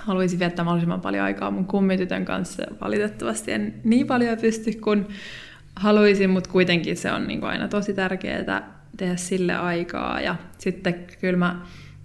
Haluaisin 0.00 0.38
viettää 0.38 0.64
mahdollisimman 0.64 1.00
paljon 1.00 1.24
aikaa 1.24 1.50
mun 1.50 1.64
kummitytön 1.64 2.24
kanssa. 2.24 2.62
Valitettavasti 2.80 3.52
en 3.52 3.74
niin 3.84 4.06
paljon 4.06 4.38
pysty 4.38 4.72
kuin 4.72 5.06
haluaisin, 5.76 6.30
mutta 6.30 6.50
kuitenkin 6.50 6.96
se 6.96 7.12
on 7.12 7.26
niin 7.26 7.44
aina 7.44 7.68
tosi 7.68 7.94
tärkeää 7.94 8.62
tehdä 8.96 9.16
sille 9.16 9.54
aikaa. 9.54 10.20
Ja 10.20 10.36
sitten 10.58 10.94
kyllä 11.20 11.38
mä 11.38 11.60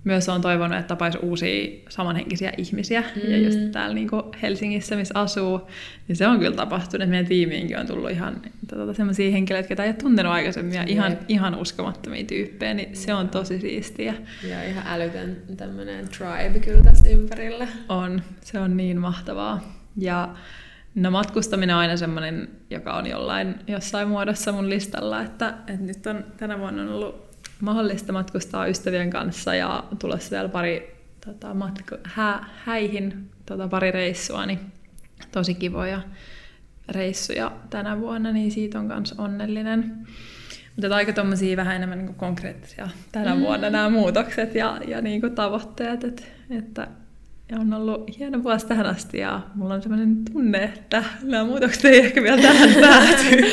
myös 0.05 0.29
on 0.29 0.41
toivonut, 0.41 0.77
että 0.77 0.87
tapaisi 0.87 1.17
uusia 1.17 1.81
samanhenkisiä 1.89 2.53
ihmisiä. 2.57 3.01
Mm. 3.01 3.31
Ja 3.31 3.37
just 3.37 3.59
täällä 3.71 3.95
niin 3.95 4.09
Helsingissä, 4.41 4.95
missä 4.95 5.19
asuu, 5.19 5.69
niin 6.07 6.15
se 6.15 6.27
on 6.27 6.39
kyllä 6.39 6.55
tapahtunut. 6.55 7.01
Että 7.03 7.11
meidän 7.11 7.27
tiimiinkin 7.27 7.79
on 7.79 7.87
tullut 7.87 8.11
ihan 8.11 8.41
tuota, 8.69 8.93
sellaisia 8.93 9.31
henkilöitä, 9.31 9.67
joita 9.69 9.83
ei 9.83 9.89
ole 9.89 9.95
tuntenut 9.95 10.31
aikaisemmin. 10.31 10.73
Ja 10.73 10.83
ihan, 10.87 11.17
ihan 11.27 11.55
uskomattomia 11.55 12.23
tyyppejä, 12.23 12.73
niin 12.73 12.95
se 12.95 13.13
on 13.13 13.29
tosi 13.29 13.59
siistiä. 13.59 14.13
Ja 14.49 14.63
ihan 14.63 14.83
älytön 14.87 15.37
tämmöinen 15.57 16.07
tribe 16.09 16.59
kyllä 16.59 16.83
tässä 16.83 17.09
ympärillä. 17.09 17.67
On, 17.89 18.21
se 18.41 18.59
on 18.59 18.77
niin 18.77 19.01
mahtavaa. 19.01 19.61
Ja 19.97 20.35
No 20.95 21.11
matkustaminen 21.11 21.75
on 21.75 21.81
aina 21.81 21.97
semmoinen, 21.97 22.49
joka 22.69 22.93
on 22.93 23.07
jollain, 23.07 23.55
jossain 23.67 24.07
muodossa 24.07 24.51
mun 24.51 24.69
listalla, 24.69 25.21
että, 25.21 25.53
että 25.67 25.85
nyt 25.85 26.07
on 26.07 26.25
tänä 26.37 26.59
vuonna 26.59 26.81
on 26.81 26.89
ollut 26.89 27.24
mahdollista 27.61 28.13
matkustaa 28.13 28.67
ystävien 28.67 29.09
kanssa 29.09 29.55
ja 29.55 29.83
tulossa 29.99 30.31
vielä 30.31 30.49
pari 30.49 30.95
tota, 31.25 31.53
matku, 31.53 31.95
hä, 32.03 32.45
häihin 32.65 33.29
tota, 33.45 33.67
pari 33.67 33.91
reissua, 33.91 34.45
niin 34.45 34.59
tosi 35.31 35.53
kivoja 35.53 36.01
reissuja 36.89 37.51
tänä 37.69 37.99
vuonna, 37.99 38.31
niin 38.31 38.51
siitä 38.51 38.79
on 38.79 38.85
myös 38.85 39.13
onnellinen. 39.17 40.07
Mutta 40.75 40.95
aika 40.95 41.13
tuommoisia 41.13 41.57
vähän 41.57 41.75
enemmän 41.75 41.97
niin 41.97 42.15
konkreettisia 42.15 42.89
tänä 43.11 43.35
mm. 43.35 43.41
vuonna 43.41 43.69
nämä 43.69 43.89
muutokset 43.89 44.55
ja, 44.55 44.79
ja 44.87 45.01
niin 45.01 45.21
kuin 45.21 45.35
tavoitteet, 45.35 46.03
et, 46.03 46.31
että 46.49 46.87
ja 47.51 47.59
on 47.59 47.73
ollut 47.73 48.17
hieno 48.19 48.43
vuosi 48.43 48.67
tähän 48.67 48.85
asti 48.85 49.17
ja 49.17 49.41
mulla 49.55 49.73
on 49.73 49.81
sellainen 49.81 50.25
tunne, 50.33 50.63
että 50.63 51.03
nämä 51.23 51.43
muutokset 51.43 51.85
ei 51.85 51.99
ehkä 51.99 52.23
vielä 52.23 52.41
tähän 52.41 52.69
pääty. 52.81 53.43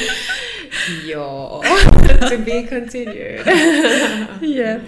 Joo, 1.05 1.65
to 2.31 2.39
be 2.45 2.63
continued. 2.63 3.45
Jep. 4.57 4.83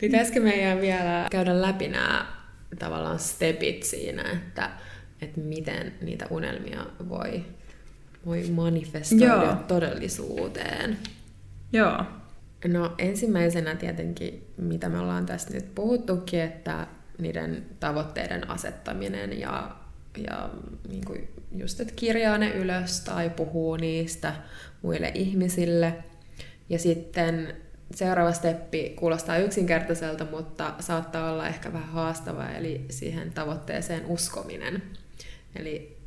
Pitäisikö 0.00 0.40
meidän 0.40 0.80
vielä 0.80 1.26
käydä 1.30 1.62
läpi 1.62 1.88
nämä 1.88 2.26
tavallaan 2.78 3.18
stepit 3.18 3.82
siinä, 3.82 4.22
että, 4.32 4.70
että 5.22 5.40
miten 5.40 5.92
niitä 6.02 6.26
unelmia 6.30 6.86
voi, 7.08 7.44
voi 8.26 8.42
manifestoida 8.50 9.24
Joo. 9.26 9.54
todellisuuteen? 9.68 10.98
Joo. 11.72 12.04
No 12.66 12.94
ensimmäisenä 12.98 13.74
tietenkin, 13.74 14.46
mitä 14.56 14.88
me 14.88 14.98
ollaan 14.98 15.26
tässä 15.26 15.54
nyt 15.54 15.74
puhuttukin, 15.74 16.40
että 16.40 16.86
niiden 17.18 17.66
tavoitteiden 17.80 18.50
asettaminen 18.50 19.40
ja, 19.40 19.76
ja 20.22 20.50
niin 20.88 21.04
kuin 21.04 21.28
just, 21.56 21.80
että 21.80 21.92
kirjaa 21.96 22.38
ne 22.38 22.50
ylös 22.50 23.00
tai 23.00 23.30
puhuu 23.30 23.76
niistä 23.76 24.34
muille 24.82 25.12
ihmisille. 25.14 25.94
Ja 26.68 26.78
sitten 26.78 27.56
seuraava 27.94 28.32
steppi 28.32 28.92
kuulostaa 28.96 29.36
yksinkertaiselta, 29.36 30.26
mutta 30.30 30.74
saattaa 30.80 31.32
olla 31.32 31.48
ehkä 31.48 31.72
vähän 31.72 31.88
haastava, 31.88 32.48
eli 32.48 32.84
siihen 32.90 33.32
tavoitteeseen 33.32 34.06
uskominen. 34.06 34.82
Eli 35.56 35.97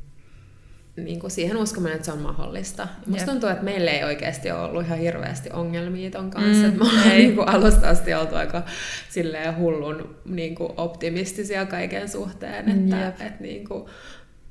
niin 0.96 1.20
kuin 1.20 1.32
siihen 1.32 1.58
uskominen, 1.58 1.96
että 1.96 2.06
se 2.06 2.12
on 2.12 2.22
mahdollista. 2.22 2.88
Musta 3.06 3.32
tuntuu, 3.32 3.50
että 3.50 3.64
meillä 3.64 3.92
ei 3.92 4.04
oikeasti 4.04 4.52
ole 4.52 4.62
ollut 4.62 4.86
ihan 4.86 4.98
hirveästi 4.98 5.50
ongelmia 5.54 6.12
ton 6.12 6.30
kanssa. 6.30 6.68
Mm, 6.68 6.78
me 6.80 6.90
ollaan 6.90 7.10
niin 7.10 7.36
kuin 7.36 7.50
alusta 7.50 7.90
asti 7.90 8.14
oltu 8.14 8.36
aika 8.36 8.64
silleen 9.10 9.58
hullun 9.58 10.16
niin 10.26 10.56
kuin 10.56 10.74
optimistisia 10.78 11.66
kaiken 11.66 12.10
suhteen. 12.10 12.70
Että, 12.70 13.08
että 13.08 13.44
niin 13.44 13.68
kuin 13.68 13.86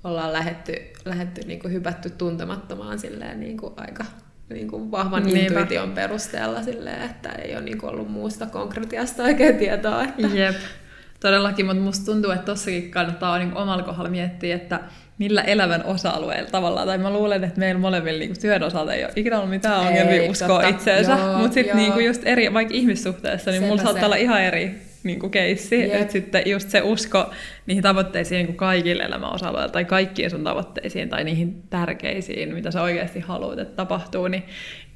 ollaan 0.05 0.33
lähetty, 0.33 0.73
lähetty 1.05 1.41
niin 1.47 1.61
kuin 1.61 1.73
hypätty 1.73 2.11
tuntemattomaan 2.11 2.99
silleen 2.99 3.41
niin 3.41 3.57
kuin 3.57 3.73
aika 3.77 4.05
niin 4.49 4.69
kuin 4.69 4.91
vahvan 4.91 5.23
Niinpä. 5.23 5.61
intuition 5.61 5.93
perusteella 5.93 6.63
silleen, 6.63 7.03
että 7.03 7.33
ei 7.33 7.57
ole 7.57 7.65
niin 7.65 7.79
kuin 7.79 7.91
ollut 7.91 8.11
muusta 8.11 8.47
konkretiasta 8.47 9.23
oikein 9.23 9.57
tietoa. 9.57 10.05
Että... 10.05 10.27
Jep. 10.37 10.57
Todellakin, 11.21 11.67
mutta 11.67 11.83
musta 11.83 12.13
tuntuu, 12.13 12.31
että 12.31 12.45
tossakin 12.45 12.91
kannattaa 12.91 13.39
niin 13.39 13.57
omalla 13.57 13.83
kohdalla 13.83 14.11
miettiä, 14.11 14.57
että 14.57 14.81
millä 15.21 15.43
elämän 15.43 15.85
osa-alueella 15.85 16.51
tavallaan. 16.51 16.87
Tai 16.87 16.99
mä 16.99 17.11
luulen, 17.11 17.45
että 17.45 17.61
meillä 17.61 17.81
molemmilla 17.81 18.19
niin 18.19 18.41
työn 18.41 18.63
osalta 18.63 18.95
ei 18.95 19.05
ole 19.05 19.13
ikinä 19.17 19.37
ollut 19.37 19.51
mitään 19.51 19.81
ongelmia 19.81 20.31
uskoa 20.31 20.69
itseensä. 20.69 21.17
Mutta 21.17 21.55
sitten 21.55 21.77
niin 21.77 22.05
just 22.05 22.23
eri, 22.25 22.55
vaikka 22.55 22.75
ihmissuhteessa, 22.75 23.51
niin 23.51 23.61
Sepä 23.61 23.69
mulla 23.69 23.83
saattaa 23.83 24.01
se. 24.01 24.07
olla 24.07 24.17
ihan 24.17 24.43
eri 24.43 24.75
niin 25.03 25.21
kuin 25.21 25.31
keissi. 25.31 25.83
Yep. 25.83 25.95
Että 26.01 26.13
sitten 26.13 26.43
just 26.47 26.71
se 26.71 26.83
usko 26.83 27.31
niihin 27.67 27.83
tavoitteisiin 27.83 28.37
niin 28.37 28.47
kuin 28.47 28.57
kaikille 28.57 29.03
elämän 29.03 29.35
osa 29.35 29.69
tai 29.73 29.85
kaikkiin 29.85 30.31
sun 30.31 30.45
tavoitteisiin 30.45 31.09
tai 31.09 31.25
niihin 31.25 31.63
tärkeisiin, 31.71 32.55
mitä 32.55 32.71
sä 32.71 32.83
oikeasti 32.83 33.21
haluat, 33.21 33.59
että 33.59 33.77
tapahtuu, 33.77 34.29
niin, 34.29 34.43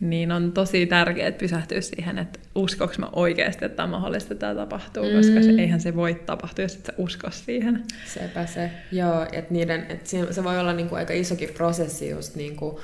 niin 0.01 0.33
on 0.33 0.53
tosi 0.53 0.87
tärkeää 0.87 1.33
pysähtyä 1.33 1.81
siihen, 1.81 2.19
että 2.19 2.41
uskoks 2.55 2.99
mä 2.99 3.09
oikeasti, 3.13 3.65
että 3.65 3.77
tämä 3.77 3.89
mahdollista, 3.89 4.35
tämä 4.35 4.55
tapahtuu, 4.55 5.05
mm. 5.05 5.17
koska 5.17 5.43
se, 5.43 5.51
eihän 5.59 5.81
se 5.81 5.97
voi 5.97 6.15
tapahtua, 6.15 6.65
jos 6.65 6.75
et 6.75 6.87
sä 6.87 6.93
usko 6.99 7.31
siihen. 7.31 7.85
Sepä 8.07 8.47
se. 8.47 8.71
Joo, 8.93 9.27
että 9.33 9.55
niiden, 9.55 9.87
että 9.89 10.11
se 10.31 10.45
voi 10.45 10.59
olla 10.59 10.73
niin 10.73 10.89
kuin 10.89 10.99
aika 10.99 11.13
isokin 11.13 11.49
prosessi 11.49 12.11
just 12.11 12.35
niin 12.35 12.57
kuin 12.57 12.77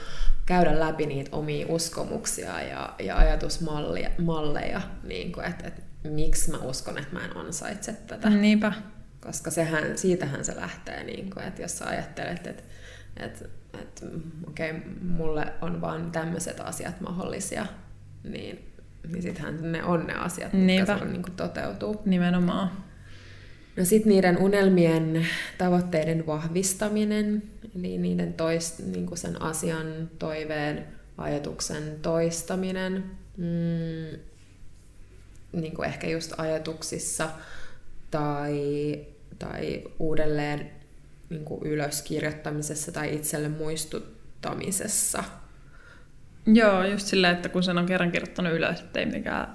käydä 0.46 0.80
läpi 0.80 1.06
niitä 1.06 1.36
omia 1.36 1.66
uskomuksia 1.68 2.62
ja, 2.62 2.94
ja 2.98 3.16
ajatusmalleja, 3.16 4.80
niin 5.02 5.32
kuin, 5.32 5.46
että, 5.46 5.66
että 5.68 5.82
miksi 6.08 6.50
mä 6.50 6.58
uskon, 6.58 6.98
että 6.98 7.12
mä 7.12 7.24
en 7.24 7.36
ansaitse 7.36 7.92
tätä. 7.92 8.30
Niinpä. 8.30 8.72
Koska 9.20 9.50
sehän, 9.50 9.98
siitähän 9.98 10.44
se 10.44 10.56
lähtee, 10.56 11.04
niin 11.04 11.30
kuin, 11.30 11.46
että 11.46 11.62
jos 11.62 11.78
sä 11.78 11.86
ajattelet, 11.86 12.46
että, 12.46 12.62
että, 13.16 13.44
että 13.82 14.06
okei, 14.48 14.70
okay, 14.70 14.82
mulle 15.02 15.52
on 15.60 15.80
vaan 15.80 16.12
tämmöiset 16.12 16.60
asiat 16.60 17.00
mahdollisia, 17.00 17.66
niin, 18.24 18.69
niin 19.08 19.22
sittenhän 19.22 19.72
ne 19.72 19.84
on 19.84 20.06
ne 20.06 20.14
asiat, 20.14 20.52
mitkä 20.52 20.98
sulla 20.98 21.10
niin 21.10 21.22
kuin 21.22 21.36
toteutuu. 21.36 22.02
Nimenomaan. 22.04 22.70
No 23.76 23.84
sitten 23.84 24.12
niiden 24.12 24.38
unelmien 24.38 25.26
tavoitteiden 25.58 26.26
vahvistaminen, 26.26 27.42
eli 27.76 27.98
niiden 27.98 28.34
toist, 28.34 28.78
niin 28.78 29.06
kuin 29.06 29.18
sen 29.18 29.42
asian, 29.42 30.10
toiveen, 30.18 30.86
ajatuksen 31.18 31.98
toistaminen. 32.02 33.04
Mm, 33.36 34.20
niin 35.52 35.74
kuin 35.74 35.88
ehkä 35.88 36.08
just 36.08 36.32
ajatuksissa 36.38 37.28
tai, 38.10 38.98
tai 39.38 39.84
uudelleen 39.98 40.70
niin 41.30 41.44
kuin 41.44 41.62
ylöskirjoittamisessa 41.62 42.92
tai 42.92 43.14
itselle 43.14 43.48
muistuttamisessa. 43.48 45.24
Joo, 46.46 46.84
just 46.84 47.06
silleen, 47.06 47.32
että 47.32 47.48
kun 47.48 47.62
sen 47.62 47.78
on 47.78 47.86
kerran 47.86 48.12
kirjoittanut 48.12 48.52
ylös, 48.52 48.80
ettei 48.80 49.06
mikään 49.06 49.48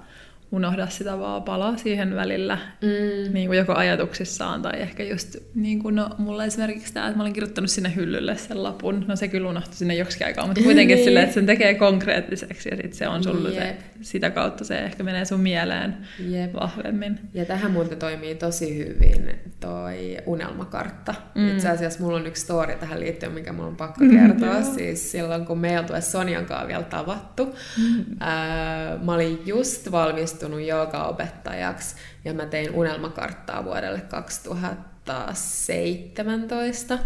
unohda 0.52 0.86
sitä 0.86 1.18
vaan 1.18 1.42
palaa 1.42 1.76
siihen 1.76 2.14
välillä, 2.14 2.58
mm. 2.82 3.34
niin 3.34 3.46
kuin 3.46 3.58
joko 3.58 3.74
ajatuksissaan 3.74 4.62
tai 4.62 4.80
ehkä 4.80 5.02
just 5.02 5.36
niin 5.54 5.82
kuin, 5.82 5.94
no, 5.94 6.10
mulla 6.18 6.44
esimerkiksi 6.44 6.94
tämä, 6.94 7.06
että 7.06 7.16
mä 7.16 7.22
olin 7.22 7.32
kirjoittanut 7.32 7.70
sinne 7.70 7.92
hyllylle 7.96 8.36
sen 8.36 8.62
lapun, 8.62 9.04
no 9.08 9.16
se 9.16 9.28
kyllä 9.28 9.48
unohtui 9.48 9.74
sinne 9.74 9.94
joksikin 9.94 10.26
aikaa, 10.26 10.46
mutta 10.46 10.62
kuitenkin 10.62 10.94
niin. 10.96 11.04
silleen, 11.04 11.24
että 11.24 11.34
sen 11.34 11.46
tekee 11.46 11.74
konkreettiseksi 11.74 12.68
ja 12.68 12.76
sit 12.76 12.94
se 12.94 13.08
on 13.08 13.22
sulle 13.22 13.52
se, 13.52 13.76
sitä 14.00 14.30
kautta 14.30 14.64
se 14.64 14.78
ehkä 14.78 15.02
menee 15.02 15.24
sun 15.24 15.40
mieleen 15.40 15.96
Jep. 16.28 16.54
vahvemmin. 16.54 17.20
Ja 17.34 17.44
tähän 17.44 17.70
muuten 17.70 17.98
toimii 17.98 18.34
tosi 18.34 18.78
hyvin 18.78 19.30
toi 19.60 20.16
unelmakartta. 20.26 21.14
Mm. 21.34 21.48
Itse 21.48 21.68
asiassa 21.68 22.00
mulla 22.00 22.16
on 22.16 22.26
yksi 22.26 22.42
story 22.42 22.76
tähän 22.76 23.00
liittyen, 23.00 23.32
mikä 23.32 23.52
mulla 23.52 23.68
on 23.68 23.76
pakko 23.76 24.04
kertoa. 24.10 24.60
Mm, 24.60 24.74
siis 24.74 25.12
silloin, 25.12 25.46
kun 25.46 25.58
me 25.58 25.78
oltu 25.78 25.92
Sonjan 26.00 26.46
kanssa 26.46 26.68
vielä 26.68 26.82
tavattu, 26.82 27.46
mm. 27.46 28.04
ää, 28.20 28.98
mä 29.02 29.14
olin 29.14 29.42
just 29.46 29.90
valmis 29.90 30.16
valmistunut 30.16 30.60
joogaopettajaksi 30.60 31.96
ja 32.24 32.34
mä 32.34 32.46
tein 32.46 32.74
unelmakarttaa 32.74 33.64
vuodelle 33.64 34.00
2017. 34.00 36.98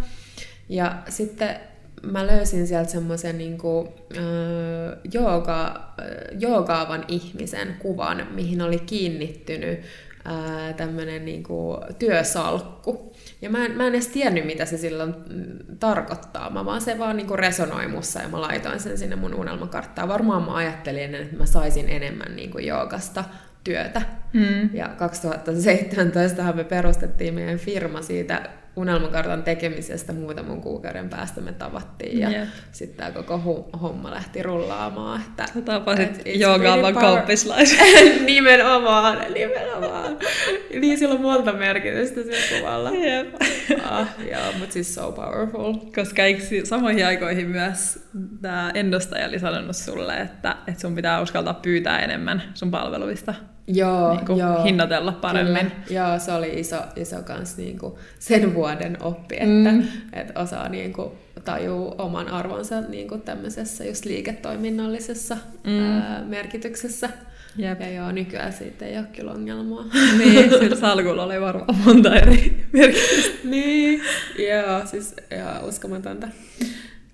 Ja 0.69 1.03
sitten 1.09 1.57
mä 2.03 2.27
löysin 2.27 2.67
sieltä 2.67 2.91
semmoisen 2.91 3.39
niin 3.39 3.59
jooga, 5.13 5.93
joogaavan 6.39 7.05
ihmisen 7.09 7.77
kuvan, 7.79 8.27
mihin 8.31 8.63
oli 8.63 8.79
kiinnittynyt 8.79 9.81
tämmöinen 10.77 11.25
niinku 11.25 11.81
työsalkku. 11.99 13.13
Ja 13.43 13.51
mä 13.51 13.65
en, 13.65 13.73
mä 13.73 13.87
en 13.87 13.95
edes 13.95 14.09
tiennyt, 14.09 14.47
mitä 14.47 14.65
se 14.65 14.77
silloin 14.77 15.15
tarkoittaa. 15.81 16.51
Mä 16.51 16.65
vaan 16.65 16.81
se 16.81 16.99
vaan 16.99 17.17
niinku 17.17 17.37
resonoi 17.37 17.89
mussa 17.89 18.21
ja 18.23 18.29
mä 18.29 18.41
laitoin 18.41 18.81
sen 18.81 18.99
sinne 18.99 19.17
mun 19.17 19.35
unelmakarttaan. 19.35 20.09
Varmaan 20.09 20.43
mä 20.43 20.55
ajattelin, 20.55 21.15
että 21.15 21.37
mä 21.37 21.47
saisin 21.47 21.89
enemmän 21.89 22.37
niinku 22.37 22.59
joogasta 22.59 23.25
työtä. 23.65 24.03
Mm. 24.33 24.75
Ja 24.75 24.89
2017 24.89 26.53
me 26.53 26.65
perustettiin 26.65 27.35
meidän 27.35 27.59
firma 27.59 28.03
siitä 28.03 28.51
unelmakartan 28.77 29.43
tekemisestä 29.43 30.13
muutaman 30.13 30.61
kuukauden 30.61 31.09
päästä 31.09 31.41
me 31.41 31.53
tavattiin 31.53 32.19
ja 32.19 32.31
yep. 32.31 32.49
sitten 32.73 32.97
tämä 32.97 33.11
koko 33.11 33.69
homma 33.83 34.11
lähti 34.11 34.43
rullaamaan. 34.43 35.21
Että, 35.21 35.45
Tapasit 35.65 36.23
joogaavan 36.35 36.95
kauppislaisen. 36.95 37.79
nimenomaan, 38.27 39.19
nimenomaan. 39.35 40.19
niin 40.81 40.99
sillä 40.99 41.15
on 41.15 41.21
monta 41.21 41.53
merkitystä 41.53 42.23
sillä 42.23 42.59
kuvalla. 42.59 42.91
Yep. 42.91 43.35
ah, 43.85 44.09
joo, 44.31 44.53
mutta 44.59 44.73
siis 44.73 44.95
so 44.95 45.13
powerful. 45.13 45.73
Koska 45.73 46.25
eikö 46.25 46.43
samoihin 46.65 47.07
aikoihin 47.07 47.49
myös 47.49 48.09
tämä 48.43 48.71
endostaja 48.75 49.29
oli 49.29 49.39
sanonut 49.39 49.77
sulle, 49.77 50.17
että, 50.17 50.57
että 50.67 50.81
sun 50.81 50.95
pitää 50.95 51.21
uskaltaa 51.21 51.55
pyytää 51.55 51.99
enemmän 51.99 52.43
sun 52.55 52.71
palveluista? 52.71 53.35
Joo, 53.75 54.15
niin 54.15 54.27
kuin 54.27 54.39
joo. 54.39 54.63
hinnoitella 54.65 55.13
paremmin. 55.13 55.71
Kyllä. 55.87 56.09
Joo, 56.09 56.19
se 56.19 56.33
oli 56.33 56.61
iso, 56.61 56.77
iso 56.97 57.23
kans 57.23 57.57
niin 57.57 57.79
kuin 57.79 57.95
sen 58.19 58.55
vuoden 58.55 58.97
oppi, 59.03 59.35
että, 59.35 59.73
mm. 59.73 59.89
että 60.13 60.41
osaa 60.41 60.69
niin 60.69 60.93
kuin 60.93 61.11
tajuu 61.45 61.95
oman 61.99 62.29
arvonsa 62.29 62.81
niin 62.81 63.09
kuin 63.09 63.21
tämmöisessä 63.21 63.85
just 63.85 64.05
liiketoiminnallisessa 64.05 65.37
mm. 65.65 65.81
ää, 65.81 66.23
merkityksessä. 66.25 67.09
Jep. 67.57 67.81
Ja 67.81 67.91
joo, 67.91 68.13
nykyään 68.13 68.53
siitä 68.53 68.87
ei 68.87 68.99
ole 68.99 69.07
kyllä 69.17 69.33
ongelmaa. 69.33 69.85
niin, 70.19 70.51
sillä 70.51 70.77
salkulla 70.77 71.25
oli 71.25 71.41
varmaan 71.41 71.79
monta 71.85 72.17
eri 72.17 72.67
merkitystä. 72.73 73.39
niin, 73.49 74.03
joo, 74.39 74.87
siis 74.87 75.15
joo, 75.31 75.69
uskomatonta. 75.69 76.29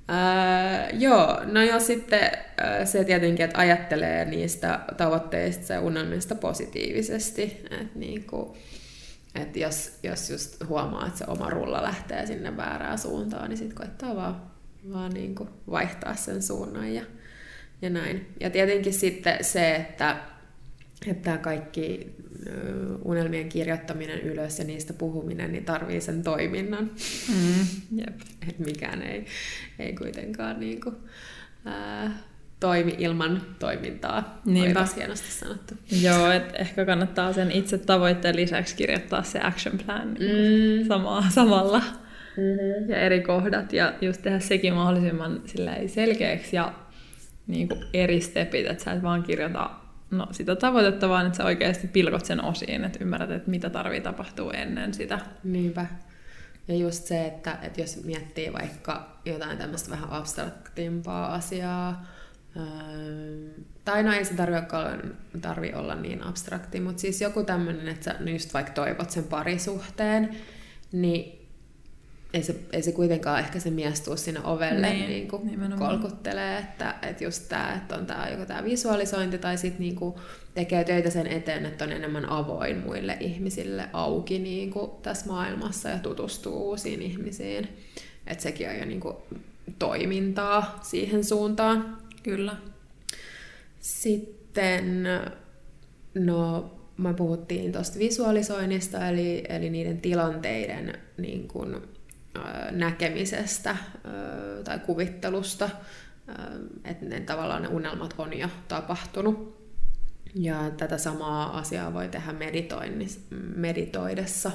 Ää, 0.08 0.90
joo, 0.90 1.40
no 1.44 1.62
ja 1.62 1.80
sitten 1.80 2.30
ää, 2.56 2.84
se 2.84 3.04
tietenkin, 3.04 3.44
että 3.44 3.58
ajattelee 3.58 4.24
niistä 4.24 4.80
tavoitteista 4.96 5.72
ja 5.72 5.80
unelmista 5.80 6.34
positiivisesti. 6.34 7.64
Että 7.70 7.98
niinku, 7.98 8.56
et 9.34 9.56
jos, 9.56 9.98
jos 10.02 10.30
just 10.30 10.64
huomaa, 10.68 11.06
että 11.06 11.18
se 11.18 11.24
oma 11.28 11.50
rulla 11.50 11.82
lähtee 11.82 12.26
sinne 12.26 12.56
väärään 12.56 12.98
suuntaan, 12.98 13.48
niin 13.48 13.58
sitten 13.58 13.76
koittaa 13.76 14.16
vaan, 14.16 14.42
vaan 14.92 15.12
niinku 15.12 15.48
vaihtaa 15.70 16.14
sen 16.14 16.42
suunnan 16.42 16.94
ja, 16.94 17.02
ja 17.82 17.90
näin. 17.90 18.34
Ja 18.40 18.50
tietenkin 18.50 18.94
sitten 18.94 19.44
se, 19.44 19.74
että 19.74 20.16
että 21.06 21.38
kaikki 21.38 22.16
unelmien 23.04 23.48
kirjoittaminen 23.48 24.20
ylös 24.20 24.58
ja 24.58 24.64
niistä 24.64 24.92
puhuminen, 24.92 25.52
niin 25.52 25.64
tarvii 25.64 26.00
sen 26.00 26.22
toiminnan. 26.22 26.90
Mm, 27.28 27.98
jep. 27.98 28.20
Et 28.48 28.58
mikään 28.58 29.02
ei, 29.02 29.26
ei 29.78 29.92
kuitenkaan 29.92 30.60
niin 30.60 30.80
kuin, 30.80 30.96
ää, 31.64 32.18
toimi 32.60 32.94
ilman 32.98 33.42
toimintaa. 33.58 34.40
Niinpä. 34.44 34.66
Olipas 34.66 34.96
hienosti 34.96 35.30
sanottu. 35.30 35.74
Joo, 36.02 36.30
et 36.30 36.54
ehkä 36.58 36.84
kannattaa 36.84 37.32
sen 37.32 37.50
itse 37.50 37.78
tavoitteen 37.78 38.36
lisäksi 38.36 38.76
kirjoittaa 38.76 39.22
se 39.22 39.40
action 39.40 39.78
plan 39.86 40.14
niin 40.14 40.80
mm. 40.82 40.88
samaa, 40.88 41.30
samalla. 41.30 41.78
Mm-hmm. 41.78 42.90
Ja 42.90 43.00
eri 43.00 43.20
kohdat 43.20 43.72
ja 43.72 43.94
just 44.00 44.22
tehdä 44.22 44.40
sekin 44.40 44.74
mahdollisimman 44.74 45.42
selkeäksi 45.86 46.56
ja 46.56 46.72
niin 47.46 47.68
kuin 47.68 47.80
eri 47.92 48.20
stepit, 48.20 48.66
että 48.66 48.84
sä 48.84 48.92
et 48.92 49.02
vaan 49.02 49.22
kirjoita 49.22 49.70
no, 50.10 50.28
sitä 50.30 50.56
tavoitetta, 50.56 51.08
vaan 51.08 51.26
että 51.26 51.36
sä 51.36 51.44
oikeasti 51.44 51.88
pilkot 51.88 52.24
sen 52.24 52.44
osiin, 52.44 52.84
että 52.84 52.98
ymmärrät, 53.02 53.30
että 53.30 53.50
mitä 53.50 53.70
tarvii 53.70 54.00
tapahtua 54.00 54.52
ennen 54.52 54.94
sitä. 54.94 55.18
Niinpä. 55.44 55.86
Ja 56.68 56.74
just 56.74 57.04
se, 57.04 57.26
että, 57.26 57.58
että 57.62 57.80
jos 57.80 58.04
miettii 58.04 58.52
vaikka 58.52 59.20
jotain 59.24 59.58
tämmöistä 59.58 59.90
vähän 59.90 60.10
abstraktimpaa 60.10 61.34
asiaa, 61.34 62.06
öö, 62.56 62.64
tai 63.84 64.02
no 64.02 64.12
ei 64.12 64.24
se 64.24 64.34
tarvi 64.34 64.56
olla, 64.56 65.14
tarvi 65.40 65.72
olla 65.74 65.94
niin 65.94 66.22
abstrakti, 66.22 66.80
mutta 66.80 67.00
siis 67.00 67.20
joku 67.20 67.44
tämmöinen, 67.44 67.88
että 67.88 68.04
sä 68.04 68.30
just 68.30 68.54
vaikka 68.54 68.72
toivot 68.72 69.10
sen 69.10 69.24
parisuhteen, 69.24 70.36
niin 70.92 71.35
ei 72.32 72.42
se, 72.42 72.56
ei 72.72 72.82
se 72.82 72.92
kuitenkaan 72.92 73.40
ehkä 73.40 73.60
se 73.60 73.70
mies 73.70 74.00
tuu 74.00 74.16
sinne 74.16 74.40
ovelle 74.44 74.90
niin, 74.90 75.08
niin 75.08 75.28
kuin 75.28 75.72
kolkuttelee, 75.78 76.58
että, 76.58 76.94
että 77.02 77.24
just 77.24 77.48
tämä, 77.48 77.74
että 77.74 77.94
on 77.96 78.06
tää, 78.06 78.30
joko 78.30 78.44
tämä 78.44 78.64
visualisointi 78.64 79.38
tai 79.38 79.58
sitten 79.58 79.80
niin 79.80 79.96
kuin 79.96 80.14
tekee 80.54 80.84
töitä 80.84 81.10
sen 81.10 81.26
eteen, 81.26 81.66
että 81.66 81.84
on 81.84 81.92
enemmän 81.92 82.28
avoin 82.28 82.78
muille 82.78 83.16
ihmisille 83.20 83.88
auki 83.92 84.38
niin 84.38 84.70
kuin 84.70 84.90
tässä 85.02 85.26
maailmassa 85.26 85.88
ja 85.88 85.98
tutustuu 85.98 86.68
uusiin 86.68 87.02
ihmisiin. 87.02 87.68
Että 88.26 88.42
sekin 88.42 88.68
on 88.68 88.78
jo 88.78 88.84
niin 88.84 89.00
kuin 89.00 89.16
toimintaa 89.78 90.78
siihen 90.82 91.24
suuntaan. 91.24 91.98
Kyllä. 92.22 92.56
Sitten, 93.80 95.04
no 96.14 96.70
me 96.96 97.14
puhuttiin 97.14 97.72
tuosta 97.72 97.98
visualisoinnista, 97.98 99.08
eli, 99.08 99.44
eli 99.48 99.70
niiden 99.70 100.00
tilanteiden 100.00 100.98
niin 101.18 101.48
kuin, 101.48 101.76
näkemisestä 102.70 103.76
tai 104.64 104.78
kuvittelusta, 104.78 105.70
että 106.84 107.06
ne 107.06 107.20
tavallaan 107.20 107.62
ne 107.62 107.68
unelmat 107.68 108.14
on 108.18 108.38
jo 108.38 108.48
tapahtunut. 108.68 109.56
Ja 110.34 110.70
tätä 110.70 110.98
samaa 110.98 111.58
asiaa 111.58 111.94
voi 111.94 112.08
tehdä 112.08 112.34
meditoidessa. 113.56 114.50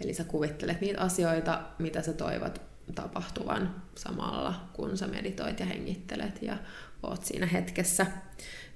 Eli 0.00 0.14
sä 0.14 0.24
kuvittelet 0.24 0.80
niitä 0.80 1.00
asioita, 1.00 1.62
mitä 1.78 2.02
sä 2.02 2.12
toivot 2.12 2.60
tapahtuvan 2.94 3.74
samalla, 3.94 4.68
kun 4.72 4.98
sä 4.98 5.06
meditoit 5.06 5.60
ja 5.60 5.66
hengittelet 5.66 6.42
ja 6.42 6.56
oot 7.02 7.24
siinä 7.24 7.46
hetkessä. 7.46 8.06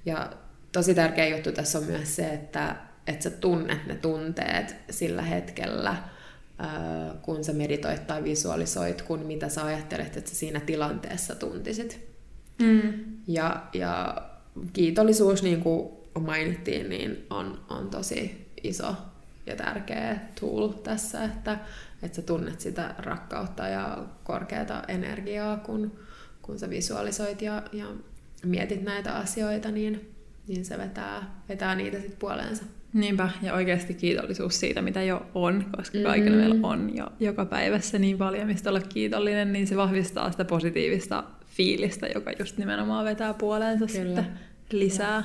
Ja 0.06 0.32
tosi 0.72 0.94
tärkeä 0.94 1.28
juttu 1.28 1.52
tässä 1.52 1.78
on 1.78 1.84
myös 1.84 2.16
se, 2.16 2.28
että, 2.28 2.76
että 3.06 3.22
sä 3.22 3.30
tunnet 3.30 3.86
ne 3.86 3.94
tunteet 3.94 4.76
sillä 4.90 5.22
hetkellä– 5.22 5.96
kun 7.22 7.44
sä 7.44 7.52
meditoit 7.52 8.06
tai 8.06 8.24
visualisoit, 8.24 9.02
kun 9.02 9.20
mitä 9.20 9.48
sä 9.48 9.64
ajattelet, 9.64 10.16
että 10.16 10.30
sä 10.30 10.36
siinä 10.36 10.60
tilanteessa 10.60 11.34
tuntisit. 11.34 12.06
Mm. 12.58 12.92
Ja, 13.26 13.66
ja 13.72 14.22
kiitollisuus, 14.72 15.42
niin 15.42 15.60
kuin 15.60 15.88
mainittiin, 16.20 16.88
niin 16.88 17.26
on, 17.30 17.64
on 17.70 17.90
tosi 17.90 18.46
iso 18.62 18.94
ja 19.46 19.56
tärkeä 19.56 20.18
tool 20.40 20.68
tässä, 20.68 21.24
että, 21.24 21.58
että 22.02 22.16
sä 22.16 22.22
tunnet 22.22 22.60
sitä 22.60 22.94
rakkautta 22.98 23.68
ja 23.68 24.04
korkeata 24.24 24.82
energiaa, 24.88 25.56
kun, 25.56 25.98
kun 26.42 26.58
sä 26.58 26.70
visualisoit 26.70 27.42
ja, 27.42 27.62
ja 27.72 27.86
mietit 28.44 28.82
näitä 28.82 29.14
asioita, 29.14 29.70
niin, 29.70 30.14
niin 30.48 30.64
se 30.64 30.78
vetää, 30.78 31.40
vetää 31.48 31.74
niitä 31.74 31.96
sitten 31.98 32.18
puoleensa. 32.18 32.64
Niinpä, 32.96 33.30
ja 33.42 33.54
oikeasti 33.54 33.94
kiitollisuus 33.94 34.60
siitä, 34.60 34.82
mitä 34.82 35.02
jo 35.02 35.26
on, 35.34 35.64
koska 35.76 35.98
kaikilla 36.04 36.36
mm. 36.36 36.40
meillä 36.40 36.68
on 36.68 36.96
jo 36.96 37.06
joka 37.20 37.44
päivässä 37.44 37.98
niin 37.98 38.18
paljon, 38.18 38.46
mistä 38.46 38.70
olla 38.70 38.80
kiitollinen, 38.80 39.52
niin 39.52 39.66
se 39.66 39.76
vahvistaa 39.76 40.30
sitä 40.30 40.44
positiivista 40.44 41.24
fiilistä, 41.46 42.06
joka 42.14 42.30
just 42.38 42.58
nimenomaan 42.58 43.04
vetää 43.04 43.34
puoleensa 43.34 43.86
Kyllä. 43.86 44.04
sitten 44.04 44.26
lisää. 44.72 45.24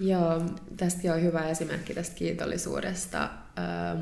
Joo, 0.00 0.42
tästä 0.76 1.14
on 1.14 1.22
hyvä 1.22 1.48
esimerkki 1.48 1.94
tästä 1.94 2.16
kiitollisuudesta. 2.16 3.30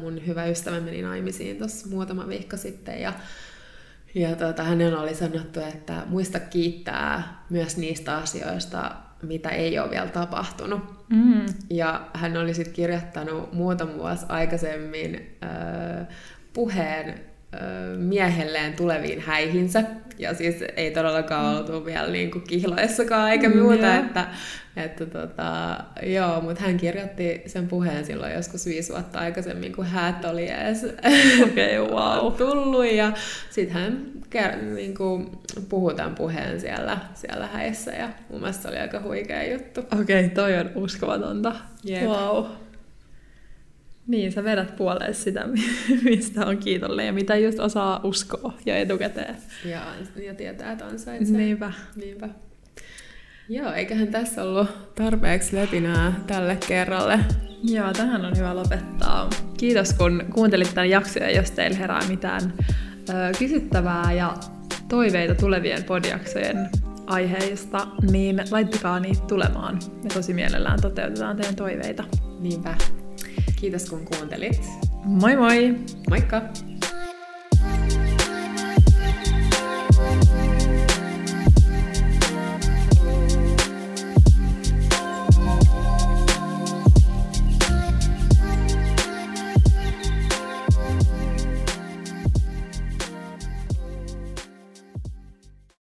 Mun 0.01 0.27
hyvä 0.27 0.47
ystävä 0.47 0.81
meni 0.81 1.03
naimisiin 1.03 1.57
tuossa 1.57 1.89
muutama 1.89 2.29
viikko 2.29 2.57
sitten 2.57 3.01
ja 3.01 3.13
ja 4.15 4.37
tuota, 4.37 4.63
hänen 4.63 4.99
oli 4.99 5.15
sanottu, 5.15 5.61
että 5.61 6.03
muista 6.07 6.41
kiittää 6.41 7.45
myös 7.51 7.77
niistä 7.77 8.17
asioista, 8.17 8.97
mitä 9.27 9.49
ei 9.49 9.79
ole 9.79 9.91
vielä 9.91 10.09
tapahtunut. 10.09 10.81
Mm. 11.09 11.47
Ja 11.71 12.07
hän 12.15 12.37
oli 12.37 12.55
sitten 12.55 12.75
kirjoittanut 12.75 13.53
muutama 13.53 13.95
vuosi 13.95 14.27
aikaisemmin 14.29 15.37
äh, 15.45 16.07
puheen 16.53 17.15
miehelleen 17.97 18.73
tuleviin 18.73 19.21
häihinsä. 19.21 19.85
Ja 20.19 20.35
siis 20.35 20.55
ei 20.77 20.91
todellakaan 20.91 21.57
oltu 21.57 21.81
mm. 21.81 21.87
vielä 21.87 22.09
niin 22.09 22.31
kuin 22.31 22.45
kihloissakaan 22.45 23.31
eikä 23.31 23.49
mm, 23.49 23.59
muuta. 23.59 23.87
Mm, 23.87 24.07
että, 24.07 24.27
että 24.77 25.07
tota, 25.07 25.79
joo, 26.03 26.41
mutta 26.41 26.63
hän 26.63 26.77
kirjoitti 26.77 27.43
sen 27.47 27.69
puheen 27.69 28.05
silloin 28.05 28.33
joskus 28.33 28.67
viisi 28.67 28.93
vuotta 28.93 29.19
aikaisemmin, 29.19 29.73
kun 29.73 29.87
häät 29.87 30.25
oli 30.25 30.51
edes 30.51 30.85
okay, 31.45 31.79
wow. 31.79 32.33
tullut. 32.33 32.93
Ja 32.93 33.13
sitten 33.51 33.75
hän 33.75 34.75
niin 34.75 34.95
kuin, 34.95 35.31
puhui 35.61 35.95
tämän 35.95 36.15
puheen 36.15 36.61
siellä, 36.61 36.99
siellä 37.15 37.47
häissä 37.47 37.91
ja 37.93 38.09
mun 38.31 38.41
mielestä 38.41 38.63
se 38.63 38.69
oli 38.69 38.79
aika 38.79 39.01
huikea 39.01 39.53
juttu. 39.53 39.81
Okei, 39.81 40.25
okay, 40.25 40.29
toi 40.35 40.59
on 40.59 40.71
uskomatonta. 40.75 41.57
Yep. 41.89 42.03
Wow. 42.03 42.45
Niin, 44.07 44.33
sä 44.33 44.45
vedät 44.45 44.77
puoleen 44.77 45.15
sitä, 45.15 45.49
mistä 46.05 46.47
on 46.47 46.59
kiitollinen 46.59 47.07
ja 47.07 47.13
mitä 47.13 47.37
just 47.37 47.59
osaa 47.59 48.01
uskoa 48.03 48.53
ja 48.67 48.77
etukäteen. 48.77 49.37
Ja, 49.65 49.83
ja 50.25 50.35
tietää, 50.35 50.73
että 50.73 50.87
ansaitsee. 50.87 51.37
Niinpä. 51.37 51.73
Niinpä. 51.97 52.29
Joo, 53.49 53.73
eiköhän 53.73 54.09
tässä 54.09 54.43
ollut 54.43 54.95
tarpeeksi 54.95 55.57
löpinää 55.57 56.13
tälle 56.27 56.59
kerralle. 56.69 57.19
Joo, 57.63 57.93
tähän 57.93 58.25
on 58.25 58.37
hyvä 58.37 58.57
lopettaa. 58.57 59.31
Kiitos 59.59 59.93
kun 59.93 60.25
kuuntelit 60.35 60.75
tämän 60.75 60.91
jakson 60.91 61.23
ja 61.23 61.31
jos 61.31 61.51
teillä 61.51 61.77
herää 61.77 62.01
mitään 62.09 62.53
ö, 63.09 63.13
kysyttävää 63.39 64.13
ja 64.13 64.35
toiveita 64.89 65.35
tulevien 65.35 65.85
podiaksojen 65.85 66.71
aiheista, 67.07 67.87
niin 68.11 68.43
laittakaa 68.51 69.01
niitä 69.01 69.23
tulemaan. 69.27 69.79
Me 70.03 70.09
tosi 70.15 70.35
mielellään 70.35 70.81
toteutetaan 70.81 71.37
teidän 71.37 71.57
toiveita. 71.57 72.05
Niinpä. 72.41 72.75
Kiitos 73.57 73.91
kun 73.91 74.05
kuuntelit. 74.05 74.61
Moi 75.05 75.37
moi! 75.37 75.77
Moikka! 76.11 76.43